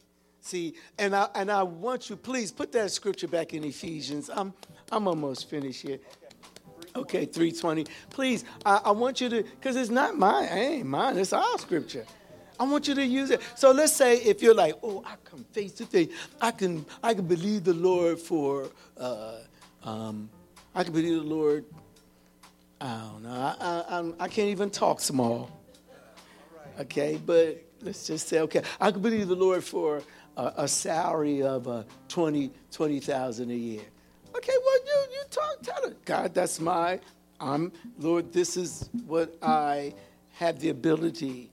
And 0.98 1.14
I 1.14 1.28
and 1.34 1.50
I 1.50 1.62
want 1.62 2.10
you, 2.10 2.16
please 2.16 2.50
put 2.50 2.72
that 2.72 2.90
scripture 2.90 3.28
back 3.28 3.54
in 3.54 3.64
Ephesians. 3.64 4.30
I'm 4.32 4.52
I'm 4.90 5.06
almost 5.06 5.48
finished 5.48 5.82
here. 5.82 5.98
Okay, 6.96 7.24
320. 7.24 7.86
Please, 8.10 8.44
I, 8.66 8.80
I 8.86 8.90
want 8.90 9.20
you 9.20 9.28
to, 9.28 9.42
because 9.44 9.76
it's 9.76 9.90
not 9.90 10.18
mine. 10.18 10.44
It 10.44 10.56
ain't 10.56 10.86
mine. 10.86 11.18
It's 11.18 11.32
our 11.32 11.58
scripture. 11.58 12.04
I 12.58 12.64
want 12.64 12.88
you 12.88 12.94
to 12.94 13.04
use 13.04 13.30
it. 13.30 13.40
So 13.54 13.70
let's 13.70 13.94
say 13.94 14.16
if 14.16 14.42
you're 14.42 14.54
like, 14.54 14.74
oh, 14.82 15.02
I 15.06 15.14
come 15.24 15.44
face 15.52 15.72
to 15.74 15.86
face, 15.86 16.08
I 16.40 16.50
can, 16.50 16.84
I 17.02 17.14
can 17.14 17.26
believe 17.26 17.64
the 17.64 17.74
Lord 17.74 18.18
for, 18.18 18.68
uh, 18.98 19.36
um, 19.84 20.28
I 20.74 20.82
can 20.82 20.92
believe 20.92 21.22
the 21.22 21.28
Lord. 21.28 21.64
I 22.80 23.08
don't 23.12 23.22
know. 23.22 23.30
I, 23.30 23.84
I, 23.88 24.24
I 24.24 24.28
can't 24.28 24.48
even 24.48 24.68
talk 24.68 25.00
small. 25.00 25.50
Okay, 26.80 27.20
but 27.24 27.62
let's 27.82 28.06
just 28.06 28.28
say, 28.28 28.40
okay, 28.40 28.62
I 28.80 28.90
can 28.90 29.00
believe 29.00 29.28
the 29.28 29.36
Lord 29.36 29.62
for 29.62 30.02
a, 30.36 30.52
a 30.58 30.68
salary 30.68 31.42
of 31.42 31.68
uh, 31.68 31.84
20, 32.08 32.50
20,000 32.70 33.50
a 33.50 33.54
year. 33.54 33.82
Okay, 34.36 34.52
well, 34.64 34.78
you, 34.86 35.04
you 35.12 35.22
talk, 35.30 35.62
tell 35.62 35.84
it. 35.84 36.04
God, 36.04 36.34
that's 36.34 36.60
my, 36.60 37.00
I'm, 37.40 37.72
Lord, 37.98 38.32
this 38.32 38.56
is 38.56 38.88
what 39.06 39.36
I 39.42 39.94
have 40.32 40.60
the 40.60 40.70
ability 40.70 41.50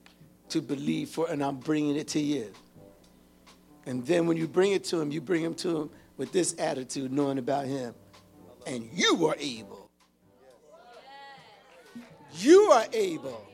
to 0.50 0.62
believe 0.62 1.10
for, 1.10 1.28
and 1.28 1.42
I'm 1.42 1.56
bringing 1.56 1.96
it 1.96 2.08
to 2.08 2.20
you. 2.20 2.52
And 3.86 4.04
then 4.06 4.26
when 4.26 4.36
you 4.36 4.46
bring 4.46 4.72
it 4.72 4.84
to 4.84 5.00
him, 5.00 5.10
you 5.10 5.20
bring 5.20 5.42
him 5.42 5.54
to 5.56 5.82
him 5.82 5.90
with 6.16 6.30
this 6.32 6.54
attitude, 6.58 7.12
knowing 7.12 7.38
about 7.38 7.66
him. 7.66 7.94
And 8.66 8.88
you 8.92 9.26
are 9.26 9.36
able. 9.38 9.90
You 12.34 12.70
are 12.72 12.84
able. 12.92 13.47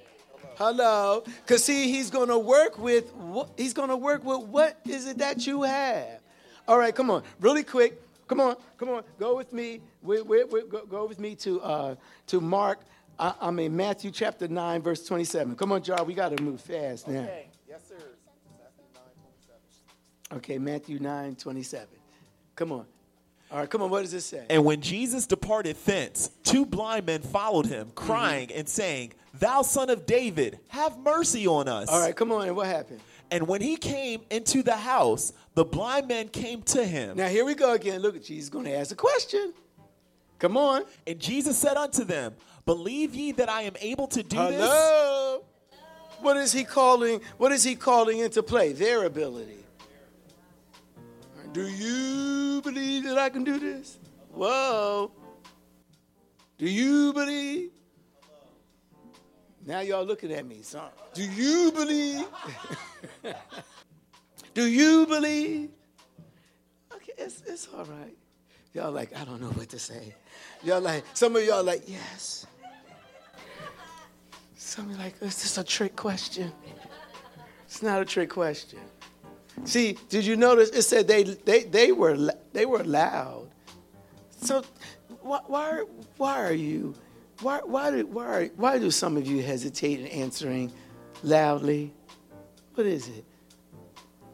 Hello. 0.56 1.22
Because 1.24 1.64
see, 1.64 1.90
he's 1.90 2.10
gonna 2.10 2.38
work 2.38 2.78
with 2.78 3.12
what 3.14 3.50
he's 3.56 3.74
gonna 3.74 3.96
work 3.96 4.24
with 4.24 4.42
what 4.48 4.78
is 4.86 5.06
it 5.06 5.18
that 5.18 5.46
you 5.46 5.62
have. 5.62 6.20
All 6.66 6.78
right, 6.78 6.94
come 6.94 7.10
on, 7.10 7.22
really 7.40 7.62
quick. 7.62 8.00
Come 8.26 8.40
on, 8.40 8.56
come 8.78 8.88
on, 8.88 9.02
go 9.18 9.36
with 9.36 9.52
me. 9.52 9.80
We, 10.02 10.22
we, 10.22 10.44
we, 10.44 10.62
go, 10.62 10.86
go 10.86 11.06
with 11.06 11.20
me 11.20 11.34
to 11.36 11.60
uh, 11.60 11.94
to 12.28 12.40
Mark. 12.40 12.80
I, 13.18 13.34
I'm 13.40 13.58
in 13.58 13.76
Matthew 13.76 14.10
chapter 14.10 14.48
nine, 14.48 14.82
verse 14.82 15.06
twenty-seven. 15.06 15.56
Come 15.56 15.72
on, 15.72 15.82
Jar, 15.82 16.02
we 16.04 16.14
got 16.14 16.36
to 16.36 16.42
move 16.42 16.60
fast 16.60 17.06
now. 17.06 17.20
Okay, 17.20 17.48
yes, 17.68 17.82
sir. 17.88 17.96
Okay, 20.34 20.58
Matthew 20.58 20.98
9, 20.98 21.36
27. 21.36 21.86
Come 22.56 22.72
on. 22.72 22.86
All 23.54 23.60
right, 23.60 23.70
come 23.70 23.82
on. 23.82 23.90
What 23.90 24.02
does 24.02 24.12
it 24.12 24.22
say? 24.22 24.44
And 24.50 24.64
when 24.64 24.80
Jesus 24.80 25.28
departed 25.28 25.76
thence, 25.84 26.28
two 26.42 26.66
blind 26.66 27.06
men 27.06 27.22
followed 27.22 27.66
him, 27.66 27.86
mm-hmm. 27.86 27.94
crying 27.94 28.50
and 28.50 28.68
saying, 28.68 29.12
Thou 29.32 29.62
son 29.62 29.90
of 29.90 30.06
David, 30.06 30.58
have 30.70 30.98
mercy 30.98 31.46
on 31.46 31.68
us. 31.68 31.88
All 31.88 32.00
right, 32.00 32.16
come 32.16 32.32
on. 32.32 32.48
And 32.48 32.56
what 32.56 32.66
happened? 32.66 32.98
And 33.30 33.46
when 33.46 33.60
he 33.60 33.76
came 33.76 34.22
into 34.28 34.64
the 34.64 34.74
house, 34.74 35.32
the 35.54 35.64
blind 35.64 36.08
men 36.08 36.30
came 36.30 36.62
to 36.62 36.84
him. 36.84 37.16
Now 37.16 37.28
here 37.28 37.44
we 37.44 37.54
go 37.54 37.74
again. 37.74 38.00
Look 38.00 38.16
at 38.16 38.24
Jesus 38.24 38.50
going 38.50 38.64
to 38.64 38.76
ask 38.76 38.90
a 38.90 38.96
question. 38.96 39.54
Come 40.40 40.56
on. 40.56 40.82
And 41.06 41.20
Jesus 41.20 41.56
said 41.56 41.76
unto 41.76 42.02
them, 42.02 42.34
Believe 42.66 43.14
ye 43.14 43.30
that 43.32 43.48
I 43.48 43.62
am 43.62 43.74
able 43.80 44.08
to 44.08 44.22
do 44.24 44.36
this? 44.36 44.60
Hello. 44.60 45.44
What 46.22 46.36
is 46.38 46.52
he 46.52 46.64
calling? 46.64 47.20
What 47.38 47.52
is 47.52 47.62
he 47.62 47.76
calling 47.76 48.18
into 48.18 48.42
play? 48.42 48.72
Their 48.72 49.04
ability. 49.04 49.63
Do 51.54 51.68
you 51.68 52.60
believe 52.62 53.04
that 53.04 53.16
I 53.16 53.30
can 53.30 53.44
do 53.44 53.60
this? 53.60 53.98
Whoa. 54.32 55.12
Do 56.58 56.68
you 56.68 57.12
believe? 57.12 57.70
Now 59.64 59.78
y'all 59.78 60.04
looking 60.04 60.32
at 60.32 60.44
me. 60.44 60.62
So, 60.62 60.82
do 61.14 61.22
you 61.22 61.70
believe? 61.70 62.26
do 64.54 64.66
you 64.66 65.06
believe? 65.06 65.70
Okay, 66.92 67.12
it's, 67.18 67.42
it's 67.46 67.68
all 67.72 67.84
right. 67.84 68.16
Y'all 68.72 68.90
like, 68.90 69.16
I 69.16 69.24
don't 69.24 69.40
know 69.40 69.50
what 69.50 69.68
to 69.68 69.78
say. 69.78 70.12
Y'all 70.64 70.80
like, 70.80 71.04
some 71.14 71.36
of 71.36 71.44
y'all 71.44 71.62
like, 71.62 71.84
yes. 71.86 72.48
Some 74.56 74.86
of 74.86 74.90
you 74.90 74.98
like, 74.98 75.20
this 75.20 75.36
is 75.36 75.42
this 75.54 75.58
a 75.58 75.62
trick 75.62 75.94
question? 75.94 76.50
It's 77.64 77.80
not 77.80 78.02
a 78.02 78.04
trick 78.04 78.30
question. 78.30 78.80
See, 79.64 79.96
did 80.08 80.26
you 80.26 80.36
notice 80.36 80.70
it 80.70 80.82
said 80.82 81.06
they 81.06 81.22
they, 81.22 81.64
they 81.64 81.92
were 81.92 82.30
they 82.52 82.66
were 82.66 82.82
loud. 82.84 83.48
So 84.40 84.64
why 85.22 85.40
why, 85.46 85.84
why 86.16 86.42
are 86.44 86.52
you 86.52 86.94
why 87.40 87.60
why 87.64 87.90
do 87.90 88.06
why 88.06 88.50
why 88.56 88.78
do 88.78 88.90
some 88.90 89.16
of 89.16 89.26
you 89.26 89.42
hesitate 89.42 90.00
in 90.00 90.06
answering 90.08 90.72
loudly? 91.22 91.92
What 92.74 92.86
is 92.86 93.08
it? 93.08 93.24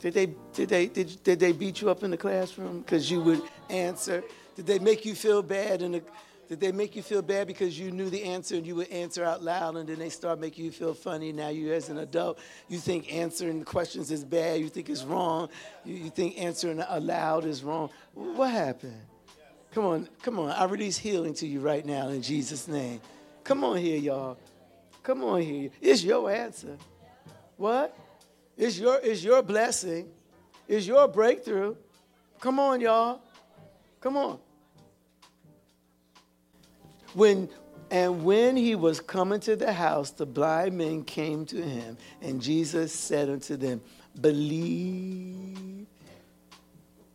Did 0.00 0.14
they 0.14 0.26
did 0.54 0.68
they 0.68 0.86
did, 0.86 1.22
did 1.22 1.38
they 1.38 1.52
beat 1.52 1.80
you 1.82 1.90
up 1.90 2.02
in 2.02 2.10
the 2.10 2.16
classroom 2.16 2.80
because 2.80 3.10
you 3.10 3.20
would 3.20 3.42
answer? 3.68 4.24
Did 4.56 4.66
they 4.66 4.78
make 4.78 5.04
you 5.04 5.14
feel 5.14 5.42
bad 5.42 5.82
in 5.82 5.92
the 5.92 6.02
did 6.50 6.58
they 6.58 6.72
make 6.72 6.96
you 6.96 7.02
feel 7.02 7.22
bad 7.22 7.46
because 7.46 7.78
you 7.78 7.92
knew 7.92 8.10
the 8.10 8.24
answer 8.24 8.56
and 8.56 8.66
you 8.66 8.74
would 8.74 8.90
answer 8.90 9.22
out 9.22 9.40
loud 9.40 9.76
and 9.76 9.88
then 9.88 10.00
they 10.00 10.08
start 10.08 10.40
making 10.40 10.64
you 10.64 10.72
feel 10.72 10.94
funny? 10.94 11.30
Now 11.30 11.48
you 11.48 11.72
as 11.72 11.90
an 11.90 11.98
adult, 11.98 12.40
you 12.66 12.78
think 12.78 13.14
answering 13.14 13.62
questions 13.62 14.10
is 14.10 14.24
bad, 14.24 14.60
you 14.60 14.68
think 14.68 14.90
it's 14.90 15.04
wrong, 15.04 15.48
you, 15.84 15.94
you 15.94 16.10
think 16.10 16.36
answering 16.36 16.82
aloud 16.88 17.44
is 17.44 17.62
wrong. 17.62 17.88
What 18.14 18.50
happened? 18.50 19.00
Come 19.70 19.84
on, 19.84 20.08
come 20.22 20.40
on. 20.40 20.50
I 20.50 20.64
release 20.64 20.98
healing 20.98 21.34
to 21.34 21.46
you 21.46 21.60
right 21.60 21.86
now 21.86 22.08
in 22.08 22.20
Jesus' 22.20 22.66
name. 22.66 23.00
Come 23.44 23.62
on 23.62 23.76
here, 23.76 23.98
y'all. 23.98 24.36
Come 25.04 25.22
on 25.22 25.42
here. 25.42 25.70
It's 25.80 26.02
your 26.02 26.32
answer. 26.32 26.76
What? 27.58 27.96
It's 28.56 28.76
your, 28.76 28.98
it's 29.00 29.22
your 29.22 29.44
blessing. 29.44 30.08
It's 30.66 30.84
your 30.84 31.06
breakthrough. 31.06 31.76
Come 32.40 32.58
on, 32.58 32.80
y'all. 32.80 33.20
Come 34.00 34.16
on. 34.16 34.40
When 37.14 37.48
and 37.90 38.24
when 38.24 38.56
he 38.56 38.76
was 38.76 39.00
coming 39.00 39.40
to 39.40 39.56
the 39.56 39.72
house, 39.72 40.10
the 40.12 40.26
blind 40.26 40.78
men 40.78 41.02
came 41.02 41.44
to 41.46 41.60
him, 41.60 41.98
and 42.22 42.40
Jesus 42.40 42.92
said 42.92 43.28
unto 43.28 43.56
them, 43.56 43.80
Believe 44.20 45.86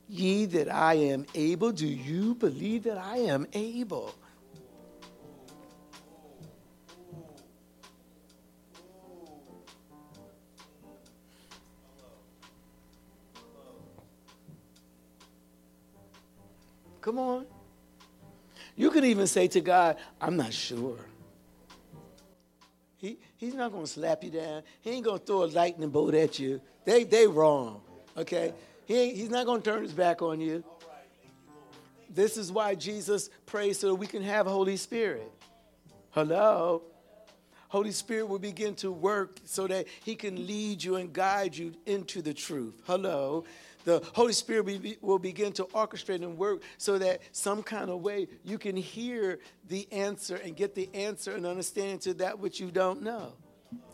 ye 0.09 0.45
that 0.45 0.73
I 0.73 0.95
am 0.95 1.25
able? 1.33 1.71
Do 1.71 1.87
you 1.87 2.35
believe 2.35 2.83
that 2.83 2.97
I 2.97 3.17
am 3.17 3.47
able? 3.53 4.13
Come 16.99 17.19
on. 17.19 17.45
You 18.75 18.91
can 18.91 19.05
even 19.05 19.27
say 19.27 19.47
to 19.49 19.61
God, 19.61 19.97
I'm 20.19 20.35
not 20.35 20.53
sure. 20.53 20.99
He, 22.97 23.17
he's 23.37 23.53
not 23.53 23.71
going 23.71 23.85
to 23.85 23.89
slap 23.89 24.23
you 24.23 24.31
down. 24.31 24.63
He 24.81 24.91
ain't 24.91 25.05
going 25.05 25.19
to 25.19 25.25
throw 25.25 25.43
a 25.43 25.45
lightning 25.45 25.89
bolt 25.89 26.13
at 26.13 26.39
you. 26.39 26.61
They, 26.85 27.03
they 27.03 27.27
wrong, 27.27 27.81
okay? 28.17 28.53
He 28.85 29.15
he's 29.15 29.29
not 29.29 29.45
going 29.45 29.61
to 29.61 29.71
turn 29.71 29.83
his 29.83 29.93
back 29.93 30.21
on 30.21 30.39
you. 30.39 30.63
This 32.09 32.37
is 32.37 32.51
why 32.51 32.75
Jesus 32.75 33.29
prays 33.45 33.79
so 33.79 33.89
that 33.89 33.95
we 33.95 34.07
can 34.07 34.23
have 34.23 34.45
Holy 34.45 34.77
Spirit. 34.77 35.31
Hello? 36.11 36.83
Holy 37.67 37.91
Spirit 37.91 38.29
will 38.29 38.39
begin 38.39 38.73
to 38.75 38.91
work 38.91 39.39
so 39.43 39.67
that 39.67 39.87
He 40.03 40.15
can 40.15 40.47
lead 40.47 40.81
you 40.81 40.95
and 40.95 41.11
guide 41.11 41.57
you 41.57 41.73
into 41.85 42.21
the 42.21 42.33
truth. 42.33 42.81
Hello. 42.85 43.43
The 43.85 44.03
Holy 44.13 44.33
Spirit 44.33 44.65
will 44.65 44.79
be- 44.79 44.97
will 45.01 45.19
begin 45.19 45.53
to 45.53 45.63
orchestrate 45.65 46.23
and 46.23 46.37
work 46.37 46.63
so 46.77 46.97
that 46.97 47.21
some 47.31 47.63
kind 47.63 47.89
of 47.89 48.01
way 48.01 48.27
you 48.43 48.57
can 48.57 48.75
hear 48.75 49.39
the 49.67 49.87
answer 49.91 50.35
and 50.35 50.55
get 50.55 50.75
the 50.75 50.89
answer 50.93 51.35
and 51.35 51.45
understanding 51.45 51.99
to 51.99 52.13
that 52.15 52.39
which 52.39 52.59
you 52.59 52.71
don't 52.71 53.01
know. 53.01 53.33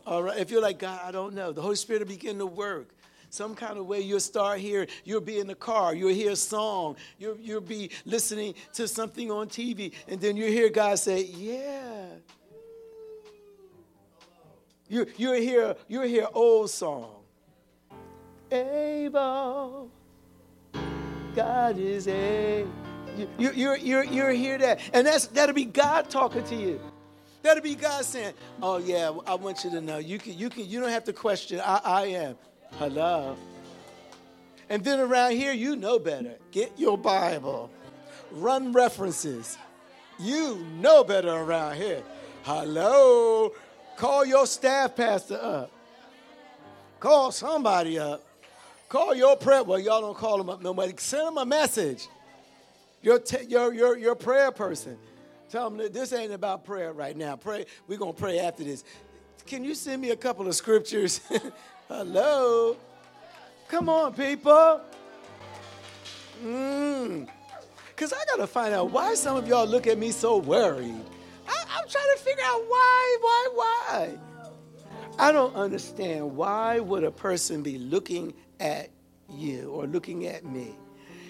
All 0.06 0.24
right. 0.24 0.38
If 0.38 0.50
you're 0.50 0.62
like, 0.62 0.80
God, 0.80 1.00
I 1.04 1.12
don't 1.12 1.36
know, 1.36 1.52
the 1.52 1.62
Holy 1.62 1.76
Spirit 1.76 2.02
will 2.02 2.08
begin 2.08 2.40
to 2.40 2.46
work. 2.46 2.90
Some 3.30 3.56
kind 3.56 3.78
of 3.78 3.86
way 3.86 4.02
you'll 4.02 4.20
start 4.20 4.60
here, 4.60 4.88
you'll 5.06 5.22
be 5.22 5.40
in 5.40 5.48
the 5.48 5.56
car, 5.56 5.94
you'll 5.96 6.10
hear 6.10 6.32
a 6.32 6.36
song, 6.36 6.98
you'll, 7.18 7.38
you'll 7.38 7.62
be 7.62 7.92
listening 8.04 8.56
to 8.74 8.90
something 8.90 9.32
on 9.32 9.48
TV, 9.48 9.94
and 10.10 10.20
then 10.20 10.36
you 10.36 10.48
hear 10.48 10.70
God 10.70 11.00
say, 11.00 11.24
Yeah. 11.24 12.08
You, 14.90 15.06
you'll 15.16 15.36
hear 15.36 15.76
you'll 15.88 16.04
hear 16.04 16.28
old 16.34 16.70
song. 16.70 17.21
Able, 18.52 19.90
God 21.34 21.78
is 21.78 22.06
able. 22.08 22.70
You, 23.18 23.30
you, 23.38 23.52
you're, 23.54 23.78
you're, 23.78 24.04
you're 24.04 24.32
hear 24.32 24.58
that, 24.58 24.82
and 24.94 25.08
that's 25.08 25.28
that'll 25.28 25.56
be 25.56 25.64
God 25.64 26.10
talking 26.10 26.44
to 26.44 26.56
you. 26.56 26.82
That'll 27.44 27.64
be 27.64 27.76
God 27.76 28.04
saying, 28.04 28.34
"Oh 28.62 28.78
yeah, 28.78 29.12
I 29.26 29.36
want 29.36 29.64
you 29.64 29.70
to 29.72 29.80
know. 29.80 30.00
You 30.00 30.18
can, 30.18 30.38
you 30.38 30.50
can, 30.50 30.68
you 30.68 30.82
don't 30.82 30.90
have 30.90 31.06
to 31.06 31.14
question. 31.14 31.62
I, 31.62 31.82
I 31.84 32.06
am. 32.08 32.36
Hello." 32.74 33.38
And 34.70 34.84
then 34.84 35.00
around 35.00 35.32
here, 35.32 35.54
you 35.54 35.78
know 35.78 35.98
better. 35.98 36.36
Get 36.52 36.78
your 36.78 36.98
Bible, 36.98 37.70
run 38.32 38.74
references. 38.74 39.58
You 40.20 40.58
know 40.80 41.06
better 41.06 41.32
around 41.32 41.78
here. 41.78 42.04
Hello. 42.44 43.54
Call 43.96 44.26
your 44.26 44.46
staff 44.46 44.96
pastor 44.96 45.40
up. 45.42 45.72
Call 47.00 47.32
somebody 47.32 47.98
up. 47.98 48.24
Call 48.92 49.16
your 49.16 49.38
prayer. 49.38 49.64
Well, 49.64 49.80
y'all 49.80 50.02
don't 50.02 50.18
call 50.18 50.38
them 50.38 50.50
up 50.50 50.62
nobody. 50.62 50.92
Send 50.98 51.26
them 51.26 51.38
a 51.38 51.46
message. 51.46 52.10
Your, 53.02 53.20
te- 53.20 53.46
your, 53.48 53.74
your, 53.74 53.98
your 53.98 54.16
prayer 54.16 54.52
person. 54.52 54.98
Tell 55.50 55.70
them 55.70 55.78
that 55.78 55.94
this 55.94 56.12
ain't 56.12 56.34
about 56.34 56.66
prayer 56.66 56.92
right 56.92 57.16
now. 57.16 57.38
Pray. 57.38 57.68
We're 57.88 57.98
gonna 57.98 58.12
pray 58.12 58.40
after 58.40 58.66
this. 58.66 58.84
Can 59.46 59.64
you 59.64 59.76
send 59.76 60.02
me 60.02 60.10
a 60.10 60.16
couple 60.18 60.46
of 60.46 60.54
scriptures? 60.56 61.22
Hello. 61.88 62.76
Come 63.70 63.88
on, 63.88 64.14
people. 64.14 64.82
Mm. 66.44 67.30
Cause 67.96 68.12
I 68.12 68.22
gotta 68.26 68.46
find 68.46 68.74
out 68.74 68.92
why 68.92 69.16
some 69.16 69.38
of 69.38 69.48
y'all 69.48 69.66
look 69.66 69.88
at 69.88 69.98
me 69.98 70.12
so 70.12 70.38
worried. 70.38 71.06
I, 71.48 71.64
I'm 71.78 71.88
trying 71.88 72.18
to 72.18 72.22
figure 72.22 72.44
out 72.44 72.62
why, 72.68 73.18
why, 73.22 73.48
why. 73.54 74.18
I 75.18 75.32
don't 75.32 75.56
understand 75.56 76.36
why 76.36 76.80
would 76.80 77.06
a 77.06 77.12
person 77.12 77.64
be 77.64 77.78
looking 77.78 78.34
at 78.62 78.90
you 79.30 79.72
or 79.72 79.88
looking 79.88 80.28
at 80.28 80.46
me? 80.46 80.76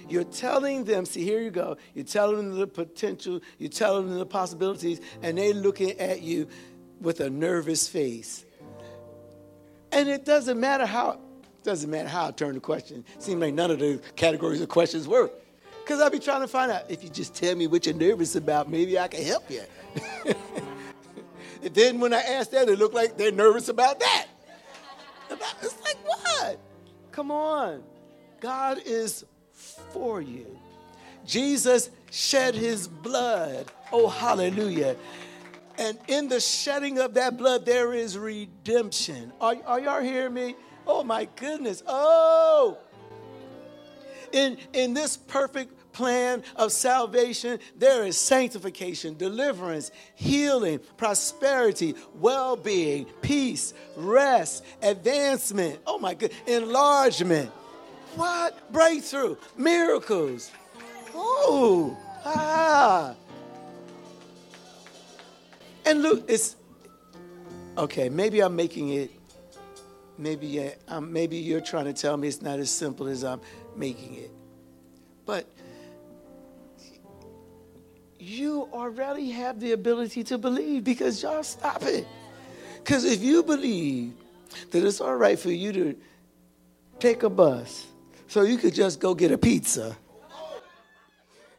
You're 0.09 0.23
telling 0.25 0.83
them, 0.83 1.05
see, 1.05 1.23
here 1.23 1.41
you 1.41 1.51
go. 1.51 1.77
You're 1.93 2.05
telling 2.05 2.49
them 2.49 2.59
the 2.59 2.67
potential, 2.67 3.39
you're 3.57 3.69
telling 3.69 4.09
them 4.09 4.19
the 4.19 4.25
possibilities, 4.25 4.99
and 5.21 5.37
they're 5.37 5.53
looking 5.53 5.91
at 5.99 6.21
you 6.21 6.47
with 6.99 7.21
a 7.21 7.29
nervous 7.29 7.87
face. 7.87 8.45
And 9.91 10.09
it 10.09 10.25
doesn't 10.25 10.59
matter 10.59 10.85
how, 10.85 11.19
doesn't 11.63 11.89
matter 11.89 12.07
how 12.07 12.27
I 12.27 12.31
turn 12.31 12.55
the 12.55 12.59
question. 12.59 13.05
Seems 13.19 13.41
like 13.41 13.53
none 13.53 13.71
of 13.71 13.79
the 13.79 14.01
categories 14.15 14.61
of 14.61 14.69
questions 14.69 15.07
work. 15.07 15.31
Because 15.83 15.99
I'll 16.01 16.09
be 16.09 16.19
trying 16.19 16.41
to 16.41 16.47
find 16.47 16.71
out 16.71 16.89
if 16.89 17.03
you 17.03 17.09
just 17.09 17.33
tell 17.33 17.55
me 17.55 17.67
what 17.67 17.85
you're 17.85 17.95
nervous 17.95 18.35
about, 18.35 18.69
maybe 18.69 18.99
I 18.99 19.07
can 19.07 19.23
help 19.23 19.49
you. 19.49 19.63
and 21.63 21.73
then 21.73 21.99
when 21.99 22.13
I 22.13 22.21
ask 22.21 22.51
that, 22.51 22.69
it 22.69 22.77
look 22.77 22.93
like 22.93 23.17
they're 23.17 23.31
nervous 23.31 23.67
about 23.69 23.99
that. 23.99 24.27
It's 25.61 25.81
like, 25.83 25.97
what? 26.05 26.59
Come 27.11 27.31
on. 27.31 27.83
God 28.39 28.81
is 28.85 29.25
for 29.91 30.21
you. 30.21 30.57
Jesus 31.25 31.89
shed 32.09 32.55
his 32.55 32.87
blood. 32.87 33.71
Oh, 33.91 34.07
hallelujah. 34.07 34.95
And 35.77 35.97
in 36.07 36.27
the 36.27 36.39
shedding 36.39 36.99
of 36.99 37.13
that 37.15 37.37
blood, 37.37 37.65
there 37.65 37.93
is 37.93 38.17
redemption. 38.17 39.31
Are, 39.39 39.55
are 39.65 39.79
y'all 39.79 40.01
hearing 40.01 40.33
me? 40.33 40.55
Oh, 40.85 41.03
my 41.03 41.27
goodness. 41.35 41.83
Oh. 41.87 42.77
In, 44.31 44.57
in 44.73 44.93
this 44.93 45.17
perfect 45.17 45.73
plan 45.93 46.43
of 46.55 46.71
salvation, 46.71 47.59
there 47.77 48.05
is 48.05 48.17
sanctification, 48.17 49.17
deliverance, 49.17 49.91
healing, 50.15 50.79
prosperity, 50.97 51.95
well 52.15 52.55
being, 52.55 53.05
peace, 53.21 53.73
rest, 53.95 54.63
advancement. 54.81 55.79
Oh 55.85 55.99
my 55.99 56.13
God, 56.13 56.31
enlargement. 56.47 57.49
What? 58.15 58.71
Breakthrough, 58.71 59.37
miracles. 59.57 60.51
Oh, 61.15 61.97
ah. 62.25 63.15
And 65.85 66.01
look, 66.01 66.29
it's 66.29 66.55
okay. 67.77 68.09
Maybe 68.09 68.41
I'm 68.41 68.55
making 68.55 68.89
it. 68.89 69.11
Maybe 70.17 70.71
um, 70.87 71.11
maybe 71.11 71.37
you're 71.37 71.61
trying 71.61 71.85
to 71.85 71.93
tell 71.93 72.15
me 72.15 72.27
it's 72.27 72.41
not 72.41 72.59
as 72.59 72.69
simple 72.69 73.07
as 73.07 73.23
I'm 73.23 73.41
making 73.75 74.15
it. 74.15 74.31
But 75.25 75.47
you 78.21 78.69
already 78.71 79.31
have 79.31 79.59
the 79.59 79.71
ability 79.71 80.23
to 80.25 80.37
believe 80.37 80.83
because 80.83 81.23
y'all 81.23 81.41
stop 81.41 81.81
it. 81.83 82.07
Because 82.77 83.03
if 83.03 83.21
you 83.21 83.41
believe 83.41 84.13
that 84.69 84.85
it's 84.85 85.01
all 85.01 85.15
right 85.15 85.39
for 85.39 85.51
you 85.51 85.73
to 85.73 85.95
take 86.99 87.23
a 87.23 87.29
bus 87.29 87.87
so 88.27 88.43
you 88.43 88.57
could 88.57 88.75
just 88.75 88.99
go 88.99 89.15
get 89.15 89.31
a 89.31 89.37
pizza 89.37 89.97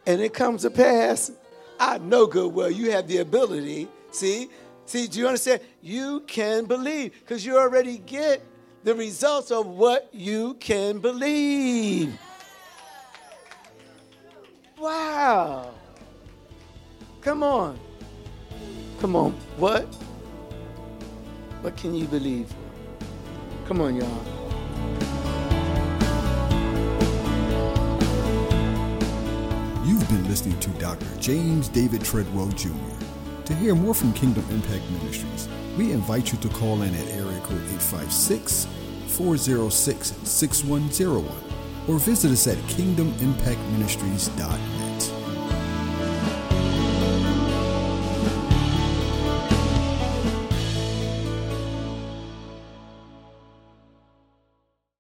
and 0.07 0.21
it 0.21 0.33
comes 0.35 0.63
to 0.63 0.71
pass, 0.71 1.33
I 1.81 1.99
know 1.99 2.27
good 2.27 2.53
well 2.53 2.71
you 2.71 2.93
have 2.93 3.09
the 3.09 3.19
ability. 3.19 3.89
See? 4.13 4.49
See, 4.87 5.09
do 5.09 5.19
you 5.19 5.27
understand? 5.27 5.63
You 5.81 6.21
can 6.27 6.67
believe 6.67 7.13
because 7.21 7.45
you 7.45 7.59
already 7.59 7.99
get 7.99 8.41
the 8.85 8.95
results 8.95 9.51
of 9.51 9.67
what 9.67 10.09
you 10.13 10.55
can 10.55 11.01
believe. 11.01 12.17
Wow. 14.79 15.73
Come 17.23 17.43
on. 17.45 17.79
Come 19.01 19.15
on. 19.15 19.31
What? 19.57 19.85
What 21.63 21.77
can 21.77 21.95
you 21.95 22.09
believe? 22.09 22.53
Come 23.69 23.81
on, 23.81 23.95
y'all. 23.95 24.09
You've 29.87 30.09
been 30.09 30.29
listening 30.29 30.59
to 30.59 30.71
Dr. 30.81 31.07
James 31.21 31.69
David 31.69 32.05
Treadwell 32.05 32.49
Jr. 32.49 32.71
To 33.45 33.55
hear 33.55 33.77
more 33.77 33.95
from 33.95 34.13
Kingdom 34.15 34.45
Impact 34.51 34.83
Ministries, 34.91 35.49
we 35.79 35.93
invite 35.93 36.33
you 36.33 36.39
to 36.39 36.49
call 36.49 36.83
in 36.83 36.93
at 36.93 37.07
area 37.11 37.39
code 37.43 37.63
856 37.63 38.67
406 39.07 40.13
6101 40.25 41.25
or 41.89 42.01
visit 42.01 42.33
us 42.33 42.49
at 42.49 42.57
kingdomimpactministries.net. 42.57 44.92